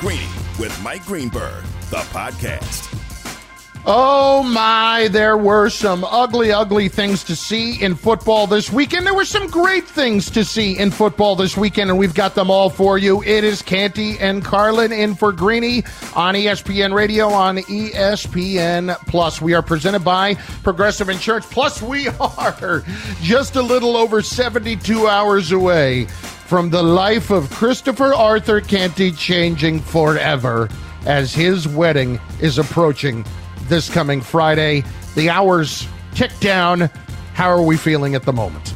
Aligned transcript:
Greeny 0.00 0.28
with 0.58 0.78
Mike 0.82 1.06
Greenberg, 1.06 1.64
the 1.88 1.96
podcast. 2.12 2.92
Oh 3.86 4.42
my, 4.42 5.08
there 5.10 5.38
were 5.38 5.70
some 5.70 6.04
ugly, 6.04 6.52
ugly 6.52 6.88
things 6.88 7.24
to 7.24 7.36
see 7.36 7.80
in 7.80 7.94
football 7.94 8.46
this 8.46 8.70
weekend. 8.70 9.06
There 9.06 9.14
were 9.14 9.24
some 9.24 9.46
great 9.46 9.86
things 9.86 10.28
to 10.32 10.44
see 10.44 10.76
in 10.76 10.90
football 10.90 11.34
this 11.34 11.56
weekend, 11.56 11.88
and 11.88 11.98
we've 11.98 12.12
got 12.12 12.34
them 12.34 12.50
all 12.50 12.68
for 12.68 12.98
you. 12.98 13.22
It 13.22 13.42
is 13.42 13.62
Canty 13.62 14.18
and 14.18 14.44
Carlin 14.44 14.92
in 14.92 15.14
for 15.14 15.32
Greeny 15.32 15.84
on 16.14 16.34
ESPN 16.34 16.92
Radio 16.92 17.28
on 17.28 17.58
ESPN 17.58 18.98
Plus. 19.06 19.40
We 19.40 19.54
are 19.54 19.62
presented 19.62 20.04
by 20.04 20.34
Progressive 20.62 21.08
Insurance. 21.08 21.46
Plus, 21.46 21.80
we 21.80 22.08
are 22.20 22.82
just 23.22 23.56
a 23.56 23.62
little 23.62 23.96
over 23.96 24.20
72 24.20 25.06
hours 25.06 25.52
away 25.52 26.08
from 26.46 26.70
the 26.70 26.82
life 26.82 27.30
of 27.30 27.50
Christopher 27.50 28.14
Arthur 28.14 28.60
Canty 28.60 29.10
changing 29.10 29.80
forever 29.80 30.68
as 31.04 31.34
his 31.34 31.66
wedding 31.66 32.20
is 32.40 32.56
approaching 32.56 33.26
this 33.64 33.90
coming 33.90 34.20
Friday. 34.20 34.84
The 35.16 35.28
hours 35.28 35.88
tick 36.14 36.30
down. 36.38 36.82
How 37.34 37.50
are 37.50 37.62
we 37.62 37.76
feeling 37.76 38.14
at 38.14 38.22
the 38.22 38.32
moment? 38.32 38.74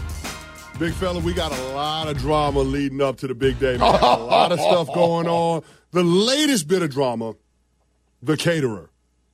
Big 0.81 0.93
fella, 0.95 1.21
we 1.21 1.33
got 1.33 1.57
a 1.57 1.63
lot 1.73 2.09
of 2.09 2.19
drama 2.19 2.61
leading 2.61 3.01
up 3.01 3.19
to 3.19 3.29
the 3.29 3.35
big 3.35 3.61
day. 3.61 3.77
Man. 3.77 3.83
a 3.83 4.17
lot 4.17 4.51
of 4.51 4.59
stuff 4.59 4.89
going 4.93 5.29
on. 5.29 5.63
The 5.93 6.03
latest 6.03 6.67
bit 6.67 6.83
of 6.83 6.91
drama, 6.91 7.35
the 8.21 8.37
caterer. 8.37 8.90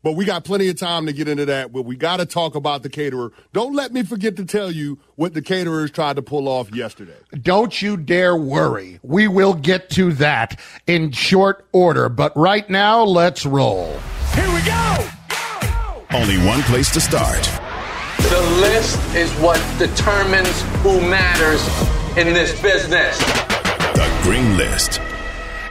But 0.07 0.13
we 0.13 0.25
got 0.25 0.45
plenty 0.45 0.69
of 0.69 0.77
time 0.77 1.07
to 1.07 1.13
get 1.13 1.27
into 1.27 1.47
that. 1.47 1.73
But 1.73 1.83
we 1.83 1.97
got 1.97 2.19
to 2.19 2.27
talk 2.27 2.55
about 2.55 2.85
the 2.85 2.89
caterer. 2.89 3.33
Don't 3.53 3.75
let 3.75 3.93
me 3.93 4.05
forget 4.05 4.37
to 4.37 4.45
tell 4.45 4.71
you 4.71 5.01
what 5.17 5.35
the 5.35 5.43
caterers 5.43 5.91
tried 5.91 6.15
to 6.15 6.23
pull 6.23 6.47
off 6.47 6.73
yesterday. 6.73 7.17
Don't 7.43 7.83
you 7.83 7.97
dare 7.97 8.37
worry. 8.37 9.01
We 9.03 9.27
will 9.27 9.53
get 9.53 9.91
to 9.91 10.13
that 10.13 10.61
in 10.87 11.11
short 11.11 11.67
order. 11.73 12.09
But 12.09 12.37
right 12.37 12.71
now, 12.71 13.03
let's 13.03 13.45
roll. 13.45 13.99
Here 14.33 14.47
we 14.55 14.63
go. 14.63 15.09
Only 16.13 16.39
one 16.47 16.63
place 16.63 16.93
to 16.93 17.01
start. 17.01 17.43
The 18.31 18.59
list 18.61 19.01
is 19.17 19.33
what 19.41 19.61
determines 19.77 20.63
who 20.85 21.01
matters 21.01 21.67
in 22.17 22.33
this 22.33 22.53
business. 22.63 23.19
The 23.97 24.21
Green 24.23 24.57
List. 24.57 25.01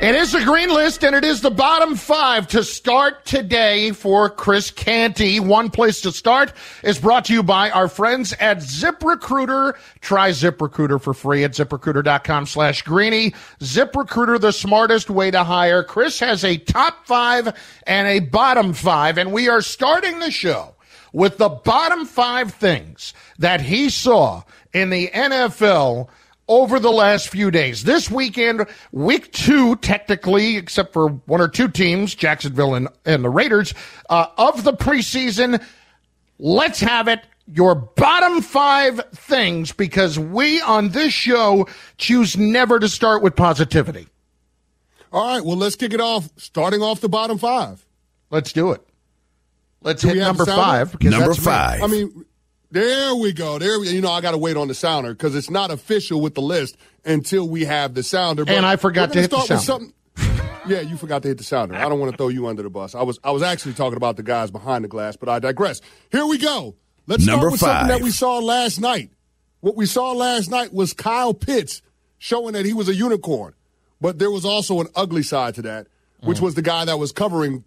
It 0.02 0.14
is 0.14 0.34
the 0.34 0.44
green 0.44 0.74
list, 0.74 1.06
and 1.06 1.16
it 1.16 1.24
is 1.24 1.40
the 1.40 1.50
bottom 1.50 1.96
five 1.96 2.50
to 2.50 2.66
start 2.66 3.26
today 3.26 3.92
for 3.92 4.30
Chris 4.30 4.70
Canty. 4.70 5.40
One 5.40 5.70
place 5.70 6.02
to 6.02 6.12
start 6.12 6.52
is 6.84 7.00
brought 7.00 7.26
to 7.26 7.34
you 7.34 7.42
by 7.42 7.72
our 7.72 7.88
friends 7.88 8.34
at 8.42 8.58
ZipRecruiter. 8.58 9.78
Try 10.02 10.32
ZipRecruiter 10.32 11.02
for 11.02 11.14
free 11.14 11.46
at 11.46 11.52
ziprecruiter.com 11.52 12.46
slash 12.46 12.82
greeny. 12.82 13.32
ZipRecruiter, 13.62 14.40
the 14.40 14.52
smartest 14.52 15.10
way 15.10 15.32
to 15.32 15.46
hire. 15.46 15.82
Chris 15.82 16.20
has 16.20 16.44
a 16.44 16.58
top 16.58 17.08
five 17.08 17.56
and 17.88 18.06
a 18.06 18.20
bottom 18.20 18.74
five, 18.74 19.18
and 19.18 19.32
we 19.32 19.48
are 19.48 19.62
starting 19.62 20.20
the 20.20 20.30
show 20.30 20.76
with 21.14 21.38
the 21.38 21.50
bottom 21.50 22.06
five 22.06 22.54
things 22.54 23.14
that 23.40 23.62
he 23.62 23.90
saw 23.90 24.44
in 24.74 24.90
the 24.90 25.08
NFL 25.08 26.10
over 26.48 26.80
the 26.80 26.92
last 26.92 27.30
few 27.30 27.50
days. 27.52 27.84
This 27.84 28.10
weekend, 28.10 28.66
week 28.92 29.32
two, 29.32 29.76
technically, 29.78 30.58
except 30.58 30.94
for 30.94 31.08
one 31.10 31.42
or 31.42 31.48
two 31.48 31.68
teams, 31.68 32.14
Jacksonville 32.14 32.76
and, 32.76 32.88
and 33.06 33.24
the 33.24 33.30
Raiders, 33.30 33.74
uh, 34.10 34.28
of 34.38 34.64
the 34.64 34.74
preseason. 34.74 35.64
Let's 36.38 36.80
have 36.82 37.08
it. 37.08 37.22
Your 37.48 37.76
bottom 37.76 38.42
five 38.42 39.00
things, 39.14 39.72
because 39.72 40.18
we 40.18 40.60
on 40.62 40.90
this 40.90 41.14
show 41.14 41.68
choose 41.98 42.36
never 42.38 42.80
to 42.80 42.90
start 42.90 43.22
with 43.22 43.36
positivity. 43.36 44.08
All 45.12 45.36
right, 45.36 45.46
well, 45.46 45.56
let's 45.56 45.76
kick 45.76 45.94
it 45.94 46.02
off, 46.02 46.28
starting 46.38 46.82
off 46.82 47.02
the 47.02 47.10
bottom 47.10 47.38
five. 47.38 47.86
Let's 48.32 48.52
do 48.52 48.72
it. 48.72 48.82
Let's 49.82 50.02
Do 50.02 50.08
hit 50.10 50.18
number 50.18 50.46
five. 50.46 50.92
because 50.92 51.12
Number 51.12 51.28
that's 51.28 51.40
me. 51.40 51.46
five. 51.46 51.84
I 51.84 51.88
mean, 51.88 52.25
there 52.76 53.16
we 53.16 53.32
go. 53.32 53.58
There, 53.58 53.80
we, 53.80 53.90
you 53.90 54.02
know, 54.02 54.12
I 54.12 54.20
got 54.20 54.32
to 54.32 54.38
wait 54.38 54.58
on 54.58 54.68
the 54.68 54.74
sounder 54.74 55.14
because 55.14 55.34
it's 55.34 55.50
not 55.50 55.72
official 55.72 56.20
with 56.20 56.36
the 56.36 56.42
list 56.42 56.76
until 57.06 57.48
we 57.48 57.64
have 57.64 57.94
the 57.94 58.04
sounder. 58.04 58.44
But 58.44 58.56
And 58.56 58.66
I 58.66 58.76
forgot 58.76 59.14
to 59.14 59.22
hit 59.22 59.32
gonna 59.32 59.48
the 59.48 59.58
start 59.58 59.60
with 59.60 59.66
something- 59.66 59.94
yeah, 60.68 60.82
you 60.82 60.98
forgot 60.98 61.22
to 61.22 61.28
hit 61.30 61.38
the 61.38 61.44
sounder. 61.44 61.76
I 61.76 61.88
don't 61.88 62.00
want 62.00 62.12
to 62.12 62.18
throw 62.18 62.28
you 62.28 62.48
under 62.48 62.64
the 62.64 62.70
bus. 62.70 62.94
I 62.94 63.04
was, 63.04 63.18
I 63.24 63.32
was 63.32 63.44
actually 63.44 63.76
talking 63.76 63.98
about 63.98 64.18
the 64.18 64.24
guys 64.24 64.52
behind 64.52 64.84
the 64.84 64.88
glass, 64.90 65.16
but 65.16 65.30
I 65.30 65.40
digress. 65.40 65.80
Here 66.12 66.26
we 66.26 66.38
go. 66.38 66.76
Let's 67.08 67.26
Number 67.26 67.42
start 67.42 67.52
with 67.52 67.60
something 67.62 67.88
that 67.88 68.02
we 68.02 68.12
saw 68.12 68.40
last 68.40 68.82
night. 68.82 69.12
What 69.62 69.78
we 69.78 69.86
saw 69.86 70.12
last 70.12 70.50
night 70.50 70.74
was 70.74 70.94
Kyle 70.94 71.34
Pitts 71.34 71.82
showing 72.18 72.54
that 72.54 72.66
he 72.66 72.74
was 72.74 72.90
a 72.90 72.96
unicorn, 72.96 73.54
but 74.02 74.20
there 74.20 74.32
was 74.32 74.44
also 74.44 74.82
an 74.82 74.88
ugly 74.96 75.24
side 75.24 75.56
to 75.56 75.62
that, 75.64 75.88
which 76.22 76.40
mm. 76.40 76.42
was 76.42 76.56
the 76.56 76.62
guy 76.62 76.84
that 76.86 76.98
was 76.98 77.12
covering 77.12 77.64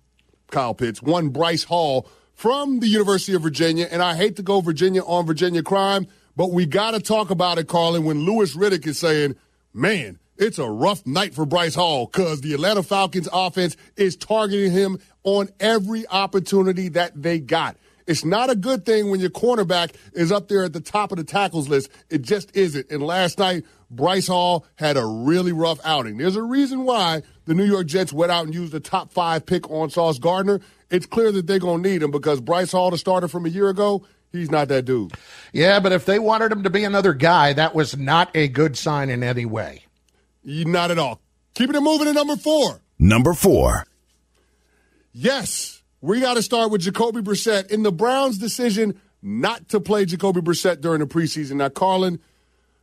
Kyle 0.50 0.74
Pitts, 0.74 1.00
one 1.00 1.30
Bryce 1.30 1.64
Hall 1.64 2.08
from 2.38 2.78
the 2.78 2.86
University 2.86 3.34
of 3.34 3.42
Virginia. 3.42 3.88
And 3.90 4.00
I 4.00 4.14
hate 4.14 4.36
to 4.36 4.44
go 4.44 4.60
Virginia 4.60 5.02
on 5.02 5.26
Virginia 5.26 5.60
crime, 5.60 6.06
but 6.36 6.52
we 6.52 6.66
got 6.66 6.92
to 6.92 7.00
talk 7.00 7.30
about 7.30 7.58
it, 7.58 7.66
Carlin, 7.66 8.04
when 8.04 8.20
Louis 8.20 8.54
Riddick 8.54 8.86
is 8.86 8.96
saying, 8.96 9.34
man, 9.74 10.20
it's 10.36 10.60
a 10.60 10.70
rough 10.70 11.04
night 11.04 11.34
for 11.34 11.44
Bryce 11.44 11.74
Hall 11.74 12.06
because 12.06 12.40
the 12.40 12.54
Atlanta 12.54 12.84
Falcons 12.84 13.28
offense 13.32 13.76
is 13.96 14.14
targeting 14.14 14.70
him 14.70 15.00
on 15.24 15.48
every 15.58 16.06
opportunity 16.06 16.88
that 16.90 17.20
they 17.20 17.40
got. 17.40 17.76
It's 18.06 18.24
not 18.24 18.50
a 18.50 18.54
good 18.54 18.86
thing 18.86 19.10
when 19.10 19.18
your 19.18 19.30
cornerback 19.30 19.96
is 20.12 20.30
up 20.30 20.46
there 20.46 20.62
at 20.62 20.72
the 20.72 20.80
top 20.80 21.10
of 21.10 21.18
the 21.18 21.24
tackles 21.24 21.68
list. 21.68 21.90
It 22.08 22.22
just 22.22 22.56
isn't. 22.56 22.88
And 22.88 23.02
last 23.02 23.40
night, 23.40 23.64
Bryce 23.90 24.28
Hall 24.28 24.64
had 24.76 24.96
a 24.96 25.04
really 25.04 25.52
rough 25.52 25.80
outing. 25.84 26.18
There's 26.18 26.36
a 26.36 26.42
reason 26.42 26.84
why 26.84 27.22
the 27.46 27.54
New 27.54 27.64
York 27.66 27.88
Jets 27.88 28.12
went 28.12 28.30
out 28.30 28.44
and 28.44 28.54
used 28.54 28.74
a 28.74 28.80
top 28.80 29.12
five 29.12 29.44
pick 29.44 29.68
on 29.70 29.90
Sauce 29.90 30.20
Gardner. 30.20 30.60
It's 30.90 31.06
clear 31.06 31.30
that 31.32 31.46
they're 31.46 31.58
going 31.58 31.82
to 31.82 31.88
need 31.88 32.02
him 32.02 32.10
because 32.10 32.40
Bryce 32.40 32.72
Hall, 32.72 32.90
the 32.90 32.98
starter 32.98 33.28
from 33.28 33.44
a 33.44 33.50
year 33.50 33.68
ago, 33.68 34.06
he's 34.32 34.50
not 34.50 34.68
that 34.68 34.84
dude. 34.84 35.12
Yeah, 35.52 35.80
but 35.80 35.92
if 35.92 36.06
they 36.06 36.18
wanted 36.18 36.50
him 36.50 36.62
to 36.62 36.70
be 36.70 36.84
another 36.84 37.12
guy, 37.12 37.52
that 37.52 37.74
was 37.74 37.96
not 37.96 38.30
a 38.34 38.48
good 38.48 38.76
sign 38.76 39.10
in 39.10 39.22
any 39.22 39.44
way. 39.44 39.84
Not 40.44 40.90
at 40.90 40.98
all. 40.98 41.20
Keeping 41.54 41.76
it 41.76 41.80
moving 41.80 42.06
to 42.06 42.12
number 42.12 42.36
four. 42.36 42.80
Number 42.98 43.34
four. 43.34 43.84
Yes, 45.12 45.82
we 46.00 46.20
got 46.20 46.34
to 46.34 46.42
start 46.42 46.70
with 46.70 46.82
Jacoby 46.82 47.20
Brissett 47.20 47.70
in 47.70 47.82
the 47.82 47.92
Browns' 47.92 48.38
decision 48.38 49.00
not 49.20 49.68
to 49.70 49.80
play 49.80 50.04
Jacoby 50.04 50.40
Brissett 50.40 50.80
during 50.80 51.00
the 51.00 51.06
preseason. 51.06 51.56
Now, 51.56 51.68
Carlin, 51.68 52.20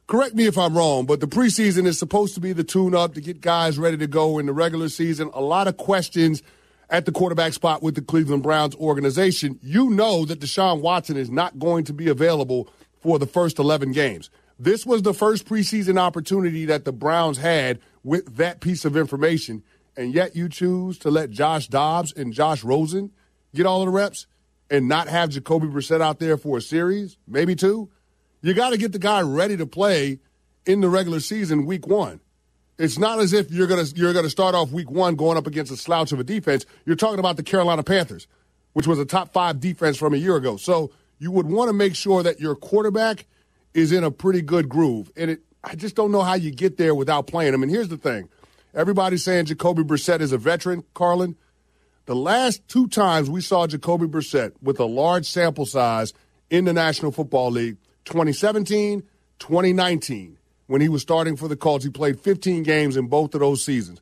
correct 0.08 0.36
me 0.36 0.46
if 0.46 0.58
I'm 0.58 0.78
wrong, 0.78 1.06
but 1.06 1.22
the 1.22 1.28
preseason 1.28 1.86
is 1.88 1.98
supposed 1.98 2.36
to 2.36 2.42
be 2.42 2.52
the 2.52 2.64
tune-up 2.64 3.14
to 3.14 3.22
get 3.22 3.40
guys 3.42 3.80
ready 3.80 3.98
to 3.98 4.08
go 4.08 4.38
in 4.38 4.46
the 4.46 4.54
regular 4.54 4.90
season. 4.90 5.32
A 5.34 5.42
lot 5.42 5.68
of 5.68 5.78
questions 5.78 6.44
at 6.90 7.06
the 7.06 7.12
quarterback 7.12 7.54
spot 7.54 7.82
with 7.82 7.96
the 7.96 8.02
Cleveland 8.02 8.44
Browns 8.44 8.76
organization. 8.76 9.60
You 9.62 9.90
know 9.90 10.26
that 10.26 10.40
Deshaun 10.40 10.82
Watson 10.82 11.18
is 11.18 11.30
not 11.30 11.60
going 11.60 11.84
to 11.86 11.94
be 11.94 12.08
available 12.08 12.70
for 13.02 13.20
the 13.20 13.28
first 13.28 13.60
11 13.60 13.92
games. 13.92 14.30
This 14.58 14.86
was 14.86 15.02
the 15.02 15.14
first 15.14 15.46
preseason 15.46 16.00
opportunity 16.00 16.66
that 16.66 16.86
the 16.86 16.94
Browns 16.94 17.38
had 17.38 17.80
with 18.04 18.38
that 18.38 18.62
piece 18.62 18.86
of 18.86 18.96
information, 18.96 19.64
and 19.98 20.14
yet 20.14 20.36
you 20.36 20.48
choose 20.48 20.98
to 21.00 21.12
let 21.12 21.30
Josh 21.30 21.68
Dobbs 21.68 22.14
and 22.14 22.34
Josh 22.34 22.64
Rosen 22.64 23.12
get 23.54 23.66
all 23.66 23.82
of 23.82 23.88
the 23.88 23.92
reps 23.92 24.28
and 24.70 24.88
not 24.88 25.08
have 25.08 25.30
Jacoby 25.30 25.68
Brissett 25.68 26.02
out 26.02 26.20
there 26.20 26.38
for 26.38 26.58
a 26.58 26.62
series, 26.62 27.18
maybe 27.28 27.56
two. 27.56 27.90
You 28.42 28.54
got 28.54 28.70
to 28.70 28.78
get 28.78 28.92
the 28.92 29.00
guy 29.00 29.22
ready 29.22 29.58
to 29.58 29.66
play 29.66 30.20
in 30.66 30.82
the 30.82 30.90
regular 30.90 31.20
season 31.20 31.66
week 31.66 31.88
one. 31.88 32.20
It's 32.78 33.00
not 33.00 33.20
as 33.20 33.32
if 33.32 33.52
you're 33.52 33.68
gonna 33.68 33.86
you're 33.96 34.14
gonna 34.14 34.30
start 34.30 34.54
off 34.54 34.72
week 34.72 34.92
one 34.92 35.16
going 35.16 35.38
up 35.38 35.48
against 35.48 35.72
a 35.72 35.78
slouch 35.78 36.12
of 36.12 36.20
a 36.20 36.24
defense. 36.24 36.66
You're 36.86 36.96
talking 36.96 37.20
about 37.20 37.38
the 37.38 37.44
Carolina 37.44 37.84
Panthers, 37.84 38.28
which 38.74 38.88
was 38.88 39.00
a 39.00 39.06
top 39.06 39.32
five 39.32 39.60
defense 39.60 39.98
from 39.98 40.14
a 40.14 40.18
year 40.18 40.36
ago. 40.36 40.58
So 40.58 40.92
you 41.18 41.32
would 41.32 41.46
want 41.46 41.70
to 41.70 41.74
make 41.74 41.96
sure 41.96 42.22
that 42.24 42.40
your 42.40 42.56
quarterback 42.56 43.28
is 43.74 43.92
in 43.92 44.04
a 44.04 44.12
pretty 44.12 44.42
good 44.42 44.68
groove. 44.68 45.12
And 45.16 45.32
it 45.32 45.42
I 45.64 45.76
just 45.76 45.96
don't 45.96 46.12
know 46.12 46.22
how 46.22 46.36
you 46.36 46.52
get 46.52 46.78
there 46.78 46.94
without 46.94 47.28
playing 47.28 47.54
him. 47.54 47.64
And 47.64 47.72
here's 47.72 47.88
the 47.88 47.98
thing. 47.98 48.30
Everybody's 48.74 49.24
saying 49.24 49.46
Jacoby 49.46 49.84
Brissett 49.84 50.20
is 50.20 50.32
a 50.32 50.38
veteran, 50.38 50.84
Carlin. 50.94 51.38
The 52.06 52.16
last 52.16 52.68
two 52.68 52.88
times 52.88 53.30
we 53.30 53.42
saw 53.42 53.66
Jacoby 53.66 54.06
Brissett 54.06 54.52
with 54.62 54.80
a 54.80 54.86
large 54.86 55.26
sample 55.26 55.66
size 55.66 56.14
in 56.52 56.66
the 56.66 56.74
National 56.74 57.12
Football 57.12 57.52
League, 57.52 57.78
2017, 58.04 59.02
2019, 59.40 60.38
when 60.68 60.82
he 60.82 60.90
was 60.90 61.02
starting 61.02 61.36
for 61.36 61.48
the 61.48 61.56
Colts, 61.56 61.84
he 61.84 61.90
played 61.90 62.20
15 62.20 62.64
games 62.64 62.98
in 62.98 63.08
both 63.08 63.34
of 63.34 63.42
those 63.42 63.64
seasons. 63.64 64.02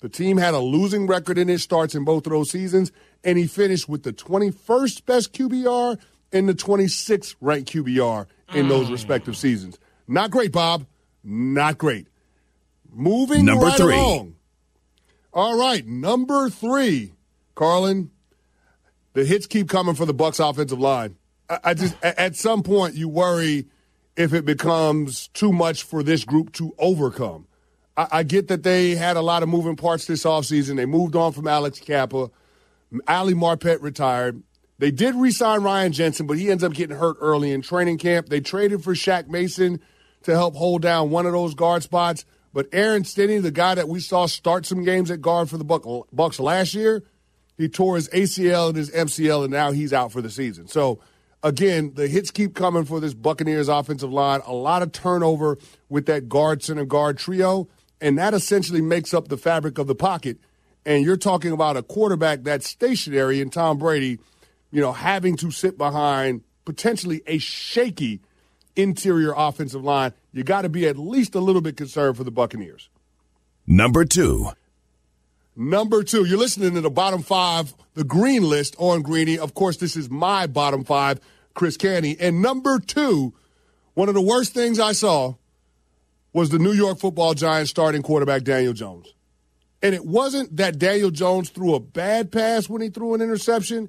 The 0.00 0.08
team 0.08 0.36
had 0.36 0.54
a 0.54 0.60
losing 0.60 1.06
record 1.06 1.38
in 1.38 1.48
his 1.48 1.62
starts 1.62 1.94
in 1.94 2.04
both 2.04 2.26
of 2.26 2.32
those 2.32 2.50
seasons, 2.50 2.92
and 3.24 3.36
he 3.36 3.46
finished 3.46 3.88
with 3.88 4.04
the 4.04 4.12
21st 4.12 5.04
best 5.06 5.32
QBR 5.32 5.98
and 6.32 6.48
the 6.48 6.54
26th 6.54 7.34
ranked 7.40 7.72
QBR 7.72 8.26
in 8.54 8.68
those 8.68 8.88
mm. 8.88 8.92
respective 8.92 9.36
seasons. 9.36 9.78
Not 10.06 10.30
great, 10.30 10.52
Bob. 10.52 10.86
Not 11.24 11.78
great. 11.78 12.06
Moving 12.90 13.44
Number 13.44 13.66
right 13.66 13.76
three. 13.76 13.94
along. 13.94 14.36
All 15.32 15.58
right, 15.58 15.86
number 15.86 16.48
three, 16.48 17.12
Carlin. 17.54 18.10
The 19.12 19.24
hits 19.24 19.46
keep 19.46 19.68
coming 19.68 19.94
for 19.94 20.06
the 20.06 20.14
Bucks 20.14 20.38
offensive 20.38 20.78
line. 20.78 21.16
I, 21.50 21.58
I 21.64 21.74
just 21.74 21.96
at 22.02 22.36
some 22.36 22.62
point 22.62 22.94
you 22.94 23.08
worry 23.08 23.66
if 24.18 24.34
it 24.34 24.44
becomes 24.44 25.28
too 25.28 25.52
much 25.52 25.84
for 25.84 26.02
this 26.02 26.24
group 26.24 26.52
to 26.52 26.74
overcome. 26.76 27.46
I, 27.96 28.08
I 28.10 28.22
get 28.24 28.48
that 28.48 28.64
they 28.64 28.96
had 28.96 29.16
a 29.16 29.22
lot 29.22 29.44
of 29.44 29.48
moving 29.48 29.76
parts 29.76 30.06
this 30.06 30.24
offseason. 30.24 30.76
They 30.76 30.86
moved 30.86 31.14
on 31.14 31.32
from 31.32 31.46
Alex 31.46 31.78
Cappa. 31.78 32.28
Ali 33.06 33.34
Marpet 33.34 33.80
retired. 33.80 34.42
They 34.78 34.90
did 34.90 35.14
re-sign 35.14 35.62
Ryan 35.62 35.92
Jensen, 35.92 36.26
but 36.26 36.36
he 36.36 36.50
ends 36.50 36.64
up 36.64 36.72
getting 36.72 36.96
hurt 36.96 37.16
early 37.20 37.52
in 37.52 37.62
training 37.62 37.98
camp. 37.98 38.28
They 38.28 38.40
traded 38.40 38.82
for 38.82 38.94
Shaq 38.94 39.28
Mason 39.28 39.80
to 40.24 40.32
help 40.32 40.56
hold 40.56 40.82
down 40.82 41.10
one 41.10 41.26
of 41.26 41.32
those 41.32 41.54
guard 41.54 41.84
spots. 41.84 42.24
But 42.52 42.68
Aaron 42.72 43.04
Stinnie, 43.04 43.38
the 43.38 43.52
guy 43.52 43.76
that 43.76 43.88
we 43.88 44.00
saw 44.00 44.26
start 44.26 44.66
some 44.66 44.82
games 44.82 45.12
at 45.12 45.20
guard 45.20 45.48
for 45.48 45.58
the 45.58 46.04
Bucks 46.12 46.40
last 46.40 46.74
year, 46.74 47.04
he 47.56 47.68
tore 47.68 47.94
his 47.94 48.08
ACL 48.08 48.68
and 48.68 48.76
his 48.76 48.90
MCL, 48.90 49.44
and 49.44 49.52
now 49.52 49.70
he's 49.70 49.92
out 49.92 50.10
for 50.10 50.22
the 50.22 50.30
season. 50.30 50.66
So 50.66 50.98
again, 51.42 51.92
the 51.94 52.08
hits 52.08 52.30
keep 52.30 52.54
coming 52.54 52.84
for 52.84 53.00
this 53.00 53.14
Buccaneers 53.14 53.68
offensive 53.68 54.12
line. 54.12 54.40
A 54.46 54.52
lot 54.52 54.82
of 54.82 54.92
turnover 54.92 55.58
with 55.88 56.06
that 56.06 56.28
guard 56.28 56.62
center 56.62 56.84
guard 56.84 57.18
trio, 57.18 57.68
and 58.00 58.18
that 58.18 58.34
essentially 58.34 58.80
makes 58.80 59.12
up 59.12 59.28
the 59.28 59.36
fabric 59.36 59.78
of 59.78 59.86
the 59.86 59.94
pocket. 59.94 60.38
And 60.86 61.04
you're 61.04 61.16
talking 61.16 61.52
about 61.52 61.76
a 61.76 61.82
quarterback 61.82 62.44
that's 62.44 62.68
stationary 62.68 63.40
in 63.40 63.50
Tom 63.50 63.78
Brady– 63.78 64.18
you 64.70 64.80
know, 64.80 64.92
having 64.92 65.36
to 65.36 65.50
sit 65.50 65.78
behind 65.78 66.42
potentially 66.64 67.22
a 67.26 67.38
shaky 67.38 68.20
interior 68.76 69.32
offensive 69.36 69.82
line, 69.82 70.12
you 70.32 70.44
got 70.44 70.62
to 70.62 70.68
be 70.68 70.86
at 70.86 70.98
least 70.98 71.34
a 71.34 71.40
little 71.40 71.62
bit 71.62 71.76
concerned 71.76 72.16
for 72.16 72.24
the 72.24 72.30
Buccaneers. 72.30 72.88
Number 73.66 74.04
two. 74.04 74.50
Number 75.60 76.04
two, 76.04 76.24
you're 76.24 76.38
listening 76.38 76.74
to 76.74 76.80
the 76.80 76.88
bottom 76.88 77.20
five, 77.20 77.74
the 77.94 78.04
green 78.04 78.44
list 78.44 78.76
on 78.78 79.02
Greeny. 79.02 79.40
Of 79.40 79.54
course, 79.54 79.76
this 79.76 79.96
is 79.96 80.08
my 80.08 80.46
bottom 80.46 80.84
five, 80.84 81.18
Chris 81.54 81.76
Canty. 81.76 82.16
And 82.20 82.40
number 82.40 82.78
two, 82.78 83.34
one 83.94 84.08
of 84.08 84.14
the 84.14 84.22
worst 84.22 84.54
things 84.54 84.78
I 84.78 84.92
saw 84.92 85.34
was 86.32 86.50
the 86.50 86.60
New 86.60 86.70
York 86.70 87.00
football 87.00 87.34
Giants 87.34 87.70
starting 87.70 88.02
quarterback 88.02 88.44
Daniel 88.44 88.72
Jones. 88.72 89.12
And 89.82 89.96
it 89.96 90.04
wasn't 90.06 90.56
that 90.58 90.78
Daniel 90.78 91.10
Jones 91.10 91.50
threw 91.50 91.74
a 91.74 91.80
bad 91.80 92.30
pass 92.30 92.68
when 92.68 92.80
he 92.80 92.88
threw 92.88 93.14
an 93.14 93.20
interception. 93.20 93.88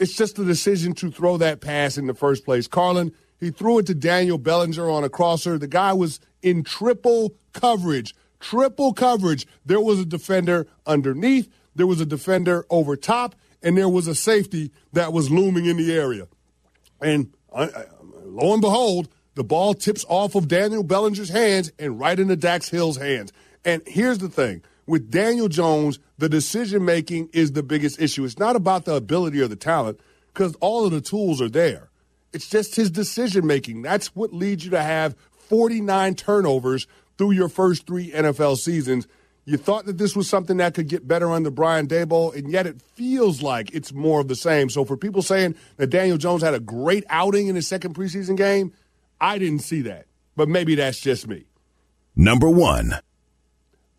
It's 0.00 0.16
just 0.16 0.34
the 0.34 0.44
decision 0.44 0.94
to 0.94 1.12
throw 1.12 1.36
that 1.36 1.60
pass 1.60 1.96
in 1.96 2.08
the 2.08 2.14
first 2.14 2.44
place. 2.44 2.66
Carlin, 2.66 3.12
he 3.38 3.52
threw 3.52 3.78
it 3.78 3.86
to 3.86 3.94
Daniel 3.94 4.36
Bellinger 4.36 4.90
on 4.90 5.04
a 5.04 5.08
crosser. 5.08 5.58
The 5.58 5.68
guy 5.68 5.92
was 5.92 6.18
in 6.42 6.64
triple 6.64 7.36
coverage. 7.52 8.16
Triple 8.40 8.92
coverage. 8.92 9.46
There 9.66 9.80
was 9.80 10.00
a 10.00 10.04
defender 10.04 10.66
underneath, 10.86 11.48
there 11.74 11.86
was 11.86 12.00
a 12.00 12.06
defender 12.06 12.66
over 12.70 12.96
top, 12.96 13.34
and 13.62 13.76
there 13.76 13.88
was 13.88 14.06
a 14.06 14.14
safety 14.14 14.70
that 14.92 15.12
was 15.12 15.30
looming 15.30 15.66
in 15.66 15.76
the 15.76 15.94
area. 15.94 16.28
And 17.00 17.32
uh, 17.52 17.68
uh 17.74 17.82
lo 18.24 18.52
and 18.52 18.60
behold, 18.60 19.08
the 19.34 19.44
ball 19.44 19.74
tips 19.74 20.04
off 20.08 20.34
of 20.34 20.48
Daniel 20.48 20.82
Bellinger's 20.82 21.28
hands 21.28 21.72
and 21.78 21.98
right 21.98 22.18
into 22.18 22.36
Dax 22.36 22.68
Hill's 22.68 22.96
hands. 22.96 23.32
And 23.64 23.82
here's 23.86 24.18
the 24.18 24.28
thing 24.28 24.62
with 24.86 25.10
Daniel 25.10 25.48
Jones, 25.48 25.98
the 26.16 26.28
decision 26.28 26.84
making 26.84 27.28
is 27.32 27.52
the 27.52 27.62
biggest 27.62 28.00
issue. 28.00 28.24
It's 28.24 28.38
not 28.38 28.56
about 28.56 28.84
the 28.84 28.94
ability 28.94 29.40
or 29.40 29.46
the 29.46 29.56
talent 29.56 30.00
because 30.32 30.54
all 30.56 30.86
of 30.86 30.92
the 30.92 31.00
tools 31.00 31.40
are 31.40 31.48
there. 31.48 31.90
It's 32.32 32.48
just 32.48 32.74
his 32.74 32.90
decision 32.90 33.46
making. 33.46 33.82
That's 33.82 34.14
what 34.16 34.32
leads 34.32 34.64
you 34.64 34.70
to 34.72 34.82
have 34.82 35.14
49 35.48 36.14
turnovers 36.14 36.86
through 37.18 37.32
your 37.32 37.48
first 37.48 37.86
three 37.86 38.10
NFL 38.10 38.56
seasons. 38.56 39.06
You 39.44 39.56
thought 39.56 39.86
that 39.86 39.98
this 39.98 40.14
was 40.14 40.28
something 40.28 40.58
that 40.58 40.74
could 40.74 40.88
get 40.88 41.08
better 41.08 41.30
under 41.32 41.50
Brian 41.50 41.86
Daboll, 41.86 42.34
and 42.34 42.50
yet 42.50 42.66
it 42.66 42.80
feels 42.94 43.42
like 43.42 43.74
it's 43.74 43.92
more 43.92 44.20
of 44.20 44.28
the 44.28 44.36
same. 44.36 44.68
So 44.68 44.84
for 44.84 44.96
people 44.96 45.22
saying 45.22 45.54
that 45.78 45.88
Daniel 45.88 46.18
Jones 46.18 46.42
had 46.42 46.54
a 46.54 46.60
great 46.60 47.04
outing 47.08 47.48
in 47.48 47.56
his 47.56 47.66
second 47.66 47.94
preseason 47.94 48.36
game, 48.36 48.72
I 49.20 49.38
didn't 49.38 49.60
see 49.60 49.82
that. 49.82 50.06
But 50.36 50.48
maybe 50.48 50.74
that's 50.74 51.00
just 51.00 51.26
me. 51.26 51.46
Number 52.14 52.48
one. 52.48 52.94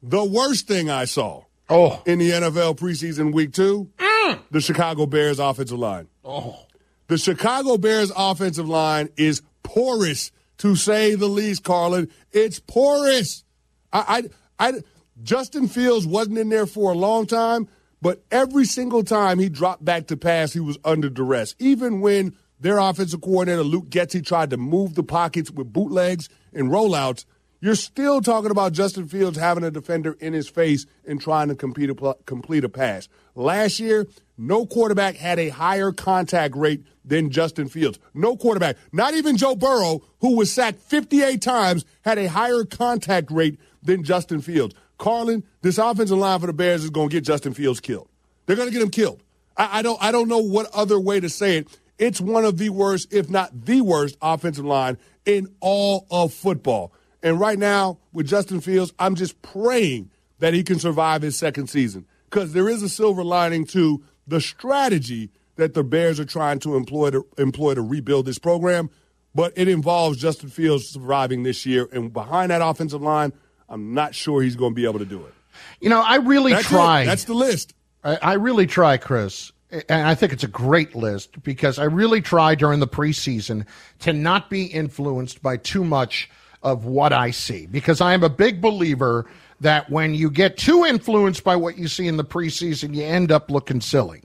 The 0.01 0.23
worst 0.23 0.67
thing 0.67 0.89
I 0.89 1.05
saw 1.05 1.43
oh. 1.67 2.01
in 2.05 2.19
the 2.19 2.29
NFL 2.29 2.77
preseason 2.77 3.33
week 3.33 3.53
two, 3.53 3.89
mm. 3.97 4.39
the 4.51 4.61
Chicago 4.61 5.05
Bears 5.05 5.39
offensive 5.39 5.79
line. 5.79 6.07
Oh. 6.23 6.59
The 7.07 7.17
Chicago 7.17 7.77
Bears 7.77 8.11
offensive 8.15 8.69
line 8.69 9.09
is 9.17 9.41
porous, 9.63 10.31
to 10.59 10.75
say 10.75 11.15
the 11.15 11.27
least, 11.27 11.63
Carlin. 11.63 12.09
It's 12.31 12.59
porous. 12.59 13.43
I, 13.91 14.29
I, 14.59 14.67
I, 14.67 14.81
Justin 15.21 15.67
Fields 15.67 16.05
wasn't 16.05 16.37
in 16.37 16.49
there 16.49 16.67
for 16.67 16.91
a 16.91 16.95
long 16.95 17.25
time, 17.25 17.67
but 18.01 18.23
every 18.31 18.65
single 18.65 19.03
time 19.03 19.39
he 19.39 19.49
dropped 19.49 19.83
back 19.83 20.07
to 20.07 20.17
pass, 20.17 20.53
he 20.53 20.59
was 20.59 20.77
under 20.85 21.09
duress. 21.09 21.55
Even 21.59 21.99
when 21.99 22.35
their 22.59 22.77
offensive 22.77 23.21
coordinator, 23.21 23.63
Luke 23.63 23.89
Getsy, 23.89 24.25
tried 24.25 24.51
to 24.51 24.57
move 24.57 24.95
the 24.95 25.03
pockets 25.03 25.51
with 25.51 25.73
bootlegs 25.73 26.29
and 26.53 26.69
rollouts– 26.69 27.25
you're 27.61 27.75
still 27.75 28.21
talking 28.21 28.51
about 28.51 28.71
Justin 28.71 29.07
Fields 29.07 29.37
having 29.37 29.65
a 29.65 29.71
defender 29.71 30.15
in 30.21 30.31
his 30.31 30.47
face 30.47 30.85
and 31.05 31.19
trying 31.19 31.49
to 31.49 31.55
complete 31.55 31.89
a, 31.89 32.15
complete 32.25 32.63
a 32.63 32.69
pass. 32.69 33.09
Last 33.39 33.79
year, 33.79 34.05
no 34.37 34.65
quarterback 34.65 35.15
had 35.15 35.39
a 35.39 35.47
higher 35.47 35.93
contact 35.93 36.57
rate 36.57 36.83
than 37.05 37.29
Justin 37.29 37.69
Fields. 37.69 37.97
No 38.13 38.35
quarterback, 38.35 38.75
not 38.91 39.13
even 39.13 39.37
Joe 39.37 39.55
Burrow, 39.55 40.01
who 40.19 40.35
was 40.35 40.51
sacked 40.51 40.81
58 40.81 41.41
times, 41.41 41.85
had 42.01 42.17
a 42.17 42.27
higher 42.27 42.65
contact 42.65 43.31
rate 43.31 43.57
than 43.81 44.03
Justin 44.03 44.41
Fields. 44.41 44.75
Carlin, 44.97 45.45
this 45.61 45.77
offensive 45.77 46.17
line 46.17 46.41
for 46.41 46.47
the 46.47 46.53
Bears 46.53 46.83
is 46.83 46.89
going 46.89 47.07
to 47.07 47.15
get 47.15 47.23
Justin 47.23 47.53
Fields 47.53 47.79
killed. 47.79 48.09
They're 48.45 48.57
going 48.57 48.67
to 48.67 48.73
get 48.73 48.81
him 48.81 48.91
killed. 48.91 49.23
I, 49.55 49.79
I, 49.79 49.81
don't. 49.83 50.03
I 50.03 50.11
don't 50.11 50.27
know 50.27 50.39
what 50.39 50.69
other 50.73 50.99
way 50.99 51.21
to 51.21 51.29
say 51.29 51.59
it. 51.59 51.79
It's 51.97 52.19
one 52.19 52.43
of 52.43 52.57
the 52.57 52.71
worst, 52.71 53.13
if 53.13 53.29
not 53.29 53.67
the 53.67 53.79
worst, 53.79 54.17
offensive 54.21 54.65
line 54.65 54.97
in 55.25 55.47
all 55.61 56.07
of 56.11 56.33
football. 56.33 56.91
And 57.23 57.39
right 57.39 57.57
now, 57.57 57.99
with 58.11 58.27
Justin 58.27 58.59
Fields, 58.59 58.91
I'm 58.99 59.15
just 59.15 59.41
praying 59.41 60.11
that 60.39 60.53
he 60.53 60.61
can 60.61 60.77
survive 60.77 61.21
his 61.21 61.37
second 61.37 61.67
season 61.67 62.05
because 62.29 62.53
there 62.53 62.69
is 62.69 62.83
a 62.83 62.89
silver 62.89 63.23
lining 63.23 63.65
to 63.67 64.03
the 64.27 64.41
strategy 64.41 65.31
that 65.55 65.73
the 65.73 65.83
Bears 65.83 66.19
are 66.19 66.25
trying 66.25 66.59
to 66.59 66.75
employ 66.75 67.11
to 67.11 67.25
employ 67.37 67.73
to 67.73 67.81
rebuild 67.81 68.25
this 68.25 68.39
program. 68.39 68.89
But 69.35 69.53
it 69.55 69.67
involves 69.67 70.17
Justin 70.17 70.49
Fields 70.49 70.87
surviving 70.89 71.43
this 71.43 71.65
year, 71.65 71.87
and 71.91 72.11
behind 72.11 72.51
that 72.51 72.61
offensive 72.61 73.01
line, 73.01 73.31
I'm 73.67 73.93
not 73.93 74.15
sure 74.15 74.41
he's 74.41 74.55
going 74.55 74.71
to 74.71 74.75
be 74.75 74.85
able 74.85 74.99
to 74.99 75.05
do 75.05 75.23
it. 75.25 75.33
You 75.79 75.89
know, 75.89 76.01
I 76.01 76.15
really 76.15 76.53
That's 76.53 76.67
try. 76.67 77.01
It. 77.01 77.05
That's 77.05 77.25
the 77.25 77.33
list. 77.33 77.73
I, 78.03 78.17
I 78.21 78.33
really 78.33 78.65
try, 78.65 78.97
Chris 78.97 79.51
and 79.71 80.07
I 80.07 80.15
think 80.15 80.33
it's 80.33 80.43
a 80.43 80.47
great 80.47 80.95
list 80.95 81.43
because 81.43 81.77
I 81.77 81.83
really 81.83 82.21
try 82.21 82.55
during 82.55 82.79
the 82.79 82.87
preseason 82.87 83.65
to 83.99 84.13
not 84.13 84.49
be 84.49 84.65
influenced 84.65 85.41
by 85.41 85.57
too 85.57 85.83
much 85.83 86.29
of 86.63 86.85
what 86.85 87.13
I 87.13 87.31
see 87.31 87.67
because 87.67 88.01
I 88.01 88.13
am 88.13 88.23
a 88.23 88.29
big 88.29 88.61
believer 88.61 89.29
that 89.61 89.89
when 89.89 90.13
you 90.13 90.29
get 90.29 90.57
too 90.57 90.85
influenced 90.85 91.43
by 91.43 91.55
what 91.55 91.77
you 91.77 91.87
see 91.87 92.07
in 92.07 92.17
the 92.17 92.23
preseason, 92.23 92.95
you 92.95 93.03
end 93.03 93.31
up 93.31 93.51
looking 93.51 93.81
silly. 93.81 94.23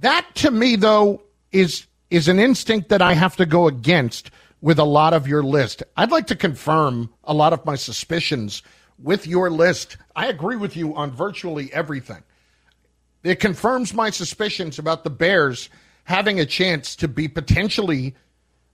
That 0.00 0.26
to 0.36 0.50
me, 0.50 0.76
though, 0.76 1.22
is 1.52 1.86
is 2.10 2.28
an 2.28 2.38
instinct 2.38 2.88
that 2.88 3.02
I 3.02 3.12
have 3.12 3.36
to 3.36 3.46
go 3.46 3.68
against 3.68 4.30
with 4.60 4.78
a 4.78 4.84
lot 4.84 5.12
of 5.12 5.28
your 5.28 5.42
list. 5.42 5.82
I'd 5.96 6.10
like 6.10 6.26
to 6.28 6.36
confirm 6.36 7.10
a 7.24 7.34
lot 7.34 7.52
of 7.52 7.64
my 7.66 7.74
suspicions 7.74 8.62
with 8.98 9.26
your 9.26 9.50
list. 9.50 9.98
I 10.16 10.26
agree 10.26 10.56
with 10.56 10.76
you 10.76 10.94
on 10.96 11.10
virtually 11.10 11.72
everything. 11.72 12.22
It 13.22 13.40
confirms 13.40 13.92
my 13.92 14.10
suspicions 14.10 14.78
about 14.78 15.04
the 15.04 15.10
Bears 15.10 15.68
having 16.04 16.40
a 16.40 16.46
chance 16.46 16.96
to 16.96 17.08
be 17.08 17.28
potentially 17.28 18.14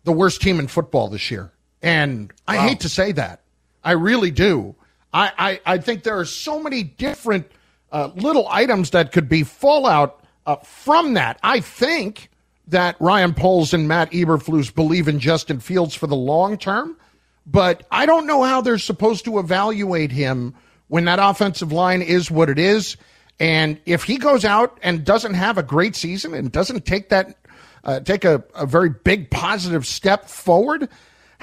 the 0.05 0.13
worst 0.13 0.41
team 0.41 0.61
in 0.61 0.69
football 0.69 1.09
this 1.09 1.31
year. 1.31 1.51
And 1.83 2.33
I 2.47 2.57
wow. 2.57 2.69
hate 2.69 2.81
to 2.81 2.89
say 2.89 3.13
that. 3.13 3.43
I 3.83 3.93
really 3.93 4.31
do. 4.31 4.77
I, 5.15 5.33
I, 5.39 5.61
I 5.75 5.79
think 5.79 6.03
there 6.03 6.19
are 6.19 6.25
so 6.25 6.61
many 6.61 6.83
different 6.83 7.51
uh, 7.93 8.11
little 8.17 8.49
items 8.49 8.91
that 8.91 9.13
could 9.13 9.29
be 9.29 9.45
fallout 9.45 10.21
uh, 10.45 10.57
from 10.57 11.15
that. 11.15 11.39
I 11.43 11.61
think 11.61 12.29
that 12.67 12.97
Ryan 13.01 13.33
Poles 13.33 13.73
and 13.73 13.87
Matt 13.87 14.11
Eberflus 14.11 14.75
believe 14.75 15.07
in 15.07 15.21
Justin 15.21 15.61
Fields 15.61 15.95
for 15.95 16.09
the 16.09 16.17
long 16.17 16.59
term, 16.59 16.97
but 17.47 17.87
I 17.93 18.07
don't 18.07 18.27
know 18.27 18.43
how 18.43 18.61
they're 18.61 18.79
supposed 18.79 19.25
to 19.27 19.39
evaluate 19.39 20.11
him 20.11 20.55
when 20.89 21.05
that 21.05 21.21
offensive 21.21 21.73
line 21.73 22.03
is 22.03 22.31
what 22.31 22.51
it 22.51 22.59
is. 22.59 22.97
And 23.39 23.81
if 23.87 24.03
he 24.05 24.17
goes 24.17 24.45
out 24.45 24.79
and 24.83 25.05
doesn't 25.05 25.35
have 25.35 25.59
a 25.59 25.63
great 25.63 25.95
season 25.95 26.35
and 26.35 26.51
doesn't 26.51 26.87
take 26.87 27.11
that, 27.11 27.37
uh, 27.85 28.01
take 28.01 28.25
a, 28.25 28.43
a 28.55 28.67
very 28.67 28.91
big 28.91 29.31
positive 29.31 29.87
step 29.87 30.29
forward, 30.29 30.89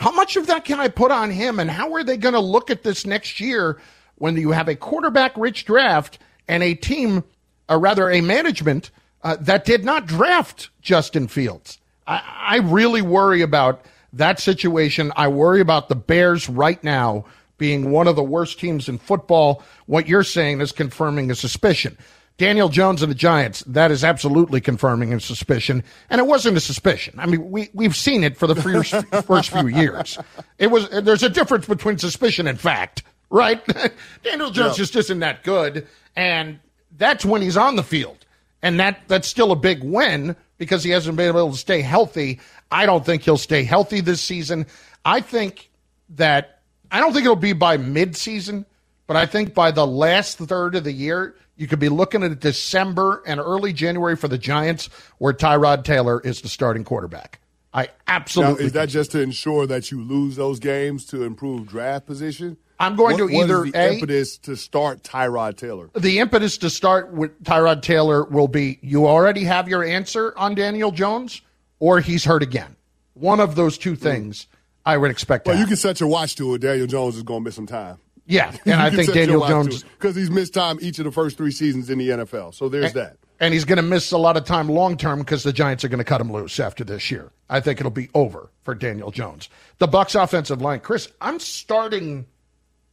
how 0.02 0.12
much 0.12 0.36
of 0.36 0.48
that 0.48 0.66
can 0.66 0.80
I 0.80 0.88
put 0.88 1.12
on 1.12 1.30
him, 1.30 1.60
and 1.60 1.70
how 1.70 1.94
are 1.94 2.04
they 2.04 2.18
going 2.18 2.34
to 2.34 2.40
look 2.40 2.72
at 2.72 2.82
this 2.82 3.06
next 3.06 3.40
year 3.40 3.80
when 4.16 4.36
you 4.36 4.50
have 4.50 4.68
a 4.68 4.76
quarterback 4.76 5.38
rich 5.38 5.64
draft 5.64 6.18
and 6.48 6.64
a 6.64 6.74
team, 6.74 7.24
or 7.70 7.78
rather 7.78 8.10
a 8.10 8.20
management, 8.20 8.90
uh, 9.22 9.38
that 9.42 9.64
did 9.64 9.86
not 9.86 10.08
draft 10.08 10.72
Justin 10.82 11.28
Fields? 11.28 11.78
I, 12.08 12.24
I 12.26 12.58
really 12.58 13.04
worry 13.04 13.44
about 13.44 13.86
that 14.14 14.40
situation. 14.40 15.12
I 15.16 15.28
worry 15.28 15.62
about 15.62 15.88
the 15.88 15.96
Bears 15.96 16.50
right 16.50 16.84
now 16.84 17.26
being 17.60 17.92
one 17.92 18.08
of 18.08 18.16
the 18.16 18.24
worst 18.24 18.60
teams 18.60 18.90
in 18.90 18.98
football. 18.98 19.62
What 19.86 20.08
you're 20.08 20.24
saying 20.24 20.62
is 20.62 20.72
confirming 20.72 21.30
a 21.30 21.36
suspicion. 21.36 21.96
Daniel 22.42 22.70
Jones 22.70 23.04
and 23.04 23.12
the 23.12 23.16
Giants, 23.16 23.64
that 23.68 23.92
is 23.92 24.04
absolutely 24.04 24.62
confirming 24.62 25.14
a 25.14 25.20
suspicion. 25.20 25.84
And 26.10 26.20
it 26.20 26.26
wasn't 26.26 26.58
a 26.58 26.60
suspicion. 26.60 27.14
I 27.20 27.28
mean, 27.28 27.52
we, 27.52 27.70
we've 27.76 27.96
seen 27.96 28.24
it 28.24 28.36
for 28.36 28.48
the 28.48 28.56
first, 28.56 28.96
first 29.26 29.52
few 29.52 29.68
years. 29.68 30.18
It 30.58 30.72
was, 30.72 30.90
there's 30.90 31.22
a 31.22 31.30
difference 31.30 31.68
between 31.68 32.00
suspicion 32.00 32.48
and 32.48 32.60
fact. 32.60 33.04
right? 33.30 33.62
Daniel 34.24 34.50
Jones 34.50 34.76
Yeah. 34.76 34.82
just 34.84 34.96
isn't 34.96 35.20
that 35.20 35.44
good, 35.44 35.88
and 36.16 36.60
that's 36.98 37.24
when 37.24 37.44
he's 37.44 37.58
on 37.58 37.76
the 37.76 37.84
field, 37.84 38.26
and 38.64 38.80
that 38.80 39.02
that's 39.08 39.28
still 39.28 39.52
a 39.52 39.56
big 39.56 39.84
win 39.84 40.36
because 40.58 40.84
he 40.84 40.90
hasn't 40.90 41.18
been 41.18 41.28
able 41.28 41.52
to 41.52 41.58
stay 41.58 41.82
healthy. 41.82 42.40
I 42.72 42.88
don't 42.88 43.06
think 43.06 43.22
he'll 43.22 43.38
stay 43.38 43.64
healthy 43.64 44.02
this 44.02 44.20
season. 44.20 44.66
I 45.06 45.22
think 45.22 45.70
that 46.10 46.60
I 46.92 47.00
don't 47.00 47.14
think 47.14 47.24
it'll 47.26 47.36
be 47.36 47.54
by 47.54 47.78
mid-season, 47.78 48.66
but 49.08 49.18
I 49.18 49.26
think 49.26 49.54
by 49.54 49.72
the 49.72 49.88
last 49.88 50.38
third 50.38 50.76
of 50.76 50.84
the 50.84 50.92
year, 50.92 51.36
you 51.56 51.68
could 51.68 51.80
be 51.80 51.90
looking 51.90 52.24
at 52.24 52.40
December 52.40 53.22
and 53.26 53.40
early 53.40 53.74
January 53.74 54.16
for 54.16 54.28
the 54.28 54.38
Giants, 54.38 54.90
where 55.18 55.34
Tyrod 55.34 55.84
Taylor 55.84 56.20
is 56.22 56.42
the 56.42 56.50
starting 56.50 56.84
quarterback. 56.84 57.40
I 57.74 57.84
Now, 57.84 57.90
absolutely 58.08 58.66
is 58.66 58.72
that 58.74 58.90
just 58.90 59.12
to 59.12 59.22
ensure 59.22 59.66
that 59.68 59.92
you 59.92 60.02
lose 60.02 60.36
those 60.36 60.60
games 60.60 61.06
to 61.08 61.24
improve 61.24 61.68
draft 61.68 62.06
position? 62.06 62.58
I'm 62.80 62.96
going 62.96 63.14
What- 63.14 63.18
to 63.18 63.24
what 63.26 63.32
is 63.32 63.52
either 63.52 63.72
the 63.72 63.80
A- 63.80 63.94
impetus 63.94 64.38
to 64.40 64.56
start 64.56 65.04
Tyrod 65.04 65.56
Taylor. 65.56 65.90
the 65.94 66.20
impetus 66.20 66.58
to 66.60 66.70
start 66.70 67.14
with 67.14 67.44
Tyrod 67.44 67.82
Taylor 67.84 68.24
will 68.24 68.48
be 68.48 68.80
you 68.82 69.08
already 69.08 69.44
have 69.44 69.70
your 69.70 69.84
answer 69.84 70.34
on 70.36 70.56
Daniel 70.56 70.92
Jones, 70.92 71.42
or 71.80 72.00
he's 72.00 72.26
hurt 72.26 72.42
again. 72.44 72.76
One 73.14 73.40
of 73.40 73.56
those 73.56 73.78
two 73.78 73.94
mm-hmm. 73.94 74.04
things 74.04 74.48
I 74.84 74.98
would 74.98 75.12
expect. 75.12 75.46
Well, 75.46 75.60
you 75.60 75.68
can 75.68 75.76
set 75.76 76.00
your 76.00 76.10
watch 76.10 76.36
to 76.38 76.56
it. 76.56 76.62
Daniel 76.62 76.88
Jones 76.88 77.16
is 77.16 77.24
going 77.24 77.42
to 77.42 77.44
miss 77.46 77.56
some 77.56 77.68
time. 77.68 78.00
Yeah, 78.32 78.56
and 78.66 78.82
I 78.82 78.90
think 78.90 79.14
Daniel 79.14 79.46
Jones, 79.48 79.84
because 79.84 80.16
he's 80.16 80.32
missed 80.32 80.54
time 80.54 80.78
each 80.82 80.98
of 81.00 81.06
the 81.06 81.12
first 81.12 81.38
three 81.38 81.52
seasons 81.52 81.90
in 81.90 81.98
the 82.00 82.10
NFL. 82.10 82.54
So 82.54 82.70
there's 82.70 82.94
that. 82.94 83.18
and 83.40 83.54
he's 83.54 83.66
going 83.66 83.78
to 83.78 83.82
miss 83.84 84.12
a 84.12 84.18
lot 84.18 84.38
of 84.38 84.46
time 84.46 84.70
long 84.70 84.98
term 84.98 85.20
because 85.20 85.44
the 85.44 85.54
Giants 85.54 85.84
are 85.84 85.88
going 85.90 85.98
to 86.00 86.04
cut 86.04 86.22
him 86.22 86.32
loose 86.32 86.60
after 86.60 86.84
this 86.84 87.12
year. 87.12 87.32
I 87.50 87.60
think 87.60 87.80
it'll 87.80 87.92
be 87.92 88.10
over 88.14 88.50
for 88.64 88.74
Daniel 88.74 89.12
Jones. 89.12 89.50
The 89.80 89.88
Bucks 89.88 90.16
offensive 90.16 90.62
line, 90.62 90.80
Chris, 90.80 91.08
I'm 91.20 91.40
starting 91.40 92.26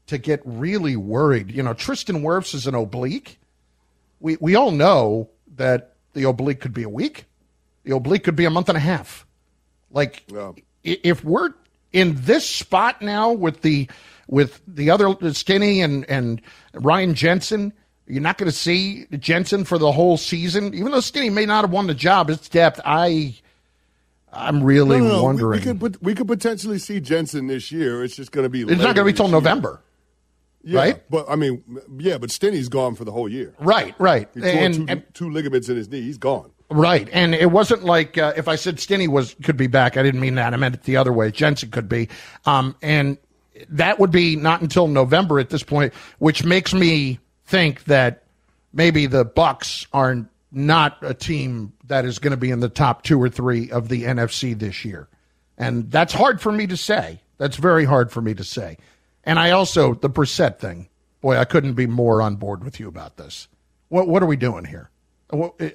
to 0.09 0.19
get 0.19 0.41
really 0.45 0.97
worried. 0.97 1.51
You 1.51 1.63
know, 1.63 1.75
Tristan 1.75 2.23
Wirfs 2.23 2.55
is 2.55 2.67
an 2.67 2.75
oblique. 2.75 3.39
We 4.21 4.37
we 4.41 4.57
all 4.57 4.71
know 4.73 5.31
that 5.57 5.95
the 6.15 6.25
oblique 6.25 6.61
could 6.61 6.75
be 6.75 6.83
a 6.83 6.89
week. 6.89 7.27
The 7.85 7.95
oblique 7.95 8.25
could 8.25 8.37
be 8.37 8.45
a 8.45 8.51
month 8.51 8.69
and 8.69 8.77
a 8.77 8.81
half. 8.81 9.27
Like 9.91 10.25
Yeah. 10.33 10.53
if 10.83 11.25
we're 11.25 11.51
in 11.93 12.17
this 12.23 12.47
spot 12.49 13.01
now 13.01 13.33
with 13.33 13.63
the 13.63 13.89
with 14.29 14.61
the 14.67 14.91
other 14.91 15.17
Stinnie 15.33 15.81
and 15.81 16.09
and 16.09 16.41
Ryan 16.75 17.15
Jensen, 17.15 17.73
you're 18.07 18.23
not 18.23 18.39
going 18.39 18.51
to 18.51 18.57
see 18.57 19.07
Jensen 19.19 19.65
for 19.65 19.79
the 19.79 19.91
whole 19.91 20.17
season. 20.17 20.73
Even 20.75 20.93
though 20.93 21.01
Stinnie 21.01 21.31
may 21.31 21.47
not 21.47 21.65
have 21.65 21.73
won 21.73 21.89
the 21.89 21.95
job, 21.95 22.31
it's 22.31 22.49
depth. 22.49 22.81
I 22.85 23.35
I'm 24.33 24.63
really 24.63 24.99
No, 24.99 25.05
no, 25.05 25.17
no. 25.17 25.23
Wondering. 25.25 25.61
We, 25.61 25.65
could 25.65 25.81
pot- 25.81 26.03
we 26.03 26.15
could 26.15 26.29
potentially 26.29 26.79
see 26.79 27.01
Jensen 27.01 27.47
this 27.47 27.73
year. 27.73 28.05
It's 28.05 28.15
just 28.15 28.31
going 28.31 28.45
to 28.45 28.49
be. 28.51 28.61
it's 28.63 28.71
not 28.83 28.95
going 28.95 28.97
to 28.97 29.05
be 29.05 29.13
till 29.13 29.29
November. 29.29 29.83
yeah, 30.63 30.79
right? 30.79 31.11
But 31.11 31.27
I 31.29 31.37
mean, 31.37 31.63
yeah, 31.99 32.19
but 32.19 32.31
Stinnie's 32.31 32.69
gone 32.69 32.95
for 32.95 33.05
the 33.05 33.13
whole 33.13 33.29
year. 33.29 33.55
Right, 33.59 33.95
right. 33.99 34.29
He 34.35 34.41
tore 34.41 34.51
And, 34.51 34.75
two, 34.75 34.85
and 34.89 35.03
two 35.15 35.31
ligaments 35.31 35.69
in 35.69 35.77
his 35.77 35.89
knee. 35.89 36.03
He's 36.03 36.19
gone. 36.19 36.51
Right, 36.71 37.09
and 37.13 37.35
it 37.35 37.51
wasn't 37.51 37.85
like 37.85 38.19
uh, 38.19 38.35
if 38.37 38.47
I 38.47 38.57
said 38.57 38.77
Stinny 38.77 39.09
was 39.09 39.35
could 39.43 39.57
be 39.57 39.69
back, 39.69 39.97
I 39.97 40.03
didn't 40.03 40.21
mean 40.21 40.35
that. 40.35 40.53
I 40.53 40.57
meant 40.59 40.75
it 40.75 40.83
the 40.83 40.99
other 40.99 41.15
way. 41.15 41.31
Jensen 41.31 41.71
could 41.71 41.89
be, 41.89 42.11
um, 42.45 42.77
and 42.83 43.17
that 43.71 43.99
would 43.99 44.11
be 44.11 44.37
not 44.37 44.61
until 44.61 44.89
November 44.89 45.39
at 45.39 45.51
this 45.51 45.63
point, 45.63 45.93
which 46.19 46.45
makes 46.45 46.73
me 46.75 47.19
think 47.47 47.85
that 47.85 48.25
maybe 48.73 49.07
the 49.07 49.25
Bucks 49.25 49.87
are 49.93 50.29
not 50.51 50.99
a 51.03 51.15
team 51.15 51.73
that 51.87 52.05
is 52.05 52.19
going 52.19 52.31
to 52.33 52.37
be 52.37 52.51
in 52.51 52.61
the 52.61 52.69
top 52.69 53.03
two 53.03 53.21
or 53.21 53.29
three 53.29 53.71
of 53.71 53.89
the 53.89 54.05
NFC 54.05 54.59
this 54.59 54.85
year, 54.85 55.09
and 55.57 55.91
that's 55.91 56.13
hard 56.13 56.41
for 56.41 56.53
me 56.53 56.67
to 56.67 56.77
say. 56.77 57.21
That's 57.39 57.57
very 57.57 57.85
hard 57.85 58.11
for 58.11 58.21
me 58.21 58.35
to 58.35 58.45
say. 58.45 58.79
And 59.25 59.39
I 59.39 59.53
also 59.53 59.95
the 59.95 60.11
Brissett 60.11 60.59
thing. 60.59 60.89
Boy, 61.21 61.37
I 61.37 61.45
couldn't 61.45 61.75
be 61.75 61.87
more 61.87 62.23
on 62.23 62.37
board 62.37 62.65
with 62.65 62.81
you 62.81 62.89
about 62.89 63.17
this. 63.17 63.49
What 63.89 64.09
what 64.09 64.23
are 64.23 64.27
we 64.27 64.37
doing 64.37 64.65
here? 64.65 64.91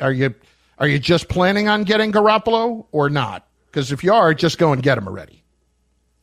Are 0.02 0.12
you 0.12 0.34
are 0.80 0.88
you 0.88 1.00
just 1.00 1.30
planning 1.30 1.68
on 1.68 1.84
getting 1.84 2.12
Garoppolo 2.12 2.86
or 2.92 3.10
not? 3.10 3.48
Because 3.68 3.92
if 3.92 4.04
you 4.04 4.14
are, 4.14 4.34
just 4.34 4.58
go 4.58 4.74
and 4.74 4.82
get 4.82 4.98
him 4.98 5.08
already. 5.08 5.43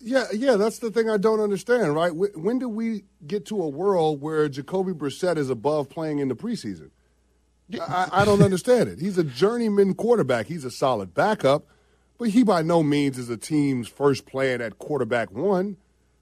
Yeah, 0.02 0.24
yeah, 0.32 0.56
that's 0.56 0.78
the 0.78 0.90
thing 0.90 1.10
I 1.10 1.18
don't 1.18 1.40
understand, 1.40 1.94
right? 1.94 2.12
When 2.14 2.58
do 2.58 2.68
we 2.68 3.04
get 3.26 3.44
to 3.46 3.62
a 3.62 3.68
world 3.68 4.22
where 4.22 4.48
Jacoby 4.48 4.92
Brissett 4.92 5.36
is 5.36 5.50
above 5.50 5.90
playing 5.90 6.20
in 6.20 6.28
the 6.28 6.34
preseason? 6.34 6.90
I, 7.80 8.08
I 8.10 8.24
don't 8.24 8.42
understand 8.42 8.88
it. 8.88 8.98
He's 8.98 9.18
a 9.18 9.24
journeyman 9.24 9.94
quarterback. 9.94 10.46
He's 10.46 10.64
a 10.64 10.70
solid 10.70 11.14
backup, 11.14 11.66
but 12.18 12.30
he 12.30 12.42
by 12.42 12.62
no 12.62 12.82
means 12.82 13.18
is 13.18 13.28
a 13.30 13.36
team's 13.36 13.88
first 13.88 14.26
plan 14.26 14.60
at 14.60 14.78
quarterback 14.78 15.30
one. 15.30 15.76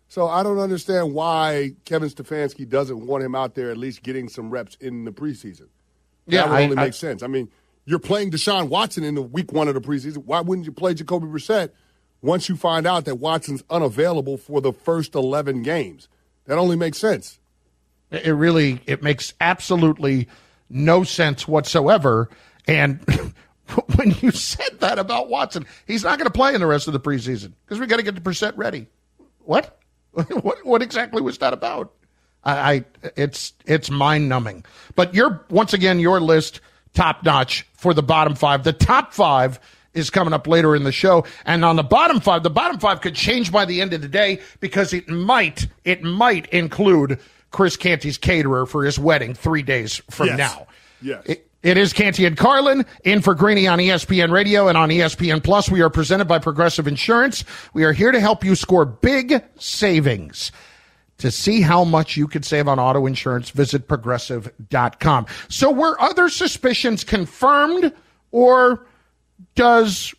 So 0.09 0.27
I 0.27 0.43
don't 0.43 0.59
understand 0.59 1.15
why 1.15 1.73
Kevin 1.85 2.09
Stefanski 2.09 2.69
doesn't 2.69 3.07
want 3.07 3.23
him 3.23 3.35
out 3.35 3.55
there 3.55 3.71
at 3.71 3.77
least 3.77 4.03
getting 4.03 4.29
some 4.29 4.51
reps 4.51 4.77
in 4.81 5.05
the 5.05 5.13
preseason. 5.13 5.69
Yeah, 6.27 6.43
that 6.43 6.49
would 6.51 6.57
I- 6.57 6.65
only 6.65 6.77
I- 6.79 6.85
make 6.87 6.95
sense. 6.95 7.23
I 7.23 7.29
mean, 7.29 7.49
you're 7.87 7.99
playing 7.99 8.31
Deshaun 8.31 8.69
Watson 8.69 9.05
in 9.05 9.15
the 9.15 9.23
week 9.23 9.53
one 9.53 9.69
of 9.69 9.75
the 9.75 9.81
preseason. 9.81 10.25
Why 10.25 10.41
wouldn't 10.41 10.67
you 10.67 10.73
play 10.73 10.93
Jacoby 10.95 11.27
Brissett 11.29 11.71
once 12.23 12.49
you 12.49 12.57
find 12.57 12.87
out 12.87 13.05
that 13.05 13.17
Watson's 13.17 13.63
unavailable 13.71 14.37
for 14.37 14.61
the 14.61 14.73
first 14.73 15.15
11 15.15 15.63
games? 15.63 16.09
That 16.47 16.59
only 16.59 16.77
makes 16.77 16.99
sense. 16.99 17.39
It 18.11 18.35
really 18.35 18.81
it 18.87 19.03
makes 19.03 19.35
absolutely 19.41 20.29
no 20.71 21.05
sense 21.05 21.47
whatsoever. 21.47 22.31
And 22.67 23.01
when 23.97 24.13
you 24.21 24.31
said 24.31 24.81
that 24.81 24.99
about 24.99 25.29
Watson, 25.29 25.67
he's 25.87 26.05
not 26.05 26.19
going 26.19 26.27
to 26.27 26.33
play 26.33 26.55
in 26.55 26.61
the 26.61 26.67
rest 26.67 26.87
of 26.87 26.95
the 26.95 27.01
preseason 27.01 27.53
because 27.65 27.79
we 27.79 27.87
got 27.87 27.99
to 27.99 28.03
get 28.03 28.15
the 28.15 28.21
Brissett 28.21 28.57
ready. 28.57 28.87
What? 29.45 29.79
what? 30.13 30.65
What 30.65 30.83
exactly 30.83 31.21
was 31.21 31.39
that 31.39 31.53
about? 31.53 31.93
I, 32.45 32.73
I 32.73 32.85
it's 33.17 33.53
it's 33.67 33.91
mind 33.91 34.29
numbing. 34.29 34.65
But 34.95 35.15
you're 35.15 35.45
once 35.51 35.75
again 35.75 36.01
your 36.01 36.21
list 36.21 36.61
top 36.95 37.25
notch 37.25 37.67
for 37.75 37.93
the 37.93 38.03
bottom 38.03 38.35
five. 38.35 38.65
The 38.65 38.73
top 38.73 39.13
five 39.13 39.61
is 39.95 40.11
coming 40.11 40.33
up 40.35 40.47
later 40.47 40.77
in 40.77 40.85
the 40.85 40.93
show, 40.93 41.25
and 41.45 41.65
on 41.65 41.77
the 41.77 41.83
bottom 41.83 42.21
five, 42.21 42.43
the 42.43 42.51
bottom 42.51 42.79
five 42.79 43.01
could 43.01 43.15
change 43.15 43.51
by 43.51 43.65
the 43.65 43.81
end 43.81 43.93
of 43.93 44.03
the 44.03 44.09
day 44.09 44.41
because 44.61 44.93
it 44.93 45.09
might 45.09 45.67
it 45.85 46.03
might 46.03 46.47
include 46.47 47.19
Chris 47.51 47.77
Canty's 47.77 48.19
caterer 48.19 48.67
for 48.67 48.85
his 48.85 48.99
wedding 48.99 49.35
three 49.35 49.63
days 49.63 50.03
from 50.11 50.29
Yes. 50.29 50.39
now. 50.39 50.67
Yes. 51.01 51.23
It- 51.27 51.45
it 51.61 51.77
is 51.77 51.93
Canty 51.93 52.25
and 52.25 52.37
Carlin 52.37 52.87
in 53.03 53.21
for 53.21 53.35
Greeny 53.35 53.67
on 53.67 53.81
ESPN 53.81 54.31
Radio 54.31 54.69
and 54.69 54.79
on 54.79 54.91
ESPN 54.93 55.41
Plus. 55.43 55.69
We 55.69 55.81
are 55.83 55.91
presented 55.91 56.27
by 56.27 56.39
Progressive 56.39 56.87
Insurance. 56.87 57.43
We 57.75 57.83
are 57.83 57.93
here 57.93 58.13
to 58.13 58.21
help 58.21 58.45
you 58.45 58.55
score 58.55 58.85
big 58.85 59.43
savings. 59.59 60.53
To 61.19 61.33
see 61.33 61.61
how 61.63 61.83
much 61.83 62.17
you 62.17 62.29
could 62.29 62.45
save 62.45 62.69
on 62.69 62.79
auto 62.79 63.07
insurance, 63.07 63.51
visit 63.51 63.89
progressive.com. 63.89 65.27
So, 65.49 65.69
were 65.73 66.01
other 66.01 66.29
suspicions 66.29 67.03
confirmed, 67.03 67.93
or 68.31 68.87
does 69.59 70.15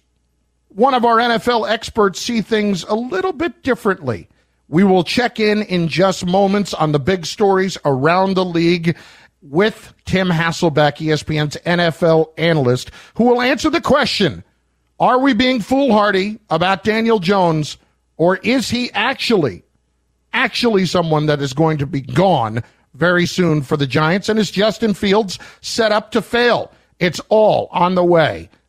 one 0.67 0.93
of 0.93 1.05
our 1.05 1.15
NFL 1.15 1.69
experts 1.69 2.19
see 2.19 2.41
things 2.41 2.84
a 2.84 2.93
little 2.93 3.31
bit 3.31 3.63
differently? 3.63 4.27
We 4.67 4.84
will 4.84 5.05
check 5.05 5.39
in 5.39 5.62
in 5.62 5.88
just 5.88 6.25
moments 6.25 6.74
on 6.74 6.91
the 6.91 7.00
big 7.00 7.25
stories 7.25 7.77
around 7.86 8.34
the 8.34 8.43
league 8.43 8.98
with 9.41 9.93
Tim 10.03 10.27
Hasselbeck, 10.27 10.98
ESPN's 10.98 11.55
NFL 11.65 12.34
analyst, 12.38 12.91
who 13.15 13.24
will 13.24 13.41
answer 13.41 13.69
the 13.69 13.79
question 13.79 14.43
Are 15.00 15.17
we 15.19 15.31
being 15.31 15.62
foolhardy 15.62 16.38
about 16.50 16.84
Daniel 16.84 17.19
Jones, 17.19 17.77
or 18.17 18.36
is 18.43 18.69
he 18.69 18.91
actually, 18.91 19.63
actually 20.34 20.86
someone 20.86 21.27
that 21.27 21.41
is 21.41 21.53
going 21.53 21.77
to 21.77 21.88
be 21.88 22.01
gone 22.01 22.62
very 22.93 23.25
soon 23.25 23.62
for 23.62 23.77
the 23.77 23.88
Giants? 23.88 24.27
And 24.27 24.38
is 24.38 24.51
Justin 24.51 24.93
Fields 24.93 25.39
set 25.62 25.93
up 25.93 26.12
to 26.12 26.22
fail? 26.22 26.74
It's 27.00 27.22
all 27.29 27.69
on 27.72 27.96
the 27.96 28.03
way. 28.03 28.50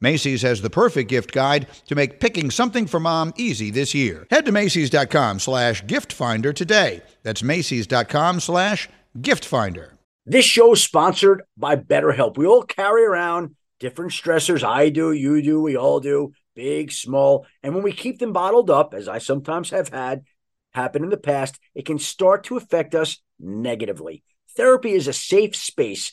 Macy's 0.00 0.42
has 0.42 0.62
the 0.62 0.70
perfect 0.70 1.10
gift 1.10 1.32
guide 1.32 1.66
to 1.86 1.94
make 1.94 2.20
picking 2.20 2.50
something 2.50 2.86
for 2.86 3.00
mom 3.00 3.32
easy 3.36 3.70
this 3.70 3.94
year. 3.94 4.26
Head 4.30 4.46
to 4.46 4.52
Macy's.com 4.52 5.40
slash 5.40 5.86
gift 5.86 6.12
finder 6.12 6.52
today. 6.52 7.02
That's 7.22 7.42
Macy's.com 7.42 8.40
slash 8.40 8.88
gift 9.20 9.44
finder. 9.44 9.94
This 10.24 10.44
show 10.44 10.72
is 10.72 10.82
sponsored 10.82 11.42
by 11.56 11.76
BetterHelp. 11.76 12.36
We 12.36 12.46
all 12.46 12.62
carry 12.62 13.04
around 13.04 13.56
different 13.80 14.12
stressors. 14.12 14.62
I 14.62 14.90
do, 14.90 15.12
you 15.12 15.40
do, 15.42 15.60
we 15.60 15.76
all 15.76 16.00
do, 16.00 16.32
big, 16.54 16.92
small. 16.92 17.46
And 17.62 17.74
when 17.74 17.82
we 17.82 17.92
keep 17.92 18.18
them 18.18 18.32
bottled 18.32 18.70
up, 18.70 18.94
as 18.94 19.08
I 19.08 19.18
sometimes 19.18 19.70
have 19.70 19.88
had 19.88 20.24
happen 20.72 21.02
in 21.02 21.10
the 21.10 21.16
past, 21.16 21.58
it 21.74 21.86
can 21.86 21.98
start 21.98 22.44
to 22.44 22.56
affect 22.56 22.94
us 22.94 23.18
negatively. 23.40 24.22
Therapy 24.56 24.92
is 24.92 25.08
a 25.08 25.12
safe 25.12 25.56
space 25.56 26.12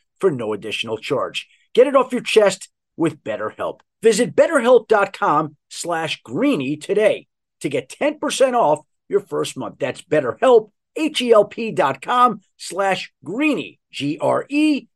for 0.21 0.31
no 0.31 0.53
additional 0.53 0.97
charge. 0.97 1.49
Get 1.73 1.87
it 1.87 1.95
off 1.95 2.13
your 2.13 2.21
chest 2.21 2.69
with 2.95 3.23
BetterHelp. 3.23 3.79
Visit 4.01 4.35
betterhelp.com 4.35 5.57
slash 5.69 6.21
greeny 6.23 6.77
today 6.77 7.27
to 7.61 7.69
get 7.69 7.89
10% 7.89 8.53
off 8.53 8.85
your 9.09 9.19
first 9.19 9.57
month. 9.57 9.77
That's 9.79 10.01
betterhelp, 10.01 10.71
H-E-L-P 10.95 11.71
dot 11.71 12.01
com 12.01 12.41
slash 12.57 13.11
greeny, 13.23 13.79
G-R-E-E-N-Y. 13.91 14.87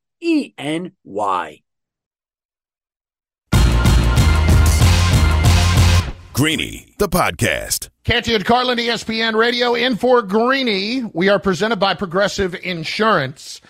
Greeny, 6.33 6.93
the 6.97 7.07
podcast. 7.07 7.87
Canty 8.03 8.35
and 8.35 8.43
Carlin, 8.43 8.77
ESPN 8.77 9.35
Radio, 9.35 9.73
in 9.73 9.95
for 9.95 10.21
Greeny. 10.21 11.01
We 11.13 11.29
are 11.29 11.39
presented 11.39 11.77
by 11.77 11.93
Progressive 11.93 12.53
Insurance. 12.55 13.61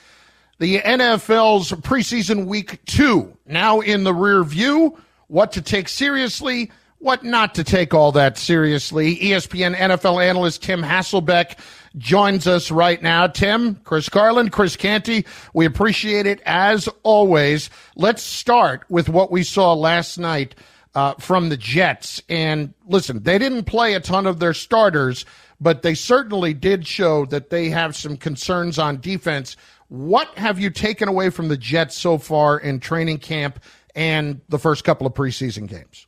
The 0.58 0.80
NFL's 0.80 1.72
preseason 1.72 2.46
week 2.46 2.84
two 2.86 3.36
now 3.46 3.82
in 3.82 4.06
the 4.06 4.14
rear 4.14 4.42
view. 4.44 4.98
What 5.28 5.52
to 5.54 5.62
take 5.62 5.90
seriously, 5.90 6.72
what 7.00 7.26
not 7.26 7.56
to 7.56 7.66
take 7.66 7.94
all 7.94 8.14
that 8.14 8.38
seriously. 8.38 9.18
ESPN 9.18 9.76
NFL 9.76 10.24
analyst 10.24 10.64
Tim 10.64 10.82
Hasselbeck 10.82 11.58
joins 11.98 12.48
us 12.48 12.72
right 12.72 13.02
now. 13.02 13.28
Tim, 13.28 13.76
Chris 13.84 14.08
Carlin, 14.08 14.50
Chris 14.50 14.78
Canty, 14.78 15.26
we 15.54 15.66
appreciate 15.66 16.26
it 16.26 16.42
as 16.46 16.88
always. 17.04 17.70
Let's 17.98 18.24
start 18.24 18.86
with 18.88 19.10
what 19.10 19.32
we 19.32 19.44
saw 19.44 19.74
last 19.74 20.18
night 20.18 20.56
uh, 20.94 21.16
from 21.16 21.50
the 21.50 21.58
Jets. 21.58 22.22
And 22.30 22.74
listen, 22.88 23.24
they 23.24 23.38
didn't 23.38 23.66
play 23.66 23.94
a 23.94 24.00
ton 24.00 24.26
of 24.26 24.40
their 24.40 24.54
starters, 24.54 25.26
but 25.60 25.82
they 25.82 25.96
certainly 25.96 26.54
did 26.54 26.88
show 26.88 27.26
that 27.26 27.50
they 27.50 27.70
have 27.70 27.96
some 27.96 28.16
concerns 28.16 28.80
on 28.80 29.02
defense. 29.02 29.58
What 29.88 30.28
have 30.38 30.60
you 30.60 30.70
taken 30.70 31.08
away 31.08 31.30
from 31.30 31.48
the 31.48 31.58
Jets 31.58 31.98
so 31.98 32.18
far 32.18 32.58
in 32.58 32.80
training 32.80 33.20
camp 33.20 33.60
and 33.96 34.42
the 34.50 34.60
first 34.60 34.84
couple 34.84 35.06
of 35.06 35.14
preseason 35.14 35.68
games? 35.68 36.08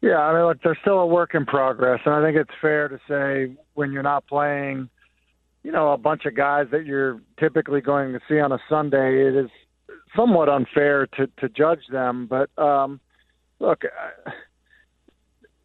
Yeah, 0.00 0.18
I 0.18 0.34
mean, 0.34 0.44
look, 0.44 0.62
they're 0.62 0.78
still 0.82 0.98
a 0.98 1.06
work 1.06 1.34
in 1.34 1.46
progress, 1.46 2.00
and 2.04 2.14
I 2.14 2.22
think 2.22 2.36
it's 2.36 2.50
fair 2.60 2.88
to 2.88 3.00
say 3.08 3.56
when 3.72 3.90
you're 3.90 4.02
not 4.02 4.26
playing, 4.26 4.90
you 5.62 5.72
know, 5.72 5.92
a 5.92 5.96
bunch 5.96 6.26
of 6.26 6.34
guys 6.34 6.66
that 6.72 6.84
you're 6.84 7.22
typically 7.40 7.80
going 7.80 8.12
to 8.12 8.20
see 8.28 8.38
on 8.38 8.52
a 8.52 8.58
Sunday, 8.68 9.26
it 9.26 9.34
is 9.34 9.50
somewhat 10.14 10.50
unfair 10.50 11.06
to 11.06 11.26
to 11.38 11.48
judge 11.48 11.86
them. 11.90 12.26
But 12.26 12.50
um, 12.58 13.00
look, 13.60 13.84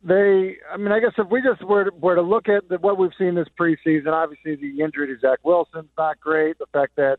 they, 0.04 0.58
I 0.72 0.78
mean, 0.78 0.92
I 0.92 1.00
guess 1.00 1.12
if 1.18 1.28
we 1.30 1.42
just 1.42 1.62
were 1.64 1.92
were 2.00 2.16
to 2.16 2.22
look 2.22 2.48
at 2.48 2.70
the, 2.70 2.78
what 2.78 2.98
we've 2.98 3.12
seen 3.18 3.36
this 3.36 3.48
preseason, 3.60 4.14
obviously 4.14 4.56
the 4.56 4.82
injury 4.84 5.08
to 5.08 5.20
Zach 5.20 5.40
Wilson's 5.44 5.90
not 5.98 6.20
great. 6.20 6.58
The 6.58 6.68
fact 6.72 6.96
that 6.96 7.18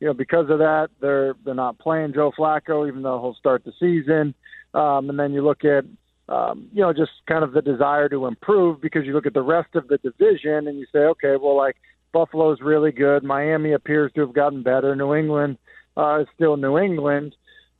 you 0.00 0.06
know 0.06 0.14
because 0.14 0.48
of 0.48 0.58
that 0.58 0.88
they're 1.00 1.34
they're 1.44 1.54
not 1.54 1.78
playing 1.78 2.14
Joe 2.14 2.32
Flacco, 2.36 2.88
even 2.88 3.02
though 3.02 3.20
he'll 3.20 3.34
start 3.34 3.64
the 3.64 3.72
season. 3.78 4.34
Um, 4.74 5.10
and 5.10 5.18
then 5.18 5.32
you 5.32 5.44
look 5.44 5.64
at 5.64 5.84
um, 6.28 6.68
you 6.72 6.80
know 6.80 6.94
just 6.94 7.12
kind 7.28 7.44
of 7.44 7.52
the 7.52 7.60
desire 7.60 8.08
to 8.08 8.26
improve 8.26 8.80
because 8.80 9.04
you 9.04 9.12
look 9.12 9.26
at 9.26 9.34
the 9.34 9.42
rest 9.42 9.74
of 9.74 9.88
the 9.88 9.98
division 9.98 10.68
and 10.68 10.78
you 10.78 10.86
say, 10.90 11.00
okay, 11.00 11.36
well, 11.36 11.56
like 11.56 11.76
Buffalo's 12.12 12.60
really 12.62 12.92
good. 12.92 13.22
Miami 13.22 13.72
appears 13.72 14.10
to 14.14 14.22
have 14.22 14.32
gotten 14.32 14.62
better. 14.62 14.96
New 14.96 15.14
England 15.14 15.58
uh, 15.98 16.20
is 16.20 16.26
still 16.34 16.56
New 16.56 16.78
England. 16.78 17.34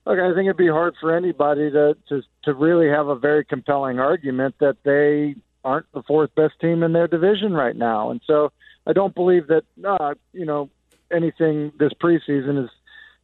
Look, 0.05 0.19
I 0.19 0.35
think 0.35 0.47
it'd 0.47 0.57
be 0.57 0.69
hard 0.69 0.95
for 1.01 1.15
anybody 1.15 1.71
to, 1.71 1.97
to 2.09 2.23
to 2.45 2.55
really 2.55 2.88
have 2.88 3.07
a 3.07 3.15
very 3.15 3.45
compelling 3.45 4.01
argument 4.01 4.57
that 4.59 4.79
they 4.83 5.37
aren't 5.65 5.87
the 5.93 6.03
fourth 6.03 6.35
best 6.35 6.55
team 6.61 6.83
in 6.83 6.93
their 6.93 7.07
division 7.07 7.53
right 7.53 7.77
now, 7.77 8.11
and 8.11 8.21
so 8.27 8.51
I 8.87 8.93
don't 8.93 9.15
believe 9.15 9.47
that 9.47 9.62
uh, 9.85 10.15
you 10.33 10.45
know 10.45 10.71
anything 11.12 11.73
this 11.79 11.93
preseason 11.93 12.61
has 12.61 12.71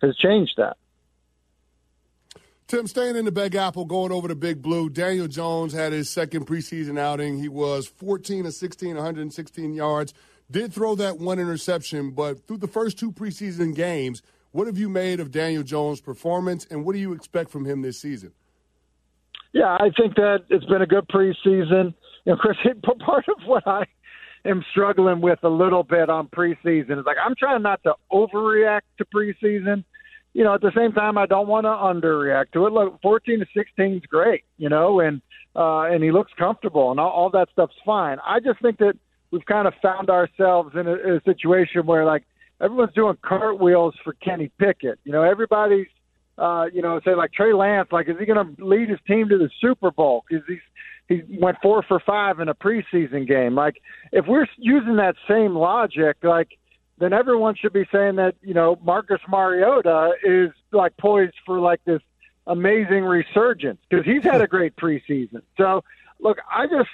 has 0.03 0.17
changed 0.17 0.55
that. 0.59 0.77
Tim, 2.69 2.87
staying 2.87 3.17
in 3.17 3.25
the 3.25 3.33
Big 3.33 3.55
Apple, 3.55 3.87
going 3.87 4.13
over 4.13 4.29
to 4.29 4.35
Big 4.35 4.61
Blue. 4.61 4.91
Daniel 4.91 5.27
Jones 5.27 5.73
had 5.73 5.93
his 5.93 6.11
second 6.11 6.47
preseason 6.47 6.99
outing. 6.99 7.39
He 7.39 7.49
was 7.49 7.87
14 7.87 8.45
of 8.45 8.53
16, 8.53 8.95
116 8.95 9.73
yards. 9.73 10.13
Did 10.51 10.73
throw 10.73 10.95
that 10.97 11.19
one 11.19 11.39
interception, 11.39 12.11
but 12.11 12.47
through 12.47 12.59
the 12.59 12.69
first 12.69 12.99
two 12.99 13.11
preseason 13.11 13.75
games, 13.75 14.21
what 14.53 14.67
have 14.67 14.79
you 14.79 14.89
made 14.89 15.21
of 15.21 15.31
Daniel 15.31 15.63
Jones' 15.63 16.01
performance, 16.01 16.67
and 16.71 16.85
what 16.85 16.95
do 16.95 16.99
you 16.99 17.13
expect 17.13 17.51
from 17.51 17.65
him 17.65 17.83
this 17.83 18.01
season? 18.01 18.33
Yeah, 19.53 19.77
I 19.81 19.91
think 19.97 20.15
that 20.17 20.45
it's 20.49 20.65
been 20.67 20.83
a 20.83 20.87
good 20.87 21.09
preseason. 21.09 21.95
You 22.25 22.33
know, 22.33 22.37
Chris, 22.37 22.57
part 23.05 23.25
of 23.29 23.47
what 23.47 23.67
I 23.67 23.85
am 24.45 24.65
struggling 24.71 25.21
with 25.21 25.39
a 25.43 25.49
little 25.49 25.83
bit 25.83 26.11
on 26.11 26.29
preseason 26.29 26.99
is 26.99 27.07
like 27.07 27.17
I'm 27.23 27.35
trying 27.35 27.63
not 27.63 27.83
to 27.85 27.95
overreact 28.13 28.83
to 28.99 29.05
preseason. 29.05 29.85
You 30.35 30.45
know, 30.45 30.55
at 30.55 30.61
the 30.61 30.73
same 30.77 30.93
time, 30.93 31.19
I 31.19 31.27
don't 31.27 31.49
want 31.49 31.65
to 31.65 31.71
underreact 31.71 32.53
to 32.53 32.67
it. 32.67 32.73
Look, 32.73 33.01
14 33.03 33.41
to 33.41 33.47
16 33.57 33.95
is 33.95 34.03
great, 34.03 34.45
you 34.59 34.69
know, 34.69 35.01
and 35.01 35.23
uh, 35.57 35.83
and 35.83 36.05
he 36.05 36.13
looks 36.13 36.33
comfortable, 36.39 36.91
and 36.91 37.01
all, 37.01 37.11
all 37.11 37.31
that 37.31 37.49
stuff's 37.53 37.75
fine. 37.85 38.19
I 38.25 38.39
just 38.41 38.61
think 38.61 38.79
that 38.79 38.95
we've 39.31 39.45
kind 39.47 39.67
of 39.67 39.75
found 39.83 40.11
ourselves 40.11 40.75
in 40.75 40.87
a, 40.87 41.17
a 41.17 41.21
situation 41.25 41.87
where 41.87 42.05
like 42.05 42.25
everyone's 42.61 42.95
doing 42.95 43.17
cartwheels 43.23 43.95
for 44.05 44.13
Kenny 44.15 44.51
Pickett. 44.59 44.99
You 45.05 45.13
know, 45.13 45.23
everybody's, 45.23 45.87
uh, 46.37 46.67
you 46.73 46.83
know, 46.83 47.01
say 47.05 47.15
like 47.15 47.33
Trey 47.33 47.53
Lance, 47.53 47.89
like, 47.93 48.09
is 48.09 48.17
he 48.19 48.27
going 48.27 48.57
to 48.57 48.65
lead 48.65 48.89
his 48.89 48.99
team 49.07 49.29
to 49.29 49.39
the 49.39 49.51
Super 49.61 49.91
Bowl? 49.91 50.25
Because 50.29 50.45
he's 50.47 50.59
he 51.09 51.39
went 51.39 51.57
four 51.63 51.83
for 51.83 52.01
five 52.01 52.39
in 52.39 52.49
a 52.49 52.55
preseason 52.55 53.27
game. 53.27 53.55
Like, 53.55 53.81
if 54.13 54.27
we're 54.27 54.47
using 54.59 54.97
that 54.97 55.15
same 55.27 55.57
logic, 55.57 56.19
like, 56.23 56.59
then 56.99 57.15
everyone 57.15 57.55
should 57.55 57.73
be 57.73 57.87
saying 57.91 58.17
that 58.17 58.35
you 58.43 58.55
know 58.55 58.79
Marcus 58.83 59.21
Mariota 59.29 60.13
is 60.23 60.51
like 60.73 60.97
poised 60.97 61.37
for 61.47 61.61
like 61.61 61.83
this 61.85 62.03
amazing 62.47 63.05
resurgence 63.05 63.79
because 63.89 64.05
he's 64.05 64.25
had 64.25 64.41
a 64.41 64.47
great 64.47 64.75
preseason. 64.77 65.43
So, 65.57 65.85
look, 66.21 66.39
I 66.53 66.67
just 66.67 66.91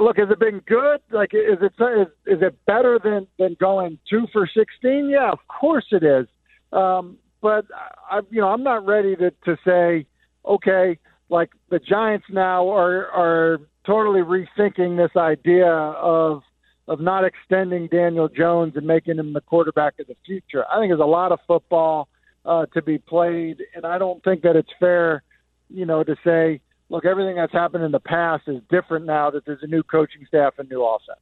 look, 0.00 0.18
has 0.18 0.28
it 0.30 0.38
been 0.38 0.60
good? 0.66 1.00
Like, 1.10 1.34
is 1.34 1.58
it 1.60 1.72
is, 1.80 2.08
is 2.26 2.42
it 2.42 2.64
better 2.66 2.98
than 3.02 3.26
than 3.38 3.56
going 3.60 3.98
two 4.08 4.26
for 4.32 4.48
sixteen? 4.56 5.08
Yeah, 5.10 5.30
of 5.30 5.40
course 5.48 5.86
it 5.90 6.02
is. 6.02 6.26
Um, 6.72 7.18
but 7.40 7.66
I, 8.10 8.20
you 8.30 8.40
know, 8.40 8.48
I'm 8.48 8.62
not 8.62 8.86
ready 8.86 9.16
to 9.16 9.30
to 9.44 9.56
say, 9.64 10.06
okay, 10.44 10.98
like 11.28 11.50
the 11.70 11.78
Giants 11.78 12.26
now 12.30 12.68
are 12.70 13.06
are 13.10 13.58
totally 13.84 14.20
rethinking 14.20 14.96
this 14.96 15.16
idea 15.16 15.70
of 15.70 16.42
of 16.88 17.00
not 17.00 17.24
extending 17.24 17.86
Daniel 17.86 18.28
Jones 18.28 18.74
and 18.76 18.86
making 18.86 19.18
him 19.18 19.32
the 19.32 19.40
quarterback 19.40 19.98
of 20.00 20.06
the 20.06 20.16
future. 20.26 20.64
I 20.70 20.78
think 20.78 20.90
there's 20.90 21.00
a 21.00 21.04
lot 21.04 21.32
of 21.32 21.38
football 21.46 22.08
uh, 22.44 22.66
to 22.74 22.82
be 22.82 22.98
played, 22.98 23.62
and 23.74 23.86
I 23.86 23.98
don't 23.98 24.22
think 24.24 24.42
that 24.42 24.56
it's 24.56 24.72
fair, 24.80 25.22
you 25.68 25.86
know, 25.86 26.02
to 26.02 26.16
say, 26.24 26.60
look, 26.92 27.06
everything 27.06 27.36
that's 27.36 27.52
happened 27.52 27.82
in 27.82 27.90
the 27.90 28.00
past 28.00 28.44
is 28.46 28.60
different 28.70 29.06
now 29.06 29.30
that 29.30 29.44
there's 29.46 29.62
a 29.62 29.66
new 29.66 29.82
coaching 29.82 30.26
staff 30.28 30.54
and 30.58 30.68
new 30.68 30.84
offense. 30.84 31.18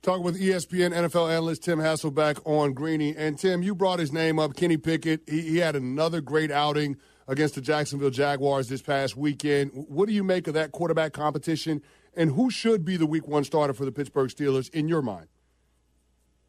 Talking 0.00 0.24
with 0.24 0.40
ESPN 0.40 0.90
NFL 0.90 1.30
analyst 1.30 1.62
Tim 1.62 1.78
Hasselbeck 1.78 2.40
on 2.44 2.72
Greeny. 2.72 3.14
And 3.14 3.38
Tim, 3.38 3.62
you 3.62 3.74
brought 3.74 4.00
his 4.00 4.10
name 4.10 4.40
up, 4.40 4.56
Kenny 4.56 4.78
Pickett. 4.78 5.20
He, 5.28 5.42
he 5.42 5.56
had 5.58 5.76
another 5.76 6.20
great 6.20 6.50
outing 6.50 6.96
against 7.28 7.54
the 7.54 7.60
Jacksonville 7.60 8.10
Jaguars 8.10 8.68
this 8.68 8.82
past 8.82 9.16
weekend. 9.16 9.70
What 9.74 10.08
do 10.08 10.14
you 10.14 10.24
make 10.24 10.48
of 10.48 10.54
that 10.54 10.72
quarterback 10.72 11.12
competition? 11.12 11.82
And 12.16 12.32
who 12.32 12.50
should 12.50 12.84
be 12.84 12.96
the 12.96 13.06
week 13.06 13.28
one 13.28 13.44
starter 13.44 13.74
for 13.74 13.84
the 13.84 13.92
Pittsburgh 13.92 14.30
Steelers 14.30 14.70
in 14.70 14.88
your 14.88 15.02
mind? 15.02 15.28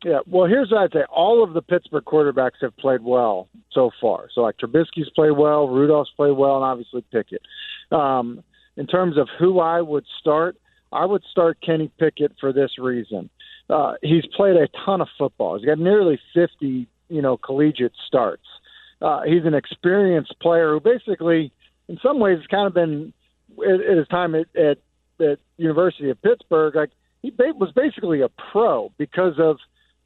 Yeah, 0.04 0.19
well, 0.28 0.48
here's 0.48 0.69
what 0.72 0.82
I'd 0.82 0.91
say. 0.91 1.06
All 1.10 1.43
of 1.43 1.54
the 1.54 1.62
Pittsburgh 1.62 2.04
quarterbacks 2.04 2.62
have 2.62 2.76
played 2.76 3.02
well 3.02 3.48
so 3.72 3.89
far. 4.02 4.28
So, 4.34 4.41
like 4.41 4.58
Trubisky's 4.58 5.10
played 5.15 5.32
well, 5.32 5.69
Rudolph's 5.69 6.12
played 6.17 6.36
well, 6.36 6.56
and 6.56 6.65
obviously 6.65 7.06
Pickett. 7.12 7.41
Um, 7.93 8.43
in 8.75 8.88
terms 8.88 9.17
of 9.17 9.27
who 9.39 9.60
I 9.60 9.82
would 9.82 10.06
start, 10.19 10.58
I 10.91 11.06
would 11.06 11.23
start 11.32 11.60
Kenny 11.62 11.91
Pickett 11.99 12.34
for 12.39 12.51
this 12.51 12.71
reason. 12.77 13.29
Uh, 13.69 13.93
he's 14.01 14.25
played 14.36 14.56
a 14.56 14.67
ton 14.86 15.01
of 15.01 15.08
football. 15.17 15.58
He's 15.58 15.65
got 15.65 15.79
nearly 15.79 16.19
50, 16.34 16.88
you 17.10 17.21
know, 17.21 17.38
collegiate 17.38 17.93
starts. 18.08 18.45
Uh, 19.01 19.21
he's 19.21 19.45
an 19.45 19.53
experienced 19.53 20.36
player 20.41 20.73
who 20.73 20.79
basically, 20.79 21.51
in 21.88 21.97
some 22.01 22.19
ways, 22.19 22.39
has 22.39 22.47
kind 22.47 22.67
of 22.67 22.73
been 22.73 23.13
at, 23.60 23.82
at 23.82 23.97
his 23.97 24.08
time 24.08 24.36
at, 24.36 24.47
at 24.56 24.77
at 25.19 25.39
University 25.58 26.10
of 26.10 26.21
Pittsburgh. 26.21 26.75
Like 26.75 26.89
he 27.21 27.29
ba- 27.29 27.53
was 27.56 27.71
basically 27.71 28.21
a 28.21 28.29
pro 28.29 28.91
because 28.97 29.39
of 29.39 29.58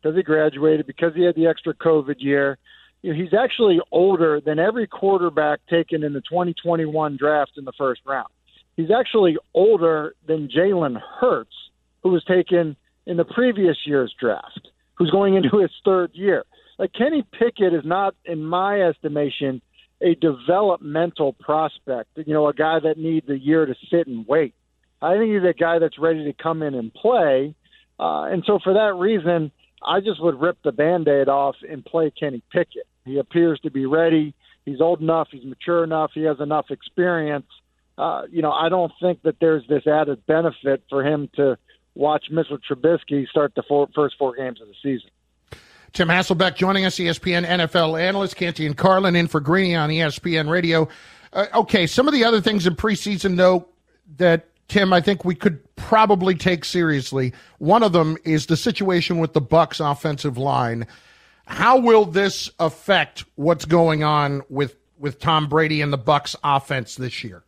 because 0.02 0.16
he 0.16 0.24
graduated, 0.24 0.86
because 0.86 1.14
he 1.16 1.24
had 1.24 1.36
the 1.36 1.48
extra 1.48 1.74
COVID 1.74 2.16
year. 2.20 2.58
You 3.02 3.14
know, 3.14 3.22
he's 3.22 3.34
actually 3.34 3.80
older 3.92 4.42
than 4.42 4.60
every 4.60 4.88
quarterback 4.88 5.60
taken 5.70 6.04
in 6.04 6.14
the 6.14 6.22
2021 6.22 7.18
draft 7.18 7.52
in 7.58 7.66
the 7.66 7.74
first 7.78 8.02
round. 8.06 8.30
He's 8.76 8.92
actually 8.92 9.38
older 9.54 10.16
than 10.28 10.50
Jalen 10.50 11.02
Hurts, 11.20 11.56
who 12.04 12.10
was 12.10 12.24
taken 12.26 12.76
in 13.06 13.18
the 13.18 13.26
previous 13.26 13.78
year's 13.86 14.14
draft, 14.20 14.68
who's 14.96 15.10
going 15.10 15.36
into 15.36 15.60
his 15.60 15.72
third 15.84 16.12
year. 16.14 16.44
Like 16.78 16.94
Kenny 16.94 17.24
Pickett 17.38 17.74
is 17.74 17.84
not, 17.84 18.16
in 18.26 18.44
my 18.44 18.82
estimation, 18.82 19.62
a 20.02 20.14
developmental 20.16 21.34
prospect. 21.34 22.10
You 22.16 22.34
know, 22.34 22.48
a 22.48 22.54
guy 22.54 22.80
that 22.84 22.98
needs 22.98 23.28
a 23.30 23.38
year 23.38 23.66
to 23.66 23.74
sit 23.90 24.08
and 24.08 24.28
wait. 24.28 24.54
I 25.02 25.18
think 25.18 25.34
he's 25.34 25.50
a 25.50 25.54
guy 25.54 25.80
that's 25.80 25.98
ready 25.98 26.26
to 26.26 26.34
come 26.34 26.62
in 26.62 26.76
and 26.76 26.94
play. 26.94 27.56
Uh, 28.00 28.24
and 28.26 28.44
so 28.46 28.60
for 28.64 28.74
that 28.74 28.96
reason, 28.96 29.52
I 29.84 30.00
just 30.00 30.22
would 30.22 30.40
rip 30.40 30.58
the 30.64 30.72
band 30.72 31.08
aid 31.08 31.30
off 31.30 31.56
and 31.68 31.86
play 31.86 32.12
Kenny 32.12 32.42
Pickett. 32.52 32.88
He 33.06 33.18
appears 33.18 33.60
to 33.62 33.72
be 33.72 33.86
ready. 33.86 34.34
He's 34.66 34.82
old 34.82 35.02
enough. 35.02 35.30
He's 35.32 35.46
mature 35.46 35.84
enough. 35.84 36.12
He 36.14 36.24
has 36.24 36.40
enough 36.40 36.72
experience. 36.72 37.48
Uh, 37.98 38.24
you 38.30 38.42
know, 38.42 38.52
I 38.52 38.70
don't 38.70 38.92
think 39.02 39.22
that 39.24 39.36
there's 39.40 39.66
this 39.68 39.88
added 39.88 40.26
benefit 40.26 40.84
for 40.90 41.06
him 41.06 41.30
to 41.36 41.58
watch 41.96 42.26
Mitchell 42.30 42.58
Trubisky 42.58 43.28
start 43.28 43.54
the 43.56 43.64
four, 43.64 43.88
first 43.96 44.16
four 44.20 44.36
games 44.36 44.62
of 44.62 44.68
the 44.68 44.76
season. 44.84 45.10
Tim 45.94 46.10
Hasselbeck 46.10 46.56
joining 46.56 46.86
us, 46.86 46.98
ESPN 46.98 47.46
NFL 47.46 48.00
analyst, 48.00 48.36
Canty 48.36 48.66
and 48.66 48.78
Carlin 48.78 49.16
in 49.16 49.28
for 49.28 49.40
Greeny 49.40 49.76
on 49.76 49.90
ESPN 49.90 50.50
Radio. 50.50 50.90
Uh, 51.34 51.48
okay, 51.56 51.88
some 51.88 52.08
of 52.08 52.14
the 52.14 52.24
other 52.24 52.42
things 52.42 52.68
in 52.68 52.76
preseason, 52.76 53.36
though, 53.36 53.68
that 54.18 54.48
Tim, 54.68 54.92
I 54.92 55.02
think 55.02 55.24
we 55.24 55.36
could 55.36 55.64
probably 55.76 56.36
take 56.36 56.66
seriously. 56.66 57.34
One 57.60 57.84
of 57.84 57.94
them 57.94 58.18
is 58.26 58.48
the 58.48 58.58
situation 58.58 59.20
with 59.20 59.34
the 59.34 59.42
Bucks 59.42 59.80
offensive 59.80 60.38
line. 60.38 60.86
How 61.46 61.80
will 61.80 62.06
this 62.06 62.52
affect 62.60 63.24
what's 63.36 63.66
going 63.66 64.04
on 64.04 64.42
with 64.50 64.76
with 65.00 65.20
Tom 65.20 65.48
Brady 65.48 65.82
and 65.82 65.94
the 65.94 65.98
Bucks 65.98 66.36
offense 66.44 66.96
this 66.96 67.24
year? 67.24 67.44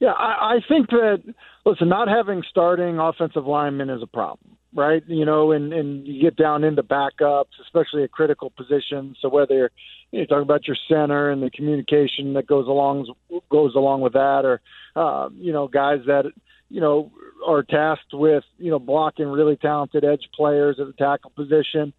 Yeah, 0.00 0.10
I, 0.10 0.56
I 0.56 0.60
think 0.68 0.90
that 0.90 1.22
listen, 1.64 1.88
not 1.88 2.08
having 2.08 2.42
starting 2.50 2.98
offensive 2.98 3.46
linemen 3.46 3.88
is 3.88 4.02
a 4.02 4.06
problem, 4.06 4.51
right? 4.74 5.02
You 5.06 5.24
know, 5.24 5.52
and 5.52 5.72
and 5.72 6.06
you 6.06 6.20
get 6.22 6.36
down 6.36 6.64
into 6.64 6.82
backups, 6.82 7.60
especially 7.62 8.04
at 8.04 8.12
critical 8.12 8.50
positions. 8.50 9.18
So 9.20 9.28
whether 9.28 9.54
you're, 9.54 9.70
you 10.10 10.26
talk 10.26 10.42
about 10.42 10.66
your 10.66 10.76
center 10.88 11.30
and 11.30 11.42
the 11.42 11.50
communication 11.50 12.34
that 12.34 12.46
goes 12.46 12.66
along 12.66 13.12
goes 13.50 13.74
along 13.74 14.00
with 14.00 14.14
that, 14.14 14.42
or 14.44 14.60
uh, 14.96 15.28
you 15.34 15.52
know, 15.52 15.68
guys 15.68 16.00
that 16.06 16.24
you 16.68 16.80
know 16.80 17.10
are 17.46 17.62
tasked 17.62 18.12
with 18.12 18.44
you 18.58 18.70
know 18.70 18.78
blocking 18.78 19.26
really 19.26 19.56
talented 19.56 20.04
edge 20.04 20.28
players 20.34 20.78
at 20.80 20.86
the 20.86 20.92
tackle 20.94 21.32
position. 21.34 21.92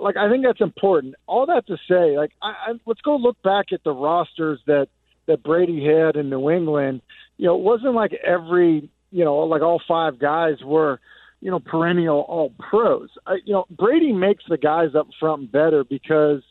Like 0.00 0.16
I 0.16 0.30
think 0.30 0.44
that's 0.44 0.60
important. 0.60 1.14
All 1.26 1.46
that 1.46 1.66
to 1.66 1.76
say, 1.88 2.16
like 2.16 2.32
I, 2.42 2.48
I, 2.48 2.72
let's 2.86 3.00
go 3.00 3.16
look 3.16 3.40
back 3.42 3.66
at 3.72 3.82
the 3.82 3.92
rosters 3.92 4.60
that 4.66 4.88
that 5.26 5.42
Brady 5.42 5.84
had 5.84 6.16
in 6.16 6.30
New 6.30 6.50
England. 6.50 7.02
You 7.38 7.46
know, 7.46 7.56
it 7.56 7.62
wasn't 7.62 7.94
like 7.94 8.12
every 8.12 8.90
you 9.10 9.24
know 9.24 9.38
like 9.38 9.62
all 9.62 9.82
five 9.88 10.18
guys 10.18 10.62
were 10.64 11.00
you 11.40 11.50
know 11.50 11.60
perennial 11.60 12.20
all 12.28 12.52
pros. 12.58 13.08
I, 13.26 13.36
you 13.44 13.52
know, 13.52 13.66
Brady 13.70 14.12
makes 14.12 14.44
the 14.48 14.58
guys 14.58 14.94
up 14.94 15.08
front 15.18 15.50
better 15.52 15.84
because 15.84 16.42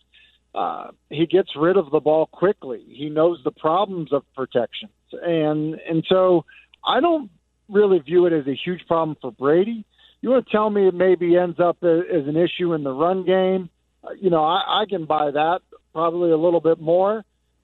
uh, 0.55 0.91
he 1.09 1.25
gets 1.25 1.49
rid 1.55 1.77
of 1.77 1.91
the 1.91 1.99
ball 1.99 2.27
quickly. 2.27 2.83
He 2.87 3.09
knows 3.09 3.39
the 3.43 3.51
problems 3.51 4.11
of 4.11 4.23
protections, 4.35 4.91
and 5.11 5.75
and 5.87 6.05
so 6.07 6.45
I 6.85 6.99
don't 6.99 7.29
really 7.69 7.99
view 7.99 8.25
it 8.25 8.33
as 8.33 8.47
a 8.47 8.55
huge 8.55 8.81
problem 8.87 9.17
for 9.21 9.31
Brady. 9.31 9.85
You 10.21 10.31
want 10.31 10.45
to 10.45 10.51
tell 10.51 10.69
me 10.69 10.87
it 10.87 10.93
maybe 10.93 11.37
ends 11.37 11.59
up 11.59 11.77
as 11.83 12.27
an 12.27 12.35
issue 12.35 12.73
in 12.73 12.83
the 12.83 12.91
run 12.91 13.25
game? 13.25 13.69
Uh, 14.03 14.09
you 14.19 14.29
know, 14.29 14.43
I, 14.43 14.81
I 14.81 14.85
can 14.89 15.05
buy 15.05 15.31
that 15.31 15.59
probably 15.93 16.31
a 16.31 16.37
little 16.37 16.59
bit 16.59 16.79
more. 16.79 17.23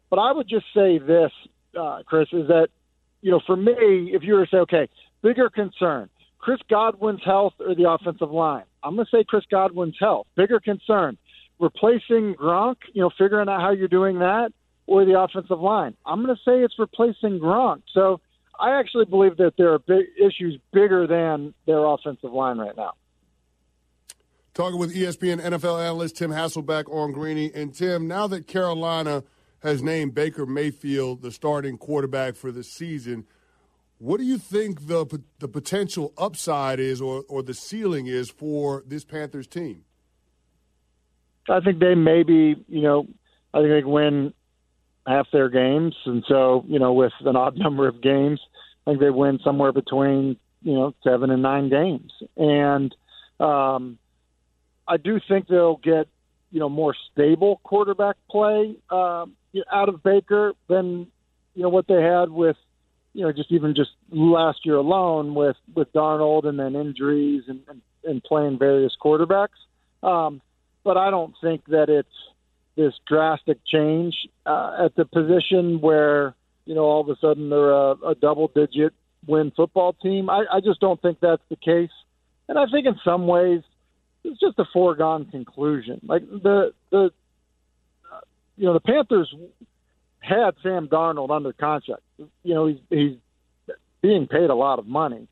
But 0.09 0.19
I 0.19 0.31
would 0.31 0.47
just 0.47 0.65
say 0.73 0.99
this, 0.99 1.31
uh, 1.77 2.03
Chris, 2.05 2.27
is 2.31 2.47
that 2.47 2.67
you 3.25 3.31
know, 3.31 3.41
for 3.47 3.55
me, 3.55 4.11
if 4.13 4.21
you 4.21 4.35
were 4.35 4.45
to 4.45 4.51
say, 4.51 4.57
okay, 4.57 4.88
bigger 5.23 5.49
concern, 5.49 6.09
Chris 6.45 6.60
Godwin's 6.69 7.23
health 7.25 7.53
or 7.60 7.73
the 7.73 7.89
offensive 7.89 8.29
line, 8.29 8.65
I'm 8.84 8.93
going 8.93 9.08
to 9.12 9.17
say 9.17 9.23
Chris 9.23 9.45
Godwin's 9.49 9.95
health. 9.99 10.27
Bigger 10.36 10.60
concern, 10.60 11.17
replacing 11.60 12.36
Gronk, 12.36 12.75
you 12.93 13.01
know, 13.01 13.10
figuring 13.17 13.49
out 13.49 13.62
how 13.62 13.71
you're 13.71 13.88
doing 13.88 14.19
that, 14.19 14.51
or 14.86 15.05
the 15.05 15.19
offensive 15.19 15.60
line. 15.60 15.95
I'm 16.05 16.23
going 16.23 16.36
to 16.36 16.41
say 16.43 16.60
it's 16.60 16.77
replacing 16.77 17.39
Gronk. 17.39 17.81
So 17.91 18.21
I 18.60 18.79
actually 18.79 19.05
believe 19.05 19.38
that 19.38 19.53
there 19.58 19.73
are 19.73 19.79
big 19.79 20.05
issues 20.23 20.60
bigger 20.71 21.08
than 21.08 21.55
their 21.65 21.84
offensive 21.84 22.31
line 22.31 22.60
right 22.60 22.77
now. 22.77 22.91
Talking 24.53 24.77
with 24.77 24.95
ESPN 24.95 25.41
NFL 25.41 25.81
analyst 25.84 26.15
Tim 26.15 26.29
Hasselbeck 26.29 26.88
on 26.93 27.12
Greeny. 27.12 27.51
And 27.55 27.73
Tim, 27.73 28.08
now 28.08 28.27
that 28.27 28.45
Carolina 28.45 29.23
has 29.63 29.81
named 29.81 30.13
Baker 30.13 30.45
Mayfield 30.45 31.23
the 31.23 31.31
starting 31.31 31.79
quarterback 31.79 32.36
for 32.36 32.51
the 32.51 32.63
season, 32.63 33.25
what 34.05 34.19
do 34.19 34.23
you 34.23 34.37
think 34.37 34.85
the 34.85 35.19
the 35.39 35.47
potential 35.47 36.13
upside 36.15 36.79
is, 36.79 37.01
or 37.01 37.23
or 37.27 37.41
the 37.41 37.55
ceiling 37.55 38.05
is 38.05 38.29
for 38.29 38.83
this 38.85 39.03
Panthers 39.03 39.47
team? 39.47 39.83
I 41.49 41.59
think 41.59 41.79
they 41.79 41.95
maybe, 41.95 42.63
you 42.67 42.81
know, 42.81 43.07
I 43.53 43.61
think 43.61 43.69
they 43.69 43.83
win 43.83 44.33
half 45.07 45.27
their 45.31 45.49
games, 45.49 45.95
and 46.05 46.23
so 46.27 46.63
you 46.67 46.77
know, 46.77 46.93
with 46.93 47.13
an 47.21 47.35
odd 47.35 47.57
number 47.65 47.87
of 47.87 47.99
games, 47.99 48.39
I 48.85 48.91
think 48.91 48.99
they 48.99 49.09
win 49.09 49.39
somewhere 49.43 49.71
between 49.71 50.37
you 50.61 50.73
know 50.73 50.93
seven 51.03 51.31
and 51.31 51.41
nine 51.41 51.69
games, 51.69 52.11
and 52.37 52.95
um, 53.39 53.97
I 54.87 54.97
do 54.97 55.19
think 55.27 55.47
they'll 55.47 55.77
get 55.77 56.07
you 56.51 56.59
know 56.59 56.69
more 56.69 56.95
stable 57.11 57.59
quarterback 57.63 58.17
play 58.29 58.75
um, 58.91 59.35
out 59.71 59.89
of 59.89 60.03
Baker 60.03 60.53
than 60.69 61.07
you 61.55 61.63
know 61.63 61.69
what 61.69 61.87
they 61.87 62.03
had 62.03 62.29
with 62.29 62.57
you 63.15 63.23
know 63.23 63.32
just 63.32 63.51
even 63.51 63.73
just 63.73 63.91
last 64.12 64.65
year 64.65 64.75
alone 64.75 65.34
with 65.34 65.56
with 65.73 65.91
Darnold 65.93 66.45
and 66.45 66.60
then 66.60 66.75
injuries 66.75 67.43
and 67.47 67.62
and, 67.69 67.82
and 68.04 68.23
playing 68.23 68.60
various 68.60 68.91
quarterbacks. 69.01 69.58
Um, 70.04 70.41
but 70.84 70.97
I 70.97 71.10
don't 71.10 71.34
think 71.41 71.65
that 71.67 71.89
it's 71.89 72.08
this 72.75 72.93
drastic 73.08 73.58
change 73.65 74.13
uh, 74.45 74.86
at 74.86 74.95
the 74.95 75.06
position 75.06 75.80
where 75.80 76.36
you 76.65 76.75
know 76.75 76.84
all 76.84 77.01
of 77.01 77.10
a 77.10 77.15
sudden 77.21 77.49
they're 77.49 77.71
a, 77.71 77.91
a 77.91 78.15
double 78.15 78.51
digit 78.54 78.93
win 79.25 79.51
football 79.56 79.93
team. 79.93 80.30
I, 80.30 80.43
I 80.51 80.60
just 80.60 80.82
don't 80.82 81.01
think 81.01 81.19
that's 81.21 81.41
the 81.49 81.56
case, 81.56 81.95
and 82.49 82.60
I 82.60 82.65
think 82.69 82.86
in 82.86 82.99
some 83.06 83.28
ways 83.28 83.62
it's 84.25 84.39
just 84.41 84.60
a 84.60 84.65
foregone 84.73 85.25
conclusion. 85.28 86.01
Like 86.04 86.30
the 86.30 86.73
the 86.91 87.12
uh, 88.12 88.19
you 88.58 88.65
know 88.65 88.73
the 88.73 88.82
Panthers 88.82 89.34
had 90.19 90.56
Sam 90.62 90.89
Darnold 90.89 91.32
under 91.32 91.54
contract. 91.54 92.01
You 92.17 92.54
know 92.54 92.67
he's 92.67 92.80
he's 92.89 93.17
being 94.01 94.28
paid 94.28 94.49
a 94.49 94.56
lot 94.56 94.80
of 94.80 94.88
money. 94.88 95.28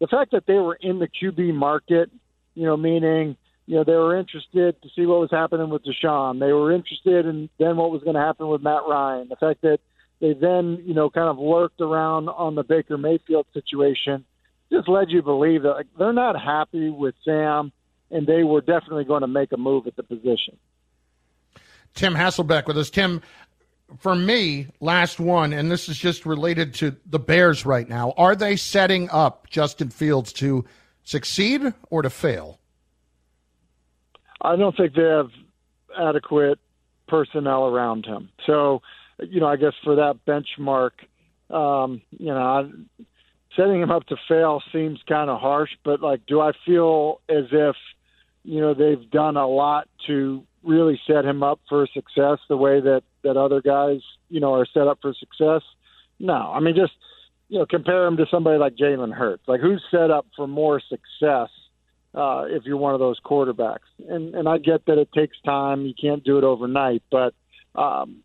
The 0.00 0.06
fact 0.06 0.30
that 0.32 0.46
they 0.46 0.54
were 0.54 0.76
in 0.80 0.98
the 0.98 1.08
QB 1.08 1.54
market, 1.54 2.10
you 2.54 2.64
know, 2.64 2.76
meaning 2.76 3.36
you 3.66 3.76
know 3.76 3.84
they 3.84 3.94
were 3.94 4.16
interested 4.16 4.80
to 4.82 4.88
see 4.94 5.06
what 5.06 5.20
was 5.20 5.30
happening 5.30 5.70
with 5.70 5.82
Deshaun. 5.84 6.40
They 6.40 6.52
were 6.52 6.72
interested 6.72 7.26
in 7.26 7.48
then 7.58 7.76
what 7.76 7.90
was 7.90 8.02
going 8.02 8.14
to 8.14 8.20
happen 8.20 8.48
with 8.48 8.62
Matt 8.62 8.82
Ryan. 8.88 9.28
The 9.28 9.36
fact 9.36 9.62
that 9.62 9.80
They 10.20 10.34
then, 10.34 10.82
you 10.84 10.94
know, 10.94 11.10
kind 11.10 11.28
of 11.28 11.38
lurked 11.38 11.80
around 11.80 12.28
on 12.28 12.54
the 12.54 12.64
Baker 12.64 12.98
Mayfield 12.98 13.46
situation. 13.54 14.24
Just 14.70 14.88
led 14.88 15.10
you 15.10 15.20
to 15.20 15.24
believe 15.24 15.62
that 15.62 15.70
like, 15.70 15.86
they're 15.98 16.12
not 16.12 16.40
happy 16.40 16.90
with 16.90 17.14
Sam, 17.24 17.72
and 18.10 18.26
they 18.26 18.42
were 18.42 18.60
definitely 18.60 19.04
going 19.04 19.22
to 19.22 19.28
make 19.28 19.52
a 19.52 19.56
move 19.56 19.86
at 19.86 19.96
the 19.96 20.02
position. 20.02 20.56
Tim 21.94 22.14
Hasselbeck 22.14 22.66
with 22.66 22.76
us. 22.76 22.90
Tim, 22.90 23.22
for 23.96 24.14
me, 24.14 24.68
last 24.80 25.18
one, 25.18 25.52
and 25.52 25.70
this 25.70 25.88
is 25.88 25.96
just 25.96 26.26
related 26.26 26.74
to 26.74 26.96
the 27.06 27.18
Bears 27.18 27.64
right 27.64 27.88
now. 27.88 28.12
Are 28.16 28.36
they 28.36 28.56
setting 28.56 29.08
up 29.10 29.48
Justin 29.48 29.88
Fields 29.88 30.32
to 30.34 30.64
succeed 31.04 31.72
or 31.90 32.02
to 32.02 32.10
fail? 32.10 32.58
I 34.40 34.56
don't 34.56 34.76
think 34.76 34.94
they 34.94 35.02
have 35.02 35.30
adequate 35.98 36.58
personnel 37.08 37.66
around 37.66 38.04
him. 38.04 38.28
So, 38.46 38.82
you 39.18 39.40
know, 39.40 39.46
I 39.46 39.56
guess 39.56 39.72
for 39.82 39.96
that 39.96 40.18
benchmark, 40.26 40.90
um, 41.50 42.02
you 42.10 42.26
know, 42.26 42.70
setting 43.56 43.80
him 43.80 43.90
up 43.90 44.06
to 44.06 44.16
fail 44.28 44.62
seems 44.72 45.00
kind 45.08 45.30
of 45.30 45.40
harsh, 45.40 45.70
but 45.82 46.00
like, 46.00 46.26
do 46.26 46.40
I 46.40 46.52
feel 46.64 47.20
as 47.28 47.46
if, 47.50 47.74
you 48.44 48.60
know, 48.60 48.74
they've 48.74 49.10
done 49.10 49.36
a 49.36 49.46
lot 49.46 49.88
to 50.06 50.44
really 50.62 51.00
set 51.06 51.24
him 51.24 51.42
up 51.42 51.60
for 51.68 51.86
success 51.86 52.38
the 52.48 52.56
way 52.56 52.80
that 52.80 53.02
that 53.22 53.36
other 53.36 53.60
guys, 53.60 54.00
you 54.28 54.40
know, 54.40 54.54
are 54.54 54.66
set 54.66 54.86
up 54.86 54.98
for 55.00 55.14
success? 55.14 55.62
No, 56.18 56.34
I 56.34 56.60
mean 56.60 56.74
just 56.74 56.92
you 57.48 57.58
know 57.58 57.66
compare 57.66 58.06
him 58.06 58.16
to 58.16 58.26
somebody 58.30 58.58
like 58.58 58.76
Jalen 58.76 59.12
Hurts. 59.12 59.42
Like 59.46 59.60
who's 59.60 59.82
set 59.90 60.10
up 60.10 60.26
for 60.36 60.46
more 60.46 60.80
success 60.80 61.50
uh, 62.14 62.44
if 62.48 62.64
you're 62.64 62.76
one 62.76 62.94
of 62.94 63.00
those 63.00 63.20
quarterbacks? 63.20 63.88
And 64.08 64.34
and 64.34 64.48
I 64.48 64.58
get 64.58 64.86
that 64.86 64.98
it 64.98 65.10
takes 65.12 65.36
time. 65.44 65.86
You 65.86 65.94
can't 66.00 66.24
do 66.24 66.38
it 66.38 66.44
overnight, 66.44 67.02
but 67.10 67.34
um, 67.74 68.22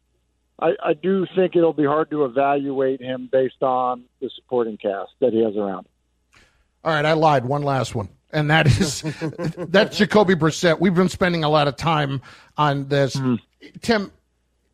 I, 0.60 0.74
I 0.84 0.93
do 0.93 1.26
think 1.36 1.56
it'll 1.56 1.74
be 1.74 1.86
hard 1.86 2.10
to 2.12 2.26
evaluate 2.26 3.02
him 3.02 3.30
based 3.32 3.62
on 3.62 4.04
the 4.22 4.30
supporting 4.36 4.78
cast 4.78 5.12
that 5.19 5.34
he 5.34 5.43
has 5.43 5.56
around. 5.56 5.88
All 6.84 6.93
right, 6.93 7.06
I 7.06 7.13
lied. 7.13 7.46
One 7.46 7.63
last 7.63 7.96
one 7.96 8.10
and 8.34 8.50
that 8.50 8.67
is 8.67 9.02
that's 9.69 9.98
Jacoby 9.98 10.36
Brissett. 10.36 10.80
We've 10.80 10.93
been 10.93 11.10
spending 11.10 11.43
a 11.43 11.50
lot 11.50 11.67
of 11.67 11.76
time 11.76 12.22
on 12.58 12.88
this. 12.88 13.15
Mm. 13.15 13.39
Tim, 13.82 14.12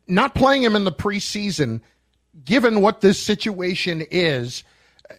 not 0.08 0.34
playing 0.34 0.62
him 0.62 0.74
in 0.74 0.84
the 0.84 0.92
preseason, 0.92 1.80
given 2.44 2.80
what 2.80 3.00
this 3.00 3.22
situation 3.22 4.02
is, 4.10 4.64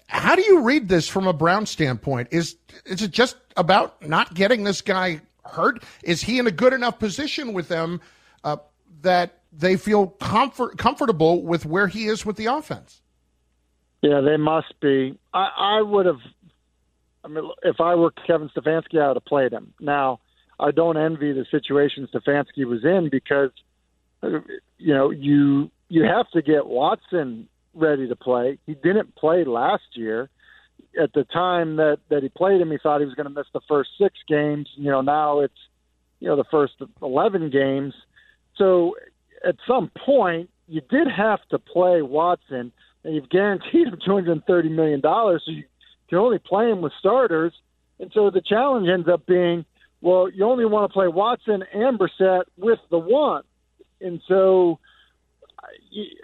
how 0.07 0.35
do 0.35 0.41
you 0.41 0.61
read 0.61 0.89
this 0.89 1.07
from 1.07 1.27
a 1.27 1.33
Brown 1.33 1.65
standpoint? 1.65 2.29
Is 2.31 2.57
is 2.85 3.01
it 3.01 3.11
just 3.11 3.37
about 3.55 4.05
not 4.07 4.33
getting 4.33 4.63
this 4.63 4.81
guy 4.81 5.21
hurt? 5.45 5.83
Is 6.03 6.21
he 6.21 6.39
in 6.39 6.47
a 6.47 6.51
good 6.51 6.73
enough 6.73 6.99
position 6.99 7.53
with 7.53 7.67
them 7.67 8.01
uh, 8.43 8.57
that 9.01 9.39
they 9.51 9.77
feel 9.77 10.07
comfort 10.07 10.77
comfortable 10.77 11.43
with 11.43 11.65
where 11.65 11.87
he 11.87 12.07
is 12.07 12.25
with 12.25 12.35
the 12.37 12.47
offense? 12.47 13.01
Yeah, 14.01 14.21
they 14.21 14.37
must 14.37 14.79
be. 14.79 15.17
I, 15.33 15.49
I 15.57 15.81
would 15.81 16.07
have 16.07 16.21
I 17.23 17.27
mean, 17.27 17.49
if 17.63 17.79
I 17.79 17.95
were 17.95 18.11
Kevin 18.11 18.49
Stefanski, 18.49 18.99
I 19.01 19.07
would 19.07 19.17
have 19.17 19.25
played 19.25 19.53
him. 19.53 19.73
Now, 19.79 20.19
I 20.59 20.71
don't 20.71 20.97
envy 20.97 21.33
the 21.33 21.45
situation 21.49 22.07
Stefanski 22.13 22.65
was 22.65 22.83
in 22.83 23.09
because, 23.11 23.51
uh, 24.23 24.39
you 24.77 24.93
know, 24.93 25.09
you 25.09 25.71
you 25.89 26.03
have 26.03 26.29
to 26.31 26.41
get 26.41 26.67
Watson 26.67 27.47
ready 27.73 28.07
to 28.07 28.15
play. 28.15 28.57
He 28.65 28.75
didn't 28.75 29.15
play 29.15 29.43
last 29.43 29.83
year. 29.93 30.29
At 31.01 31.13
the 31.13 31.23
time 31.23 31.77
that 31.77 31.99
that 32.09 32.23
he 32.23 32.29
played 32.29 32.61
him, 32.61 32.71
he 32.71 32.77
thought 32.77 32.99
he 32.99 33.05
was 33.05 33.15
going 33.15 33.27
to 33.27 33.33
miss 33.33 33.47
the 33.53 33.61
first 33.67 33.91
six 33.99 34.15
games. 34.27 34.69
You 34.75 34.91
know, 34.91 35.01
now 35.01 35.39
it's 35.39 35.53
you 36.19 36.27
know 36.27 36.35
the 36.35 36.43
first 36.51 36.73
eleven 37.01 37.49
games. 37.49 37.93
So 38.57 38.95
at 39.47 39.55
some 39.67 39.91
point, 40.05 40.49
you 40.67 40.81
did 40.89 41.07
have 41.07 41.39
to 41.49 41.59
play 41.59 42.01
Watson, 42.01 42.71
and 43.03 43.15
you've 43.15 43.29
guaranteed 43.29 43.87
him 43.87 43.97
two 44.03 44.13
hundred 44.13 44.45
thirty 44.45 44.69
million 44.69 45.01
dollars. 45.01 45.43
So 45.45 45.51
you 45.51 45.63
can 46.11 46.19
only 46.19 46.39
play 46.39 46.69
him 46.69 46.81
with 46.81 46.91
starters. 46.99 47.53
And 47.99 48.11
so 48.13 48.29
the 48.29 48.41
challenge 48.41 48.89
ends 48.89 49.07
up 49.07 49.25
being, 49.25 49.63
well, 50.01 50.29
you 50.29 50.43
only 50.43 50.65
want 50.65 50.91
to 50.91 50.93
play 50.93 51.07
Watson 51.07 51.63
and 51.73 51.97
Brissett 51.97 52.43
with 52.57 52.79
the 52.89 52.99
one. 52.99 53.43
And 54.01 54.21
so 54.27 54.79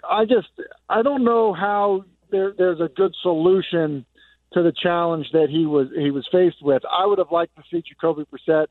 I 0.08 0.24
just 0.24 0.48
I 0.90 1.02
don't 1.02 1.24
know 1.24 1.54
how 1.54 2.04
there, 2.30 2.52
there's 2.56 2.80
a 2.80 2.90
good 2.94 3.14
solution 3.22 4.04
to 4.52 4.62
the 4.62 4.72
challenge 4.72 5.28
that 5.32 5.48
he 5.48 5.64
was 5.64 5.88
he 5.96 6.10
was 6.10 6.28
faced 6.30 6.62
with. 6.62 6.82
I 6.84 7.06
would 7.06 7.18
have 7.18 7.32
liked 7.32 7.56
to 7.56 7.62
see 7.70 7.82
Jacoby 7.82 8.26
Brissett 8.30 8.66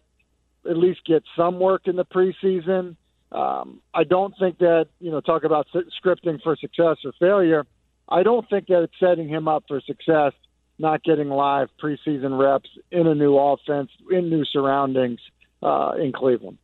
at 0.69 0.77
least 0.77 0.99
get 1.05 1.23
some 1.35 1.59
work 1.59 1.87
in 1.87 1.95
the 1.95 2.05
preseason. 2.05 2.95
Um, 3.31 3.81
I 3.93 4.03
don't 4.03 4.35
think 4.37 4.59
that 4.59 4.87
you 4.99 5.09
know 5.09 5.21
talk 5.21 5.45
about 5.45 5.67
scripting 5.73 6.43
for 6.43 6.55
success 6.57 6.97
or 7.05 7.13
failure. 7.19 7.65
I 8.07 8.21
don't 8.21 8.47
think 8.49 8.67
that 8.67 8.83
it's 8.83 8.99
setting 8.99 9.29
him 9.29 9.47
up 9.47 9.63
for 9.67 9.81
success 9.81 10.33
not 10.79 11.03
getting 11.03 11.29
live 11.29 11.69
preseason 11.81 12.37
reps 12.39 12.69
in 12.91 13.07
a 13.07 13.15
new 13.15 13.37
offense, 13.37 13.89
in 14.11 14.29
new 14.29 14.45
surroundings 14.45 15.19
uh, 15.63 15.93
in 15.99 16.11
Cleveland. 16.11 16.57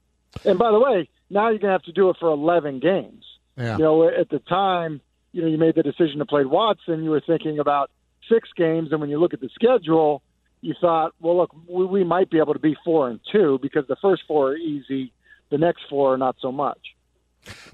And 0.45 0.58
by 0.58 0.71
the 0.71 0.80
way, 0.80 1.10
now 1.30 1.49
you're 1.49 1.60
going 1.60 1.69
to 1.69 1.73
have 1.73 1.84
to 1.84 1.91
do 1.91 2.10
it 2.10 2.17
for 2.19 2.30
11 2.30 2.80
games. 2.80 3.23
Yeah. 3.58 3.78
You 3.78 3.84
know, 3.84 4.08
at 4.08 4.30
the 4.30 4.39
time, 4.39 5.02
you 5.32 5.41
know, 5.41 5.47
you 5.47 5.58
made 5.58 5.76
the 5.76 5.84
decision 5.84 6.19
to 6.19 6.26
play 6.26 6.45
Watson, 6.45 7.04
you 7.04 7.10
were 7.10 7.21
thinking 7.26 7.60
about 7.60 7.91
six 8.30 8.49
games, 8.56 8.91
and 8.91 9.02
when 9.02 9.10
you 9.10 9.19
look 9.19 9.34
at 9.34 9.41
the 9.41 9.49
schedule, 9.54 10.21
you 10.62 10.73
thought, 10.80 11.13
well, 11.19 11.38
look, 11.38 11.56
we, 11.67 11.86
we 11.86 12.04
might 12.04 12.30
be 12.30 12.38
able 12.38 12.54
to 12.54 12.60
be 12.60 12.76
four 12.86 13.10
and 13.10 13.19
two 13.32 13.60
because 13.62 13.86
the 13.88 13.97
first 14.02 14.23
four 14.28 14.52
are 14.52 14.58
easy, 14.58 15.12
the 15.49 15.58
next 15.58 15.84
four 15.89 16.13
are 16.13 16.17
not 16.17 16.36
so 16.39 16.52
much. 16.52 16.80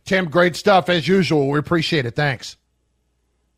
Tim, 0.04 0.26
great 0.30 0.56
stuff 0.56 0.90
as 0.90 1.08
usual. 1.08 1.50
We 1.50 1.60
appreciate 1.60 2.06
it. 2.06 2.16
Thanks. 2.16 2.58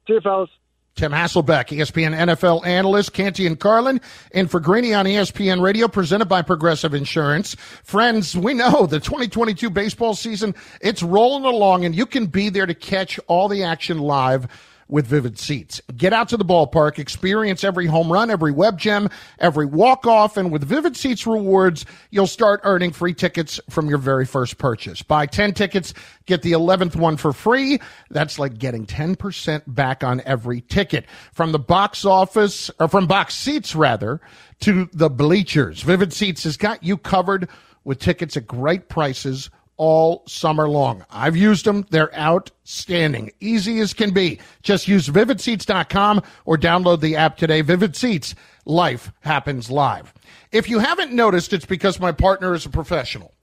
See 0.07 0.13
you, 0.13 0.21
fellas. 0.21 0.49
Tim 0.95 1.11
Hasselbeck, 1.11 1.69
ESPN 1.69 2.15
NFL 2.15 2.65
analyst, 2.65 3.13
Canty 3.13 3.47
and 3.47 3.59
Carlin, 3.59 4.01
and 4.33 4.51
for 4.51 4.59
Greeny 4.59 4.93
on 4.93 5.05
ESPN 5.05 5.61
Radio, 5.61 5.87
presented 5.87 6.25
by 6.25 6.41
Progressive 6.41 6.93
Insurance. 6.93 7.55
Friends, 7.83 8.35
we 8.35 8.53
know 8.53 8.85
the 8.85 8.99
2022 8.99 9.69
baseball 9.69 10.15
season, 10.15 10.53
it's 10.81 11.01
rolling 11.01 11.45
along, 11.45 11.85
and 11.85 11.95
you 11.95 12.05
can 12.05 12.25
be 12.25 12.49
there 12.49 12.65
to 12.65 12.73
catch 12.73 13.19
all 13.27 13.47
the 13.47 13.63
action 13.63 13.99
live 13.99 14.47
with 14.91 15.07
Vivid 15.07 15.39
Seats. 15.39 15.81
Get 15.95 16.11
out 16.13 16.29
to 16.29 16.37
the 16.37 16.45
ballpark, 16.45 16.99
experience 16.99 17.63
every 17.63 17.87
home 17.87 18.11
run, 18.11 18.29
every 18.29 18.51
web 18.51 18.77
gem, 18.77 19.09
every 19.39 19.65
walk 19.65 20.05
off, 20.05 20.35
and 20.35 20.51
with 20.51 20.63
Vivid 20.63 20.97
Seats 20.97 21.25
rewards, 21.25 21.85
you'll 22.11 22.27
start 22.27 22.59
earning 22.63 22.91
free 22.91 23.13
tickets 23.13 23.59
from 23.69 23.87
your 23.87 23.97
very 23.97 24.25
first 24.25 24.57
purchase. 24.57 25.01
Buy 25.01 25.25
10 25.25 25.53
tickets, 25.53 25.93
get 26.25 26.41
the 26.41 26.51
11th 26.51 26.97
one 26.97 27.15
for 27.15 27.31
free. 27.31 27.79
That's 28.09 28.37
like 28.37 28.59
getting 28.59 28.85
10% 28.85 29.63
back 29.65 30.03
on 30.03 30.21
every 30.25 30.59
ticket. 30.61 31.05
From 31.31 31.53
the 31.53 31.59
box 31.59 32.03
office, 32.03 32.69
or 32.77 32.89
from 32.89 33.07
box 33.07 33.33
seats 33.33 33.73
rather, 33.73 34.19
to 34.59 34.89
the 34.91 35.09
bleachers. 35.09 35.81
Vivid 35.81 36.11
Seats 36.11 36.43
has 36.43 36.57
got 36.57 36.83
you 36.83 36.97
covered 36.97 37.47
with 37.85 37.99
tickets 37.99 38.35
at 38.35 38.45
great 38.45 38.89
prices 38.89 39.49
all 39.81 40.21
summer 40.27 40.69
long. 40.69 41.03
I've 41.09 41.35
used 41.35 41.65
them. 41.65 41.87
They're 41.89 42.15
outstanding. 42.15 43.31
Easy 43.39 43.79
as 43.79 43.95
can 43.95 44.13
be. 44.13 44.39
Just 44.61 44.87
use 44.87 45.07
vividseats.com 45.07 46.21
or 46.45 46.55
download 46.55 47.01
the 47.01 47.15
app 47.15 47.35
today. 47.37 47.61
Vivid 47.61 47.95
Seats. 47.95 48.35
Life 48.65 49.11
happens 49.21 49.71
live. 49.71 50.13
If 50.51 50.69
you 50.69 50.77
haven't 50.77 51.13
noticed, 51.13 51.51
it's 51.51 51.65
because 51.65 51.99
my 51.99 52.11
partner 52.11 52.53
is 52.53 52.63
a 52.63 52.69
professional. 52.69 53.33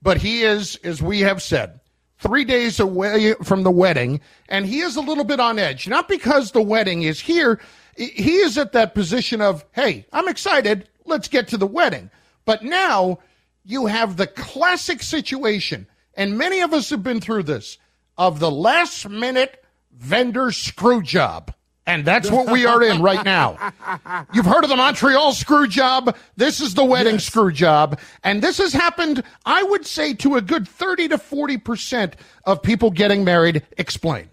But 0.00 0.18
he 0.18 0.42
is, 0.42 0.76
as 0.84 1.02
we 1.02 1.22
have 1.22 1.42
said, 1.42 1.80
three 2.18 2.44
days 2.44 2.78
away 2.78 3.34
from 3.42 3.64
the 3.64 3.72
wedding, 3.72 4.20
and 4.48 4.66
he 4.66 4.82
is 4.82 4.94
a 4.94 5.00
little 5.00 5.24
bit 5.24 5.40
on 5.40 5.58
edge. 5.58 5.88
Not 5.88 6.06
because 6.06 6.52
the 6.52 6.62
wedding 6.62 7.02
is 7.02 7.18
here. 7.18 7.60
He 7.96 8.36
is 8.36 8.56
at 8.56 8.70
that 8.74 8.94
position 8.94 9.40
of, 9.40 9.64
hey, 9.72 10.06
I'm 10.12 10.28
excited. 10.28 10.88
Let's 11.04 11.26
get 11.26 11.48
to 11.48 11.56
the 11.56 11.66
wedding. 11.66 12.12
But 12.44 12.62
now 12.62 13.18
you 13.64 13.86
have 13.86 14.16
the 14.16 14.26
classic 14.26 15.02
situation, 15.02 15.86
and 16.14 16.38
many 16.38 16.60
of 16.60 16.72
us 16.72 16.90
have 16.90 17.02
been 17.02 17.20
through 17.20 17.44
this, 17.44 17.78
of 18.16 18.40
the 18.40 18.50
last 18.50 19.08
minute 19.08 19.64
vendor 19.92 20.50
screw 20.50 21.02
job. 21.02 21.52
And 21.86 22.04
that's 22.04 22.30
what 22.30 22.50
we 22.52 22.66
are 22.66 22.82
in 22.82 23.02
right 23.02 23.24
now. 23.24 23.72
You've 24.32 24.46
heard 24.46 24.62
of 24.62 24.70
the 24.70 24.76
Montreal 24.76 25.32
screw 25.32 25.66
job. 25.66 26.16
This 26.36 26.60
is 26.60 26.74
the 26.74 26.84
wedding 26.84 27.14
yes. 27.14 27.24
screw 27.24 27.50
job. 27.50 27.98
And 28.22 28.42
this 28.42 28.58
has 28.58 28.72
happened, 28.72 29.24
I 29.44 29.62
would 29.64 29.84
say, 29.84 30.14
to 30.14 30.36
a 30.36 30.40
good 30.40 30.68
30 30.68 31.08
to 31.08 31.18
40% 31.18 32.12
of 32.44 32.62
people 32.62 32.90
getting 32.90 33.24
married. 33.24 33.62
Explain. 33.76 34.30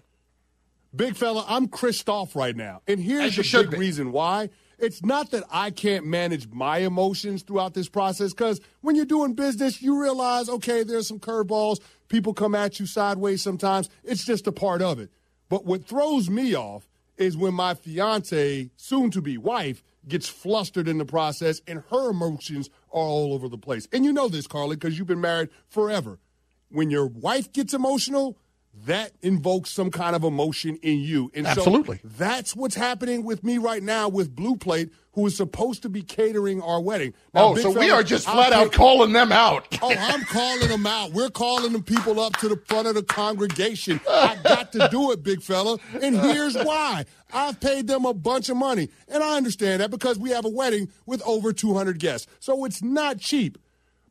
Big 0.94 1.16
fella, 1.16 1.44
I'm 1.48 1.68
Christoph 1.68 2.36
right 2.36 2.54
now. 2.54 2.82
And 2.86 3.00
here's 3.00 3.36
the 3.36 3.42
big 3.42 3.72
be. 3.72 3.76
reason 3.76 4.12
why 4.12 4.50
it's 4.78 5.04
not 5.04 5.32
that 5.32 5.44
I 5.50 5.70
can't 5.70 6.06
manage 6.06 6.48
my 6.48 6.78
emotions 6.78 7.42
throughout 7.42 7.74
this 7.74 7.88
process 7.88 8.32
because 8.32 8.60
when 8.80 8.94
you're 8.94 9.04
doing 9.04 9.34
business, 9.34 9.82
you 9.82 10.00
realize, 10.00 10.48
okay, 10.48 10.84
there's 10.84 11.08
some 11.08 11.18
curveballs. 11.18 11.80
People 12.08 12.32
come 12.32 12.54
at 12.54 12.78
you 12.78 12.86
sideways 12.86 13.42
sometimes. 13.42 13.88
It's 14.04 14.24
just 14.24 14.46
a 14.46 14.52
part 14.52 14.80
of 14.80 14.98
it. 14.98 15.10
But 15.48 15.64
what 15.64 15.84
throws 15.84 16.30
me 16.30 16.54
off 16.54 16.88
is 17.16 17.36
when 17.36 17.54
my 17.54 17.74
fiance, 17.74 18.70
soon 18.76 19.10
to 19.10 19.20
be 19.20 19.36
wife, 19.36 19.82
gets 20.06 20.28
flustered 20.28 20.88
in 20.88 20.98
the 20.98 21.04
process 21.04 21.60
and 21.66 21.82
her 21.90 22.10
emotions 22.10 22.70
are 22.92 23.02
all 23.02 23.34
over 23.34 23.48
the 23.48 23.58
place. 23.58 23.88
And 23.92 24.04
you 24.04 24.12
know 24.12 24.28
this, 24.28 24.46
Carly, 24.46 24.76
because 24.76 24.96
you've 24.96 25.08
been 25.08 25.20
married 25.20 25.50
forever. 25.68 26.18
When 26.70 26.90
your 26.90 27.06
wife 27.06 27.52
gets 27.52 27.74
emotional, 27.74 28.38
that 28.86 29.12
invokes 29.22 29.70
some 29.70 29.90
kind 29.90 30.14
of 30.14 30.24
emotion 30.24 30.78
in 30.82 31.00
you. 31.00 31.30
And 31.34 31.46
Absolutely. 31.46 31.96
So 31.98 32.08
that's 32.16 32.54
what's 32.54 32.74
happening 32.74 33.24
with 33.24 33.42
me 33.44 33.58
right 33.58 33.82
now 33.82 34.08
with 34.08 34.34
Blue 34.34 34.56
Plate, 34.56 34.90
who 35.12 35.26
is 35.26 35.36
supposed 35.36 35.82
to 35.82 35.88
be 35.88 36.02
catering 36.02 36.62
our 36.62 36.80
wedding. 36.80 37.12
Now, 37.34 37.48
oh, 37.48 37.54
so 37.56 37.70
we 37.70 37.90
are 37.90 38.02
just 38.02 38.24
flat 38.26 38.52
out 38.52 38.72
calling 38.72 39.12
them 39.12 39.32
out. 39.32 39.66
Oh, 39.80 39.94
I'm 39.96 40.22
calling 40.24 40.68
them 40.68 40.86
out. 40.86 41.12
We're 41.12 41.30
calling 41.30 41.72
them 41.72 41.82
people 41.82 42.18
up 42.18 42.36
to 42.38 42.48
the 42.48 42.56
front 42.66 42.88
of 42.88 42.94
the 42.94 43.02
congregation. 43.02 44.00
I 44.08 44.36
got 44.42 44.72
to 44.72 44.88
do 44.90 45.12
it, 45.12 45.22
big 45.22 45.40
fella. 45.40 45.78
And 46.02 46.18
here's 46.18 46.56
why. 46.56 47.04
I've 47.32 47.60
paid 47.60 47.86
them 47.86 48.04
a 48.04 48.12
bunch 48.12 48.48
of 48.48 48.56
money. 48.56 48.88
And 49.06 49.22
I 49.22 49.36
understand 49.36 49.80
that 49.80 49.90
because 49.90 50.18
we 50.18 50.30
have 50.30 50.44
a 50.44 50.48
wedding 50.48 50.88
with 51.06 51.22
over 51.24 51.52
200 51.52 51.98
guests. 51.98 52.26
So 52.40 52.64
it's 52.64 52.82
not 52.82 53.18
cheap. 53.18 53.58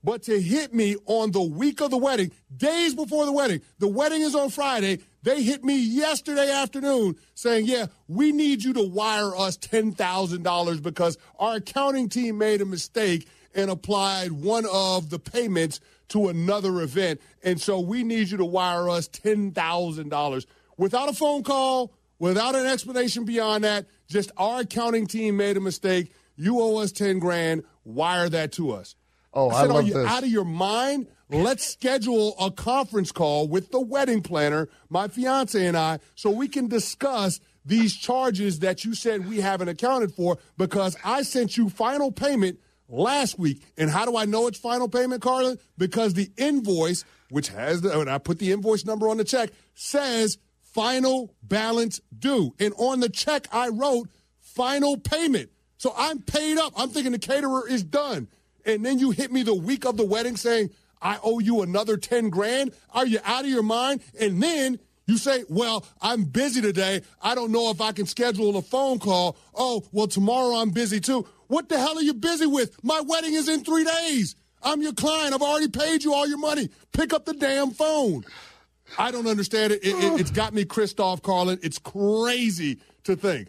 But 0.08 0.24
to 0.24 0.42
hit 0.42 0.74
me 0.74 0.96
on 1.06 1.32
the 1.32 1.42
week 1.42 1.82
of 1.82 1.92
the 1.92 1.98
wedding, 1.98 2.32
days 2.56 2.96
before 2.96 3.26
the 3.26 3.34
wedding, 3.34 3.60
the 3.80 3.90
wedding 3.90 4.22
is 4.22 4.36
on 4.36 4.50
Friday. 4.50 5.00
They 5.22 5.44
hit 5.44 5.66
me 5.66 5.78
yesterday 5.78 6.50
afternoon 6.50 7.18
saying, 7.34 7.66
Yeah, 7.66 7.88
we 8.08 8.32
need 8.32 8.64
you 8.64 8.72
to 8.72 8.84
wire 8.88 9.36
us 9.36 9.58
$10,000 9.58 10.82
because 10.82 11.18
our 11.38 11.56
accounting 11.56 12.08
team 12.08 12.38
made 12.38 12.62
a 12.62 12.66
mistake 12.66 13.28
and 13.54 13.70
applied 13.70 14.32
one 14.32 14.66
of 14.72 15.10
the 15.10 15.20
payments 15.20 15.82
to 16.08 16.30
another 16.30 16.80
event. 16.80 17.20
And 17.44 17.60
so 17.60 17.82
we 17.82 18.06
need 18.06 18.30
you 18.30 18.38
to 18.38 18.46
wire 18.46 18.90
us 18.90 19.10
$10,000 19.10 20.46
without 20.78 21.10
a 21.10 21.14
phone 21.14 21.44
call, 21.44 21.92
without 22.18 22.56
an 22.56 22.66
explanation 22.66 23.26
beyond 23.26 23.66
that. 23.66 23.88
Just 24.08 24.32
our 24.38 24.62
accounting 24.62 25.06
team 25.06 25.36
made 25.36 25.58
a 25.58 25.60
mistake. 25.60 26.14
You 26.38 26.62
owe 26.62 26.78
us 26.78 26.94
10 26.94 27.20
grand. 27.20 27.66
Wire 27.84 28.30
that 28.30 28.54
to 28.54 28.72
us. 28.72 28.96
Oh, 29.38 29.52
I 29.52 29.62
said, 29.62 29.70
love 29.70 29.76
Are 29.78 29.88
you 29.88 29.94
this. 29.94 30.08
out 30.08 30.24
of 30.24 30.30
your 30.30 30.46
mind? 30.46 31.08
Let's 31.30 31.66
schedule 31.66 32.36
a 32.40 32.50
conference 32.50 33.12
call 33.12 33.48
with 33.48 33.70
the 33.72 33.80
wedding 33.80 34.24
planner, 34.24 34.68
my 34.90 35.08
fiance 35.08 35.64
and 35.64 35.78
I, 35.78 36.00
so 36.16 36.32
we 36.32 36.48
can 36.48 36.68
discuss 36.68 37.40
these 37.64 37.96
charges 37.96 38.60
that 38.60 38.84
you 38.84 38.96
said 38.96 39.28
we 39.28 39.42
haven't 39.42 39.68
accounted 39.68 40.14
for 40.14 40.40
because 40.58 40.96
I 41.04 41.22
sent 41.22 41.56
you 41.56 41.70
final 41.70 42.12
payment 42.12 42.60
last 42.90 43.38
week. 43.38 43.62
And 43.78 43.90
how 43.90 44.06
do 44.06 44.18
I 44.18 44.26
know 44.26 44.48
it's 44.48 44.58
final 44.58 44.88
payment, 44.88 45.22
Carla? 45.22 45.58
Because 45.78 46.14
the 46.16 46.32
invoice, 46.38 47.04
which 47.30 47.50
has 47.50 47.82
the, 47.82 48.00
and 48.00 48.10
I 48.10 48.18
put 48.18 48.40
the 48.40 48.52
invoice 48.52 48.86
number 48.86 49.08
on 49.08 49.18
the 49.18 49.26
check, 49.26 49.52
says 49.76 50.40
final 50.62 51.36
balance 51.44 52.00
due. 52.18 52.56
And 52.60 52.74
on 52.78 53.02
the 53.02 53.10
check, 53.10 53.48
I 53.52 53.68
wrote 53.68 54.10
final 54.40 54.98
payment. 54.98 55.52
So 55.78 55.94
I'm 55.96 56.22
paid 56.22 56.58
up. 56.58 56.74
I'm 56.76 56.90
thinking 56.90 57.12
the 57.12 57.20
caterer 57.20 57.68
is 57.68 57.84
done. 57.84 58.30
And 58.68 58.86
then 58.86 59.00
you 59.00 59.12
hit 59.12 59.32
me 59.32 59.44
the 59.44 59.56
week 59.56 59.86
of 59.86 59.96
the 59.98 60.06
wedding 60.06 60.36
saying, 60.36 60.70
I 61.02 61.20
owe 61.24 61.40
you 61.40 61.62
another 61.62 61.96
10 61.96 62.30
grand. 62.30 62.74
Are 62.92 63.08
you 63.08 63.20
out 63.24 63.46
of 63.46 63.50
your 63.50 63.64
mind? 63.64 64.02
And 64.20 64.44
then 64.44 64.80
you 65.06 65.18
say, 65.18 65.46
well, 65.48 65.86
I'm 66.02 66.26
busy 66.26 66.62
today. 66.62 67.02
I 67.22 67.34
don't 67.34 67.52
know 67.52 67.72
if 67.72 67.80
I 67.80 67.94
can 67.94 68.06
schedule 68.06 68.58
a 68.58 68.62
phone 68.62 69.00
call. 69.00 69.38
Oh, 69.56 69.84
well, 69.94 70.08
tomorrow 70.08 70.58
I'm 70.58 70.72
busy 70.72 71.00
too. 71.00 71.26
What 71.48 71.70
the 71.70 71.80
hell 71.80 71.98
are 71.98 72.02
you 72.02 72.14
busy 72.14 72.46
with? 72.46 72.84
My 72.84 73.00
wedding 73.00 73.34
is 73.34 73.48
in 73.48 73.64
three 73.64 73.86
days. 73.86 74.36
I'm 74.62 74.82
your 74.82 74.94
client. 74.94 75.34
I've 75.34 75.42
already 75.42 75.70
paid 75.70 76.04
you 76.04 76.14
all 76.14 76.28
your 76.28 76.40
money. 76.40 76.70
Pick 76.92 77.14
up 77.14 77.24
the 77.24 77.34
damn 77.34 77.72
phone. 77.72 78.26
I 78.98 79.12
don't 79.12 79.28
understand 79.28 79.72
it. 79.72 79.84
it, 79.84 79.96
it 79.96 80.20
it's 80.20 80.32
got 80.32 80.54
me 80.54 80.66
Christoph 80.66 81.22
Carlin. 81.22 81.60
It's 81.62 81.78
crazy 81.78 82.80
to 83.06 83.16
think 83.16 83.48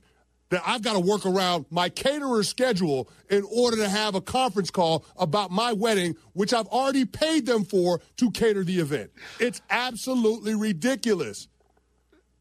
that 0.50 0.62
I've 0.66 0.82
got 0.82 0.94
to 0.94 1.00
work 1.00 1.26
around 1.26 1.66
my 1.70 1.88
caterer's 1.88 2.48
schedule 2.48 3.08
in 3.30 3.44
order 3.54 3.76
to 3.78 3.88
have 3.88 4.14
a 4.14 4.20
conference 4.20 4.70
call 4.70 5.04
about 5.16 5.50
my 5.50 5.72
wedding, 5.72 6.16
which 6.32 6.52
I've 6.52 6.66
already 6.68 7.04
paid 7.04 7.46
them 7.46 7.64
for 7.64 8.00
to 8.16 8.30
cater 8.30 8.64
the 8.64 8.78
event. 8.80 9.10
It's 9.40 9.60
absolutely 9.70 10.54
ridiculous. 10.54 11.48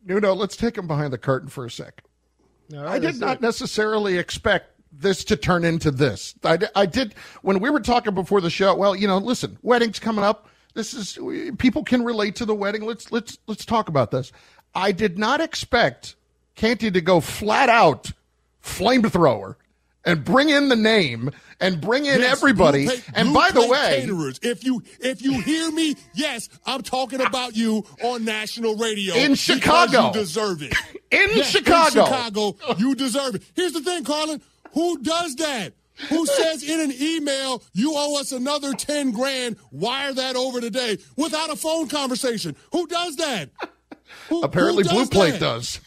Nuno, 0.06 0.34
let's 0.34 0.56
take 0.56 0.78
him 0.78 0.88
behind 0.88 1.12
the 1.12 1.18
curtain 1.18 1.50
for 1.50 1.66
a 1.66 1.72
sec. 1.72 2.02
All 2.74 2.84
right, 2.84 2.94
I 2.94 3.00
did 3.00 3.20
not 3.20 3.38
it. 3.38 3.42
necessarily 3.42 4.18
expect 4.18 4.72
this 4.92 5.24
to 5.26 5.36
turn 5.36 5.64
into 5.64 5.92
this. 5.92 6.34
I, 6.44 6.60
I 6.76 6.86
did 6.86 7.16
when 7.42 7.60
we 7.60 7.70
were 7.70 7.80
talking 7.80 8.14
before 8.14 8.42
the 8.42 8.50
show. 8.50 8.76
Well, 8.76 8.96
you 8.96 9.08
know, 9.08 9.18
listen, 9.18 9.58
weddings 9.62 10.00
coming 10.00 10.24
up. 10.24 10.50
This 10.74 10.94
is 10.94 11.18
people 11.58 11.84
can 11.84 12.04
relate 12.04 12.36
to 12.36 12.46
the 12.46 12.54
wedding. 12.54 12.84
Let's 12.84 13.12
let's 13.12 13.38
let's 13.48 13.66
talk 13.66 13.90
about 13.90 14.12
this. 14.12 14.32
I 14.76 14.92
did 14.92 15.18
not 15.18 15.42
expect 15.42 16.17
Canty 16.58 16.92
to 16.92 17.00
go 17.02 17.22
flat 17.22 17.70
out 17.70 18.12
flamethrower 18.64 19.56
and 20.04 20.24
bring 20.26 20.50
in 20.50 20.70
the 20.70 20.76
name 20.76 21.32
and 21.60 21.80
bring 21.80 22.06
in 22.06 22.20
Yes, 22.22 22.32
everybody. 22.34 22.86
Blue 22.86 22.94
Plate- 22.96 23.10
and 23.14 23.30
Blue 23.30 23.36
by 23.40 23.52
the 23.52 23.68
way, 23.68 24.00
caterers, 24.02 24.40
if 24.44 24.64
you 24.64 24.84
if 25.00 25.22
you 25.22 25.40
hear 25.42 25.72
me, 25.72 25.96
yes, 26.14 26.50
I'm 26.66 26.82
talking 26.82 27.22
about 27.22 27.56
you 27.56 27.86
on 28.04 28.26
national 28.26 28.76
radio 28.76 29.16
In 29.16 29.36
Chicago. 29.36 30.08
You 30.08 30.14
deserve 30.14 30.62
it. 30.62 30.74
In 31.12 31.30
Yes, 31.38 31.50
Chicago. 31.52 32.02
in 32.02 32.06
Chicago, 32.06 32.56
you 32.78 32.94
deserve 32.96 33.36
it. 33.36 33.44
Here's 33.56 33.72
the 33.72 33.80
thing, 33.82 34.04
Carlin. 34.04 34.42
Who 34.74 34.98
does 35.02 35.36
that? 35.38 35.72
Who 36.10 36.26
says 36.26 36.62
in 36.64 36.80
an 36.82 36.92
email 37.02 37.64
you 37.74 37.94
owe 37.96 38.20
us 38.20 38.32
another 38.34 38.74
ten 38.74 39.12
grand? 39.12 39.56
Wire 39.72 40.14
that 40.14 40.36
over 40.36 40.60
today 40.60 40.98
without 41.16 41.50
a 41.50 41.56
phone 41.56 41.88
conversation. 41.88 42.56
Who 42.74 42.88
does 42.88 43.16
that? 43.16 43.50
Who- 44.30 44.42
apparently 44.42 44.84
who 44.84 44.90
Blue 44.90 45.06
Plate 45.08 45.32
that? 45.34 45.40
does. 45.40 45.80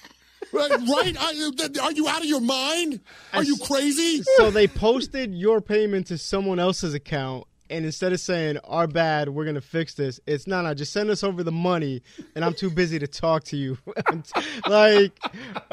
Right? 0.52 0.70
right? 0.70 1.16
Uh, 1.16 1.82
are 1.82 1.92
you 1.92 2.08
out 2.08 2.20
of 2.20 2.26
your 2.26 2.40
mind? 2.40 3.00
Are 3.32 3.42
you 3.42 3.56
crazy? 3.58 4.22
So 4.36 4.50
they 4.50 4.66
posted 4.66 5.34
your 5.34 5.60
payment 5.60 6.08
to 6.08 6.18
someone 6.18 6.58
else's 6.58 6.94
account, 6.94 7.44
and 7.68 7.84
instead 7.84 8.12
of 8.12 8.20
saying 8.20 8.58
"our 8.64 8.86
bad, 8.86 9.28
we're 9.28 9.44
gonna 9.44 9.60
fix 9.60 9.94
this," 9.94 10.20
it's 10.26 10.46
no, 10.46 10.62
no, 10.62 10.74
just 10.74 10.92
send 10.92 11.10
us 11.10 11.22
over 11.22 11.42
the 11.42 11.52
money, 11.52 12.02
and 12.34 12.44
I'm 12.44 12.54
too 12.54 12.70
busy 12.70 12.98
to 12.98 13.06
talk 13.06 13.44
to 13.44 13.56
you. 13.56 13.78
like, 14.66 15.14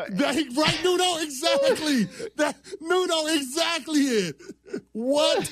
That, 0.10 0.54
right, 0.56 0.84
Nuno? 0.84 1.18
Exactly. 1.22 2.04
That 2.36 2.56
Nuno, 2.82 3.26
exactly 3.28 4.02
it. 4.02 4.36
What? 4.94 5.52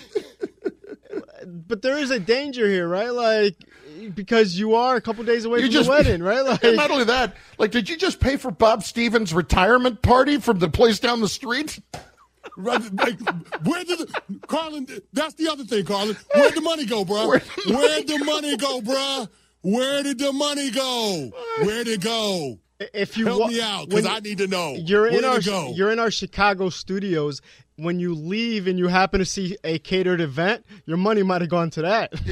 but 1.45 1.81
there 1.81 1.97
is 1.97 2.11
a 2.11 2.19
danger 2.19 2.67
here, 2.67 2.88
right? 2.88 3.11
Like, 3.11 3.55
because 4.13 4.58
you 4.58 4.75
are 4.75 4.95
a 4.95 5.01
couple 5.01 5.23
days 5.23 5.45
away 5.45 5.60
You 5.60 5.65
from 5.65 5.71
just- 5.73 5.86
the 5.88 5.91
wedding, 5.91 6.21
right? 6.23 6.43
Like, 6.45 6.63
And 6.63 6.75
not 6.77 6.91
only 6.91 7.05
that, 7.05 7.36
like, 7.58 7.71
did 7.71 7.89
you 7.89 7.97
just 7.97 8.19
pay 8.19 8.38
for 8.38 8.51
Bob 8.51 8.84
Stevens' 8.84 9.34
retirement 9.34 10.01
party 10.01 10.39
from 10.39 10.60
the 10.60 10.69
place 10.69 10.99
down 10.99 11.21
the 11.21 11.27
street? 11.27 11.79
Right, 12.58 12.81
like, 12.93 13.19
where 13.65 13.84
did 13.84 13.99
the, 13.99 14.39
Carlin? 14.47 14.88
That's 15.12 15.34
the 15.34 15.49
other 15.49 15.63
thing, 15.65 15.84
Carlin. 15.86 16.15
Where'd 16.36 16.53
the 16.55 16.62
money 16.62 16.86
go, 16.86 17.03
bro? 17.03 17.27
Where'd 17.27 17.43
Where'd 17.67 18.08
the 18.08 18.17
the 18.17 18.23
money 18.23 18.55
go, 18.55 18.81
bro? 18.81 19.27
Where 19.62 20.03
did 20.03 20.19
the 20.19 20.31
money 20.31 20.69
go? 20.71 21.31
Where'd 21.63 21.88
it 21.88 22.01
go? 22.01 22.60
If 22.79 23.17
you 23.17 23.25
Help 23.25 23.39
wa- 23.41 23.47
me 23.47 23.61
out, 23.61 23.89
because 23.89 24.05
I 24.05 24.19
need 24.19 24.39
to 24.39 24.47
know. 24.47 24.73
You're 24.77 25.03
Where 25.03 25.17
in 25.19 25.25
our 25.25 25.39
go? 25.41 25.71
you're 25.75 25.91
in 25.91 25.99
our 25.99 26.11
Chicago 26.11 26.69
studios. 26.69 27.41
When 27.77 27.99
you 27.99 28.15
leave 28.15 28.67
and 28.67 28.79
you 28.79 28.88
happen 28.88 29.19
to 29.19 29.25
see 29.25 29.57
a 29.65 29.79
catered 29.79 30.21
event, 30.21 30.65
your 30.85 30.95
money 30.95 31.23
might 31.23 31.41
have 31.41 31.49
gone 31.49 31.69
to 31.71 31.81
that. 31.81 32.13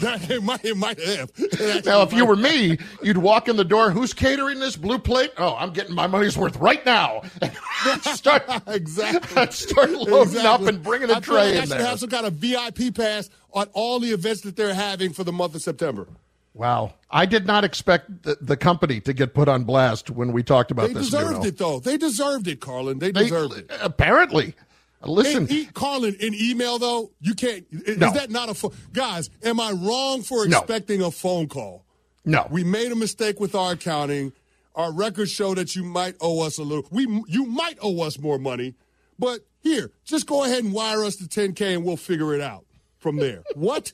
That- 0.00 0.30
it 0.30 0.42
might, 0.42 0.62
it 0.62 0.76
might 0.76 1.00
have. 1.02 1.30
It 1.38 1.86
Now, 1.86 2.02
if 2.02 2.12
you 2.12 2.26
were 2.26 2.36
me, 2.36 2.76
you'd 3.02 3.16
walk 3.16 3.48
in 3.48 3.56
the 3.56 3.64
door. 3.64 3.90
Who's 3.90 4.12
catering 4.12 4.58
this 4.60 4.76
blue 4.76 4.98
plate? 4.98 5.32
Oh, 5.38 5.56
I'm 5.58 5.72
getting 5.72 5.94
my 5.94 6.06
money's 6.06 6.36
worth 6.36 6.56
right 6.58 6.84
now. 6.84 7.22
start 8.14 8.44
Exactly. 8.66 9.46
start 9.52 9.90
loading 9.90 10.38
up 10.44 10.60
and 10.62 10.82
bringing 10.82 11.10
a 11.10 11.16
I 11.16 11.20
tray 11.20 11.34
like 11.34 11.44
I 11.44 11.48
in 11.48 11.60
should 11.62 11.70
there. 11.70 11.86
have 11.86 12.00
some 12.00 12.10
kind 12.10 12.26
of 12.26 12.34
VIP 12.34 12.94
pass 12.94 13.30
on 13.54 13.68
all 13.72 14.00
the 14.00 14.10
events 14.12 14.42
that 14.42 14.56
they're 14.56 14.74
having 14.74 15.12
for 15.14 15.24
the 15.24 15.32
month 15.32 15.54
of 15.54 15.62
September. 15.62 16.06
Wow, 16.52 16.94
I 17.10 17.26
did 17.26 17.46
not 17.46 17.62
expect 17.64 18.24
the, 18.24 18.36
the 18.40 18.56
company 18.56 19.00
to 19.02 19.12
get 19.12 19.34
put 19.34 19.48
on 19.48 19.64
blast 19.64 20.10
when 20.10 20.32
we 20.32 20.42
talked 20.42 20.70
about 20.72 20.88
They 20.88 20.94
this. 20.94 21.10
They 21.10 21.18
deserved 21.18 21.36
Nuno. 21.38 21.46
it, 21.46 21.58
though. 21.58 21.78
They 21.80 21.96
deserved 21.96 22.48
it, 22.48 22.60
Carlin. 22.60 22.98
They 22.98 23.12
They- 23.12 23.22
deserved 23.24 23.56
it. 23.56 23.70
apparently. 23.80 24.54
Listen, 25.02 25.46
In 25.46 25.50
e- 25.54 25.64
Carlin, 25.72 26.14
in 26.20 26.34
email 26.34 26.78
though, 26.78 27.10
you 27.20 27.34
can't. 27.34 27.64
Is 27.70 27.96
No. 27.96 28.12
that 28.12 28.30
not 28.30 28.50
a 28.50 28.54
phone? 28.54 28.72
Guys, 28.92 29.30
am 29.42 29.58
I 29.58 29.70
wrong 29.72 30.22
for 30.22 30.46
No. 30.46 30.58
expecting 30.58 31.00
a 31.02 31.10
phone 31.10 31.46
call? 31.48 31.84
no, 32.26 32.46
We 32.50 32.64
made 32.64 32.92
a 32.92 32.96
mistake 32.96 33.40
with 33.40 33.54
our 33.54 33.72
accounting. 33.72 34.32
Our 34.74 34.92
records 34.92 35.30
show 35.30 35.54
that 35.54 35.74
you 35.74 35.84
might 35.84 36.16
owe 36.20 36.42
us 36.42 36.58
a 36.58 36.62
little. 36.62 36.84
We 36.90 37.04
you 37.28 37.46
might 37.46 37.78
owe 37.80 38.02
us 38.02 38.18
more 38.18 38.38
money, 38.38 38.74
but 39.18 39.40
here, 39.60 39.90
just 40.04 40.26
go 40.26 40.44
ahead 40.44 40.64
and 40.64 40.72
wire 40.72 41.02
us 41.04 41.16
the 41.16 41.26
10k 41.28 41.74
and 41.76 41.84
we'll 41.84 41.96
figure 41.96 42.34
it 42.34 42.40
out 42.42 42.66
from 42.98 43.16
there. 43.16 43.42
what? 43.54 43.92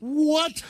What? 0.00 0.62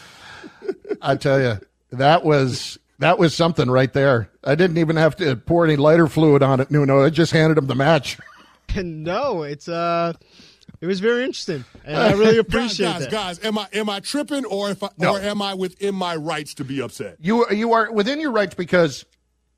I 1.03 1.17
tell 1.17 1.41
you, 1.41 1.59
that 1.91 2.25
was 2.25 2.79
that 2.99 3.19
was 3.19 3.35
something 3.35 3.71
right 3.71 3.93
there. 3.93 4.31
I 4.45 4.55
didn't 4.55 4.79
even 4.79 4.97
have 4.97 5.17
to 5.17 5.37
pour 5.37 5.65
any 5.65 5.77
lighter 5.77 6.07
fluid 6.09 6.43
on 6.43 6.61
it, 6.61 6.71
Nuno. 6.71 7.05
I 7.05 7.11
just 7.11 7.33
handed 7.33 7.59
him 7.59 7.67
the 7.67 7.75
match. 7.75 8.19
no, 8.77 9.43
it's 9.43 9.69
uh, 9.69 10.13
it 10.81 10.87
was 10.87 11.01
very 11.01 11.25
interesting, 11.25 11.65
and 11.85 11.97
I 11.97 12.13
really 12.13 12.39
appreciate 12.39 12.87
guys, 12.87 13.01
that. 13.03 13.11
guys, 13.11 13.39
guys, 13.39 13.47
am 13.47 13.59
I 13.59 13.67
am 13.73 13.89
I 13.91 14.01
tripping 14.01 14.45
or 14.45 14.71
if 14.71 14.83
I, 14.83 14.89
No. 14.99 15.15
or 15.17 15.21
am 15.21 15.43
I 15.43 15.55
within 15.55 15.95
my 15.95 16.17
rights 16.17 16.55
to 16.55 16.65
be 16.65 16.81
upset? 16.81 17.17
You 17.21 17.49
you 17.51 17.73
are 17.73 17.91
within 17.93 18.21
your 18.21 18.31
rights 18.33 18.55
because, 18.55 19.05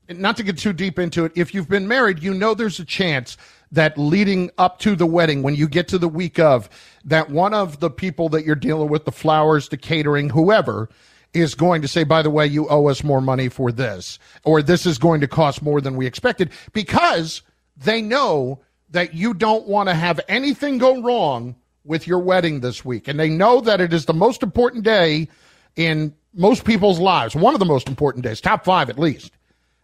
not 0.09 0.37
to 0.37 0.43
get 0.43 0.57
too 0.57 0.73
deep 0.73 0.99
into 0.99 1.25
it, 1.25 1.31
if 1.35 1.53
you've 1.53 1.69
been 1.69 1.87
married, 1.87 2.21
you 2.21 2.33
know 2.33 2.53
there's 2.53 2.79
a 2.79 2.85
chance 2.85 3.37
that 3.71 3.97
leading 3.97 4.51
up 4.57 4.79
to 4.79 4.95
the 4.95 5.05
wedding, 5.05 5.43
when 5.43 5.55
you 5.55 5.67
get 5.67 5.87
to 5.89 5.97
the 5.97 6.07
week 6.07 6.39
of, 6.39 6.69
that 7.03 7.29
one 7.29 7.53
of 7.53 7.79
the 7.79 7.89
people 7.89 8.29
that 8.29 8.45
you're 8.45 8.55
dealing 8.55 8.89
with, 8.89 9.05
the 9.05 9.11
flowers, 9.11 9.69
the 9.69 9.77
catering, 9.77 10.29
whoever, 10.29 10.89
is 11.33 11.53
going 11.53 11.81
to 11.81 11.87
say, 11.87 12.03
by 12.03 12.21
the 12.21 12.29
way, 12.29 12.47
you 12.47 12.67
owe 12.69 12.87
us 12.87 13.03
more 13.03 13.21
money 13.21 13.49
for 13.49 13.71
this, 13.71 14.17
or 14.43 14.61
this 14.61 14.85
is 14.85 14.97
going 14.97 15.21
to 15.21 15.27
cost 15.27 15.61
more 15.61 15.81
than 15.81 15.95
we 15.95 16.05
expected, 16.05 16.49
because 16.73 17.41
they 17.75 18.01
know 18.01 18.59
that 18.89 19.13
you 19.13 19.33
don't 19.33 19.67
want 19.67 19.89
to 19.89 19.95
have 19.95 20.19
anything 20.27 20.77
go 20.77 21.01
wrong 21.01 21.55
with 21.83 22.07
your 22.07 22.19
wedding 22.19 22.61
this 22.61 22.85
week. 22.85 23.07
And 23.07 23.19
they 23.19 23.29
know 23.29 23.61
that 23.61 23.81
it 23.81 23.93
is 23.93 24.05
the 24.05 24.13
most 24.13 24.41
important 24.41 24.83
day 24.83 25.27
in 25.75 26.13
most 26.33 26.65
people's 26.65 26.99
lives, 26.99 27.35
one 27.35 27.53
of 27.53 27.59
the 27.59 27.65
most 27.65 27.87
important 27.87 28.23
days, 28.23 28.41
top 28.41 28.65
five 28.65 28.89
at 28.89 28.99
least. 28.99 29.31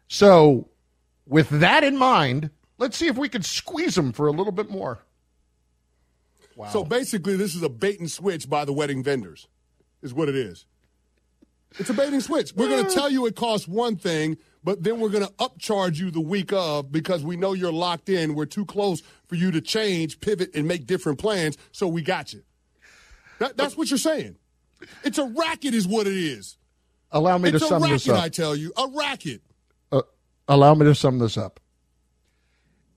So, 0.07 0.67
with 1.27 1.49
that 1.49 1.84
in 1.84 1.97
mind, 1.97 2.49
let's 2.82 2.97
see 2.97 3.07
if 3.07 3.17
we 3.17 3.29
could 3.29 3.45
squeeze 3.45 3.95
them 3.95 4.11
for 4.11 4.27
a 4.27 4.32
little 4.32 4.51
bit 4.51 4.69
more. 4.69 4.99
Wow. 6.55 6.67
So 6.69 6.84
basically, 6.84 7.38
this 7.38 7.55
is 7.55 7.61
a 7.61 7.69
bait 7.69 7.99
and 7.99 8.11
switch 8.11 8.49
by 8.49 8.65
the 8.65 8.73
wedding 8.73 9.03
vendors, 9.03 9.47
is 10.01 10.13
what 10.13 10.27
it 10.27 10.36
is. 10.36 10.65
It's 11.79 11.89
a 11.89 11.93
bait 11.93 12.11
and 12.11 12.21
switch. 12.21 12.53
We're 12.53 12.67
going 12.67 12.86
to 12.86 12.93
tell 12.93 13.09
you 13.09 13.25
it 13.27 13.36
costs 13.38 13.65
one 13.65 13.95
thing, 13.95 14.38
but 14.61 14.84
then 14.84 14.99
we're 14.99 15.09
going 15.09 15.25
to 15.25 15.32
upcharge 15.34 15.97
you 15.97 16.11
the 16.11 16.19
week 16.19 16.51
of 16.51 16.91
because 16.91 17.23
we 17.23 17.38
know 17.38 17.53
you're 17.53 17.71
locked 17.71 18.09
in. 18.09 18.36
We're 18.36 18.45
too 18.45 18.65
close 18.65 19.01
for 19.27 19.36
you 19.36 19.51
to 19.51 19.61
change, 19.61 20.19
pivot, 20.19 20.49
and 20.53 20.67
make 20.67 20.86
different 20.86 21.19
plans. 21.19 21.57
So 21.71 21.88
we 21.88 22.01
got 22.01 22.34
you. 22.34 22.41
That, 23.39 23.55
that's 23.55 23.77
what 23.77 23.89
you're 23.89 23.97
saying. 23.97 24.36
It's 25.03 25.19
a 25.19 25.25
racket, 25.25 25.73
is 25.73 25.88
what 25.88 26.07
it 26.07 26.17
is. 26.17 26.57
Allow 27.11 27.38
me 27.38 27.49
it's 27.49 27.59
to 27.59 27.67
sum 27.67 27.84
racket, 27.84 27.95
this 27.95 28.09
up. 28.09 28.21
I 28.21 28.29
tell 28.29 28.55
you, 28.55 28.73
a 28.75 28.88
racket. 28.88 29.41
Uh, 29.91 30.01
allow 30.47 30.73
me 30.73 30.86
to 30.86 30.95
sum 30.95 31.19
this 31.19 31.38
up. 31.38 31.61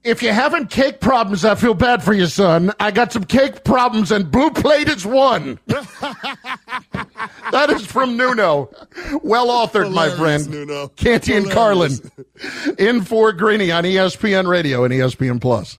If 0.05 0.23
you're 0.23 0.35
having 0.35 0.67
cake 0.67 1.01
problems, 1.01 1.47
I 1.47 1.55
feel 1.55 1.73
bad 1.73 2.03
for 2.03 2.13
you, 2.13 2.27
son. 2.27 2.73
I 2.79 2.91
got 2.91 3.11
some 3.11 3.25
cake 3.25 3.65
problems, 3.65 4.13
and 4.13 4.31
Blue 4.31 4.51
Plate 4.51 4.89
is 4.89 5.07
one. 5.07 5.59
that 5.67 7.71
is 7.71 7.87
from 7.87 8.19
Nuno. 8.19 8.71
Well 9.23 9.49
authored, 9.49 9.95
my 9.95 10.11
friend. 10.11 10.49
Nuno. 10.51 10.89
Canty 10.89 11.35
and 11.35 11.51
Carlin. 11.51 11.93
In 12.79 13.03
for 13.03 13.33
Greeny 13.33 13.73
on 13.73 13.85
ESPN 13.85 14.47
Radio 14.47 14.85
and 14.85 14.93
ESPN 14.93 15.41
Plus. 15.41 15.79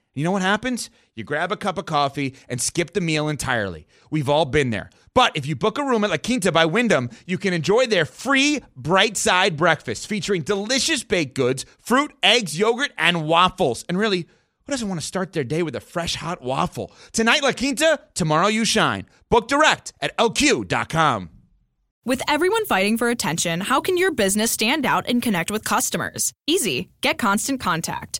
You 0.13 0.25
know 0.25 0.31
what 0.31 0.41
happens? 0.41 0.89
You 1.15 1.23
grab 1.23 1.51
a 1.51 1.57
cup 1.57 1.77
of 1.77 1.85
coffee 1.85 2.35
and 2.49 2.59
skip 2.61 2.93
the 2.93 3.01
meal 3.01 3.29
entirely. 3.29 3.87
We've 4.09 4.27
all 4.27 4.45
been 4.45 4.69
there. 4.69 4.89
But 5.13 5.35
if 5.35 5.45
you 5.45 5.55
book 5.55 5.77
a 5.77 5.83
room 5.83 6.03
at 6.03 6.09
La 6.09 6.17
Quinta 6.17 6.51
by 6.51 6.65
Wyndham, 6.65 7.09
you 7.25 7.37
can 7.37 7.53
enjoy 7.53 7.85
their 7.85 8.05
free 8.05 8.61
bright 8.75 9.15
side 9.15 9.55
breakfast 9.55 10.07
featuring 10.07 10.41
delicious 10.41 11.03
baked 11.03 11.33
goods, 11.33 11.65
fruit, 11.79 12.13
eggs, 12.21 12.59
yogurt, 12.59 12.91
and 12.97 13.25
waffles. 13.25 13.85
And 13.87 13.97
really, 13.97 14.27
who 14.65 14.71
doesn't 14.71 14.87
want 14.87 14.99
to 14.99 15.07
start 15.07 15.31
their 15.31 15.43
day 15.45 15.63
with 15.63 15.75
a 15.75 15.81
fresh 15.81 16.15
hot 16.15 16.41
waffle? 16.41 16.91
Tonight, 17.13 17.43
La 17.43 17.53
Quinta, 17.53 17.99
tomorrow, 18.13 18.47
you 18.47 18.65
shine. 18.65 19.05
Book 19.29 19.47
direct 19.47 19.93
at 20.01 20.15
lq.com. 20.17 21.29
With 22.03 22.23
everyone 22.27 22.65
fighting 22.65 22.97
for 22.97 23.09
attention, 23.09 23.61
how 23.61 23.79
can 23.79 23.95
your 23.95 24.11
business 24.11 24.49
stand 24.49 24.87
out 24.87 25.05
and 25.07 25.21
connect 25.21 25.51
with 25.51 25.63
customers? 25.63 26.33
Easy. 26.47 26.89
Get 27.01 27.19
Constant 27.19 27.59
Contact. 27.59 28.19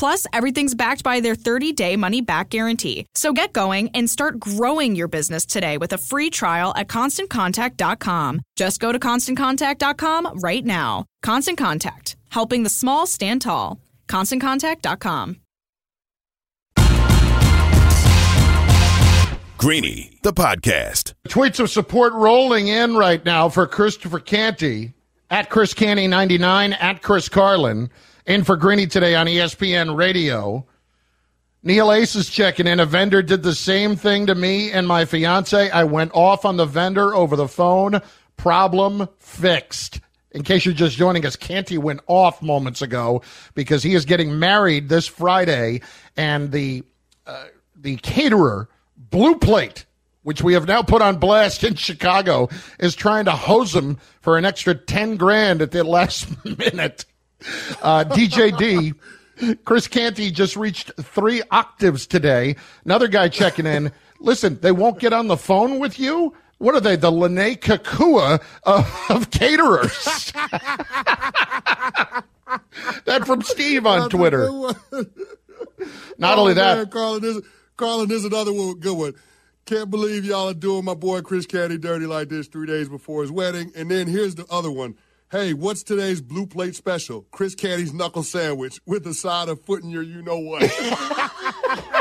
Plus, 0.00 0.26
everything's 0.32 0.74
backed 0.74 1.04
by 1.04 1.20
their 1.20 1.34
30 1.34 1.72
day 1.72 1.94
money 1.94 2.22
back 2.22 2.48
guarantee. 2.48 3.04
So 3.14 3.34
get 3.34 3.52
going 3.52 3.90
and 3.90 4.08
start 4.08 4.40
growing 4.40 4.96
your 4.96 5.08
business 5.08 5.44
today 5.44 5.76
with 5.76 5.92
a 5.92 5.98
free 5.98 6.30
trial 6.30 6.72
at 6.74 6.88
constantcontact.com. 6.88 8.40
Just 8.56 8.80
go 8.80 8.92
to 8.92 8.98
constantcontact.com 8.98 10.38
right 10.38 10.64
now. 10.64 11.04
Constant 11.22 11.58
Contact, 11.58 12.16
helping 12.30 12.62
the 12.62 12.70
small 12.70 13.06
stand 13.06 13.42
tall. 13.42 13.78
ConstantContact.com. 14.08 15.36
Greeny, 19.58 20.18
the 20.22 20.32
podcast. 20.32 21.12
Tweets 21.28 21.60
of 21.60 21.68
support 21.68 22.14
rolling 22.14 22.68
in 22.68 22.96
right 22.96 23.22
now 23.22 23.50
for 23.50 23.66
Christopher 23.66 24.18
Canty 24.18 24.94
at 25.28 25.50
Chris 25.50 25.74
Canty 25.74 26.06
99 26.06 26.72
at 26.72 27.02
Chris 27.02 27.28
Carlin 27.28 27.90
in 28.30 28.44
for 28.44 28.56
Greeny 28.56 28.86
today 28.86 29.16
on 29.16 29.26
ESPN 29.26 29.96
Radio. 29.96 30.64
Neil 31.64 31.90
Ace 31.90 32.14
is 32.14 32.30
checking 32.30 32.68
in. 32.68 32.78
A 32.78 32.86
vendor 32.86 33.22
did 33.22 33.42
the 33.42 33.56
same 33.56 33.96
thing 33.96 34.26
to 34.26 34.36
me 34.36 34.70
and 34.70 34.86
my 34.86 35.04
fiance. 35.04 35.68
I 35.68 35.82
went 35.82 36.12
off 36.14 36.44
on 36.44 36.56
the 36.56 36.64
vendor 36.64 37.12
over 37.12 37.34
the 37.34 37.48
phone. 37.48 38.00
Problem 38.36 39.08
fixed. 39.18 39.98
In 40.30 40.44
case 40.44 40.64
you're 40.64 40.74
just 40.74 40.96
joining 40.96 41.26
us, 41.26 41.34
Canty 41.34 41.76
went 41.76 42.02
off 42.06 42.40
moments 42.40 42.82
ago 42.82 43.20
because 43.54 43.82
he 43.82 43.96
is 43.96 44.04
getting 44.04 44.38
married 44.38 44.88
this 44.88 45.08
Friday, 45.08 45.80
and 46.16 46.52
the 46.52 46.84
uh, 47.26 47.46
the 47.74 47.96
caterer, 47.96 48.68
Blue 48.96 49.34
Plate, 49.38 49.86
which 50.22 50.40
we 50.40 50.52
have 50.52 50.68
now 50.68 50.82
put 50.82 51.02
on 51.02 51.18
blast 51.18 51.64
in 51.64 51.74
Chicago, 51.74 52.48
is 52.78 52.94
trying 52.94 53.24
to 53.24 53.32
hose 53.32 53.74
him 53.74 53.98
for 54.20 54.38
an 54.38 54.44
extra 54.44 54.72
ten 54.72 55.16
grand 55.16 55.62
at 55.62 55.72
the 55.72 55.82
last 55.82 56.28
minute. 56.58 57.06
Uh, 57.82 58.04
DJD, 58.04 58.94
Chris 59.64 59.88
Canty 59.88 60.30
just 60.30 60.56
reached 60.56 60.92
three 61.00 61.42
octaves 61.50 62.06
today. 62.06 62.56
Another 62.84 63.08
guy 63.08 63.28
checking 63.28 63.66
in. 63.66 63.92
Listen, 64.18 64.58
they 64.60 64.72
won't 64.72 64.98
get 64.98 65.12
on 65.12 65.28
the 65.28 65.36
phone 65.36 65.78
with 65.78 65.98
you. 65.98 66.34
What 66.58 66.74
are 66.74 66.80
they? 66.80 66.96
The 66.96 67.10
Lene 67.10 67.56
Kakua 67.56 68.42
of, 68.64 69.06
of 69.10 69.30
caterers. 69.30 70.32
that 73.06 73.22
from 73.24 73.40
Steve 73.42 73.86
on 73.86 74.10
Twitter. 74.10 74.50
Not 76.18 76.36
Oh, 76.36 76.42
only 76.42 76.54
that, 76.54 76.76
man, 76.76 76.86
Carlin, 76.88 77.22
this, 77.22 77.40
Carlin, 77.76 78.08
this 78.08 78.18
is 78.18 78.24
another 78.26 78.52
one, 78.52 78.78
good 78.78 78.96
one. 78.96 79.14
Can't 79.64 79.88
believe 79.90 80.24
y'all 80.24 80.48
are 80.50 80.54
doing 80.54 80.84
my 80.84 80.94
boy 80.94 81.22
Chris 81.22 81.46
Canty 81.46 81.78
dirty 81.78 82.04
like 82.06 82.28
this 82.28 82.48
three 82.48 82.66
days 82.66 82.88
before 82.88 83.22
his 83.22 83.30
wedding. 83.30 83.72
And 83.74 83.90
then 83.90 84.06
here's 84.06 84.34
the 84.34 84.44
other 84.50 84.70
one. 84.70 84.96
Hey, 85.30 85.54
what's 85.54 85.84
today's 85.84 86.20
blue 86.20 86.44
plate 86.44 86.74
special? 86.74 87.24
Chris 87.30 87.54
Canty's 87.54 87.94
knuckle 87.94 88.24
sandwich 88.24 88.80
with 88.84 89.06
a 89.06 89.14
side 89.14 89.48
of 89.48 89.60
foot 89.62 89.84
in 89.84 89.90
your 89.90 90.02
you 90.02 90.22
know 90.22 90.38
what. 90.38 90.62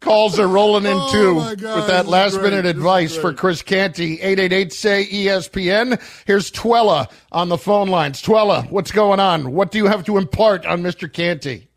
calls 0.00 0.38
are 0.38 0.46
rolling 0.46 0.84
in 0.84 0.96
Oh, 0.96 1.12
too 1.12 1.34
my 1.34 1.54
God, 1.54 1.76
with 1.76 1.86
that 1.88 2.06
last 2.06 2.34
great. 2.38 2.50
minute 2.50 2.62
This 2.64 2.70
advice 2.72 3.16
for. 3.16 3.32
Chris 3.32 3.62
Canty. 3.62 4.20
888 4.20 4.72
say 4.72 5.06
ESPN. 5.06 6.00
Here's 6.26 6.50
Twella 6.50 7.08
on 7.32 7.48
the 7.48 7.58
phone 7.58 7.88
lines. 7.88 8.20
Twella, 8.20 8.62
what's 8.70 8.92
going 8.92 9.18
on? 9.20 9.52
What 9.52 9.70
do 9.70 9.78
you 9.78 9.86
have 9.86 10.04
to 10.04 10.18
impart 10.18 10.66
on 10.66 10.82
Mr. 10.82 11.10
Canty? 11.12 11.68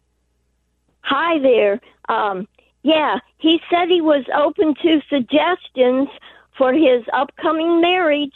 Hi 1.02 1.40
there. 1.40 1.80
Um, 2.10 2.48
yeah, 2.84 3.20
he 3.38 3.60
said 3.70 3.88
he 3.90 4.02
was 4.02 4.26
open 4.36 4.76
to 4.84 5.02
suggestions 5.10 6.10
for 6.58 6.74
his 6.74 7.04
upcoming 7.14 7.82
marriage, 7.82 8.36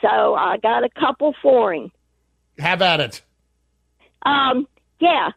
so 0.00 0.34
I 0.34 0.58
got 0.58 0.84
a 0.84 0.88
couple 0.90 1.34
for 1.42 1.72
him. 1.72 1.90
Have 2.58 2.82
at 2.82 3.00
it. 3.00 3.22
Um, 4.22 4.68
yeah, 5.00 5.30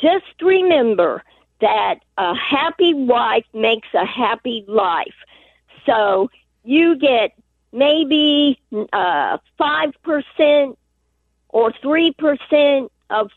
just 0.00 0.24
remember 0.40 1.22
that 1.60 2.00
a 2.18 2.34
happy 2.34 2.94
wife 2.94 3.44
makes 3.54 3.88
a 3.94 4.04
happy 4.04 4.64
life. 4.66 5.14
So 5.86 6.30
you 6.64 6.96
get 6.96 7.32
maybe 7.72 8.58
uh, 8.92 9.38
5% 9.60 10.76
or 11.48 11.72
3% 11.72 12.90
of 13.10 13.30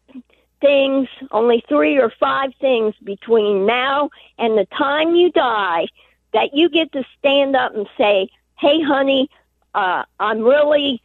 things, 0.61 1.07
only 1.31 1.63
three 1.67 1.99
or 1.99 2.11
five 2.19 2.51
things 2.59 2.95
between 3.03 3.65
now 3.65 4.09
and 4.37 4.57
the 4.57 4.65
time 4.77 5.15
you 5.15 5.31
die 5.31 5.85
that 6.33 6.53
you 6.53 6.69
get 6.69 6.91
to 6.93 7.03
stand 7.19 7.55
up 7.55 7.75
and 7.75 7.87
say, 7.97 8.29
"Hey, 8.57 8.81
honey, 8.81 9.29
uh, 9.73 10.03
I'm 10.19 10.41
really, 10.41 11.01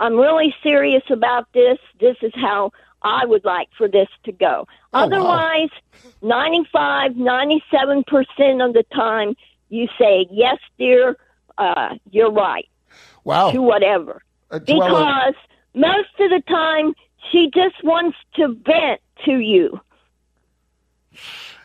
I'm 0.00 0.16
really 0.16 0.54
serious 0.62 1.04
about 1.10 1.52
this. 1.52 1.78
This 2.00 2.16
is 2.22 2.32
how 2.34 2.72
I 3.02 3.24
would 3.26 3.44
like 3.44 3.68
for 3.76 3.88
this 3.88 4.08
to 4.24 4.32
go." 4.32 4.66
Oh, 4.92 5.00
wow. 5.00 5.04
Otherwise, 5.04 5.70
95, 6.22 7.16
97 7.16 8.04
percent 8.04 8.62
of 8.62 8.72
the 8.72 8.84
time, 8.94 9.34
you 9.68 9.88
say, 9.98 10.26
"Yes, 10.30 10.58
dear, 10.78 11.16
uh, 11.58 11.96
you're 12.10 12.32
right." 12.32 12.68
Wow. 13.24 13.50
To 13.50 13.60
whatever, 13.60 14.22
Uh, 14.50 14.60
because 14.60 15.34
most 15.74 16.08
of 16.20 16.30
the 16.30 16.42
time 16.48 16.94
she 17.30 17.50
just 17.52 17.82
wants 17.82 18.16
to 18.36 18.48
vent 18.64 19.00
to 19.24 19.38
you. 19.40 19.80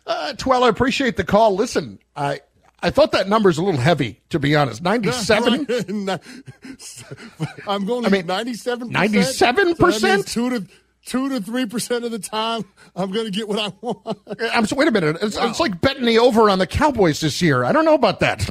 Uh, 0.07 0.33
Twell, 0.33 0.63
I 0.63 0.69
appreciate 0.69 1.17
the 1.17 1.23
call. 1.23 1.55
Listen, 1.55 1.99
I 2.15 2.41
I 2.83 2.89
thought 2.89 3.11
that 3.11 3.29
number's 3.29 3.57
a 3.57 3.63
little 3.63 3.79
heavy, 3.79 4.21
to 4.29 4.39
be 4.39 4.55
honest. 4.55 4.81
97? 4.83 5.67
I'm 7.67 7.85
going 7.85 8.05
I 8.05 8.09
mean, 8.09 8.25
97 8.25 8.91
97%? 8.91 10.31
two 10.31 10.49
to 10.49 10.65
two 11.05 11.29
to 11.29 11.41
three 11.41 11.65
percent 11.65 12.05
of 12.05 12.11
the 12.11 12.19
time 12.19 12.63
I'm 12.95 13.11
going 13.11 13.25
to 13.25 13.31
get 13.31 13.47
what 13.47 13.59
I 13.59 13.71
want. 13.81 14.19
I'm 14.53 14.65
so, 14.65 14.75
wait 14.75 14.87
a 14.87 14.91
minute. 14.91 15.17
It's, 15.21 15.37
it's 15.37 15.59
like 15.59 15.81
betting 15.81 16.05
the 16.05 16.19
over 16.19 16.49
on 16.49 16.59
the 16.59 16.67
Cowboys 16.67 17.21
this 17.21 17.41
year. 17.41 17.63
I 17.63 17.71
don't 17.71 17.85
know 17.85 17.95
about 17.95 18.19
that. 18.19 18.47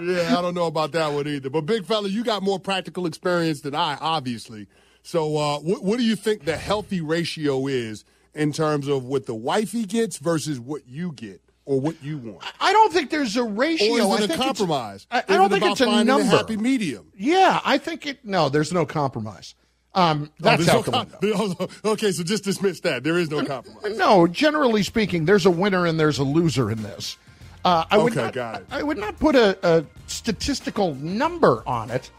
yeah, 0.00 0.36
I 0.36 0.42
don't 0.42 0.54
know 0.54 0.66
about 0.66 0.92
that 0.92 1.12
one 1.12 1.28
either. 1.28 1.50
But 1.50 1.66
big 1.66 1.84
fella, 1.84 2.08
you 2.08 2.24
got 2.24 2.42
more 2.42 2.58
practical 2.58 3.06
experience 3.06 3.60
than 3.60 3.74
I, 3.74 3.96
obviously. 4.00 4.66
So, 5.04 5.36
uh, 5.36 5.58
what, 5.58 5.82
what 5.84 5.98
do 5.98 6.04
you 6.04 6.16
think 6.16 6.44
the 6.44 6.56
healthy 6.56 7.00
ratio 7.00 7.66
is 7.66 8.04
in 8.34 8.52
terms 8.52 8.88
of 8.88 9.04
what 9.04 9.26
the 9.26 9.34
wifey 9.34 9.84
gets 9.84 10.18
versus 10.18 10.58
what 10.58 10.88
you 10.88 11.12
get 11.12 11.40
or 11.64 11.80
what 11.80 12.02
you 12.02 12.18
want? 12.18 12.42
I 12.60 12.72
don't 12.72 12.92
think 12.92 13.10
there's 13.10 13.36
a 13.36 13.44
ratio. 13.44 13.92
Or 13.94 13.98
is 14.00 14.04
I 14.04 14.08
it 14.08 14.14
a 14.14 14.18
think 14.18 14.30
it's- 14.32 14.46
compromise? 14.46 15.06
I, 15.10 15.18
I 15.28 15.36
don't 15.36 15.50
think 15.50 15.64
it's 15.64 15.80
a 15.80 16.04
number. 16.04 16.24
happy 16.36 16.56
medium. 16.56 17.12
Yeah, 17.16 17.60
I 17.64 17.78
think 17.78 18.06
it. 18.06 18.24
No, 18.24 18.48
there's 18.48 18.72
no 18.72 18.84
compromise. 18.86 19.54
Um, 19.94 20.30
that's 20.40 20.66
Oh, 20.70 20.80
the 20.82 20.90
no 21.20 21.54
com- 21.54 21.68
Okay, 21.92 22.12
so 22.12 22.22
just 22.22 22.44
dismiss 22.44 22.80
that. 22.80 23.04
There 23.04 23.18
is 23.18 23.30
no 23.30 23.44
compromise. 23.44 23.96
No, 23.98 24.26
generally 24.26 24.82
speaking, 24.82 25.26
there's 25.26 25.44
a 25.44 25.50
winner 25.50 25.84
and 25.86 26.00
there's 26.00 26.18
a 26.18 26.24
loser 26.24 26.70
in 26.70 26.82
this. 26.82 27.18
Uh, 27.64 27.84
I 27.90 27.98
would 27.98 28.12
Okay, 28.12 28.22
not, 28.22 28.32
got 28.32 28.60
it. 28.62 28.66
I 28.70 28.82
would 28.82 28.96
not 28.98 29.18
put 29.20 29.36
a, 29.36 29.56
a 29.62 29.84
statistical 30.06 30.94
number 30.94 31.62
on 31.66 31.90
it. 31.90 32.10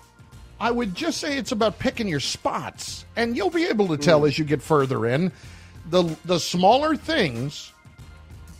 I 0.60 0.72
would 0.72 0.96
just 0.96 1.18
say 1.20 1.36
it's 1.38 1.52
about 1.52 1.80
picking 1.80 2.08
your 2.08 2.22
spots, 2.22 3.04
and 3.18 3.36
you'll 3.36 3.50
be 3.50 3.66
able 3.66 3.88
to 3.89 3.98
tell 3.98 4.20
Hmm. 4.20 4.28
as 4.28 4.39
you 4.39 4.46
get 4.46 4.62
further 4.62 5.06
in. 5.08 5.32
the 5.89 6.16
The 6.26 6.39
smaller 6.39 6.96
things, 6.96 7.72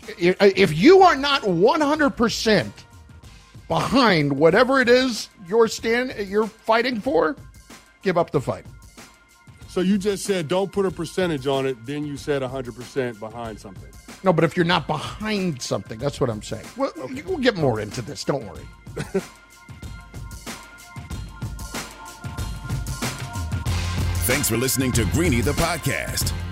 Uh, 0.10 0.52
if 0.56 0.78
you 0.78 1.02
are 1.02 1.16
not 1.16 1.48
one 1.48 1.82
hundred 1.82 2.12
percent 2.12 2.74
behind 3.68 4.34
whatever 4.34 4.82
it 4.82 4.90
is 4.90 5.30
you're 5.48 5.68
stand 5.68 6.12
uh, 6.12 6.22
you're 6.22 6.48
fighting 6.48 7.00
for, 7.00 7.36
give 8.02 8.18
up 8.18 8.32
the 8.32 8.42
fight. 8.42 8.66
So 9.68 9.82
you 9.82 9.98
just 9.98 10.26
said 10.26 10.48
don't 10.48 10.72
put 10.72 10.86
a 10.86 10.92
percentage 10.92 11.48
on 11.48 11.66
it. 11.66 11.84
Then 11.86 12.06
you 12.06 12.16
said 12.16 12.44
100% 12.44 13.20
behind 13.20 13.60
something. 13.60 13.90
No, 14.24 14.32
but 14.32 14.44
if 14.44 14.56
you're 14.56 14.66
not 14.66 14.86
behind 14.86 15.62
something, 15.62 15.98
that's 15.98 16.22
what 16.22 16.30
I'm 16.30 16.44
saying. 16.44 16.66
We'll, 16.78 16.92
we'll 16.96 17.40
get 17.40 17.58
more 17.58 17.80
into 17.80 18.04
this. 18.04 18.24
Don't 18.24 18.46
worry. 18.46 18.68
Thanks 24.26 24.48
for 24.48 24.58
listening 24.58 24.92
to 24.94 25.06
Greeny 25.06 25.42
the 25.42 25.52
podcast. 25.54 26.32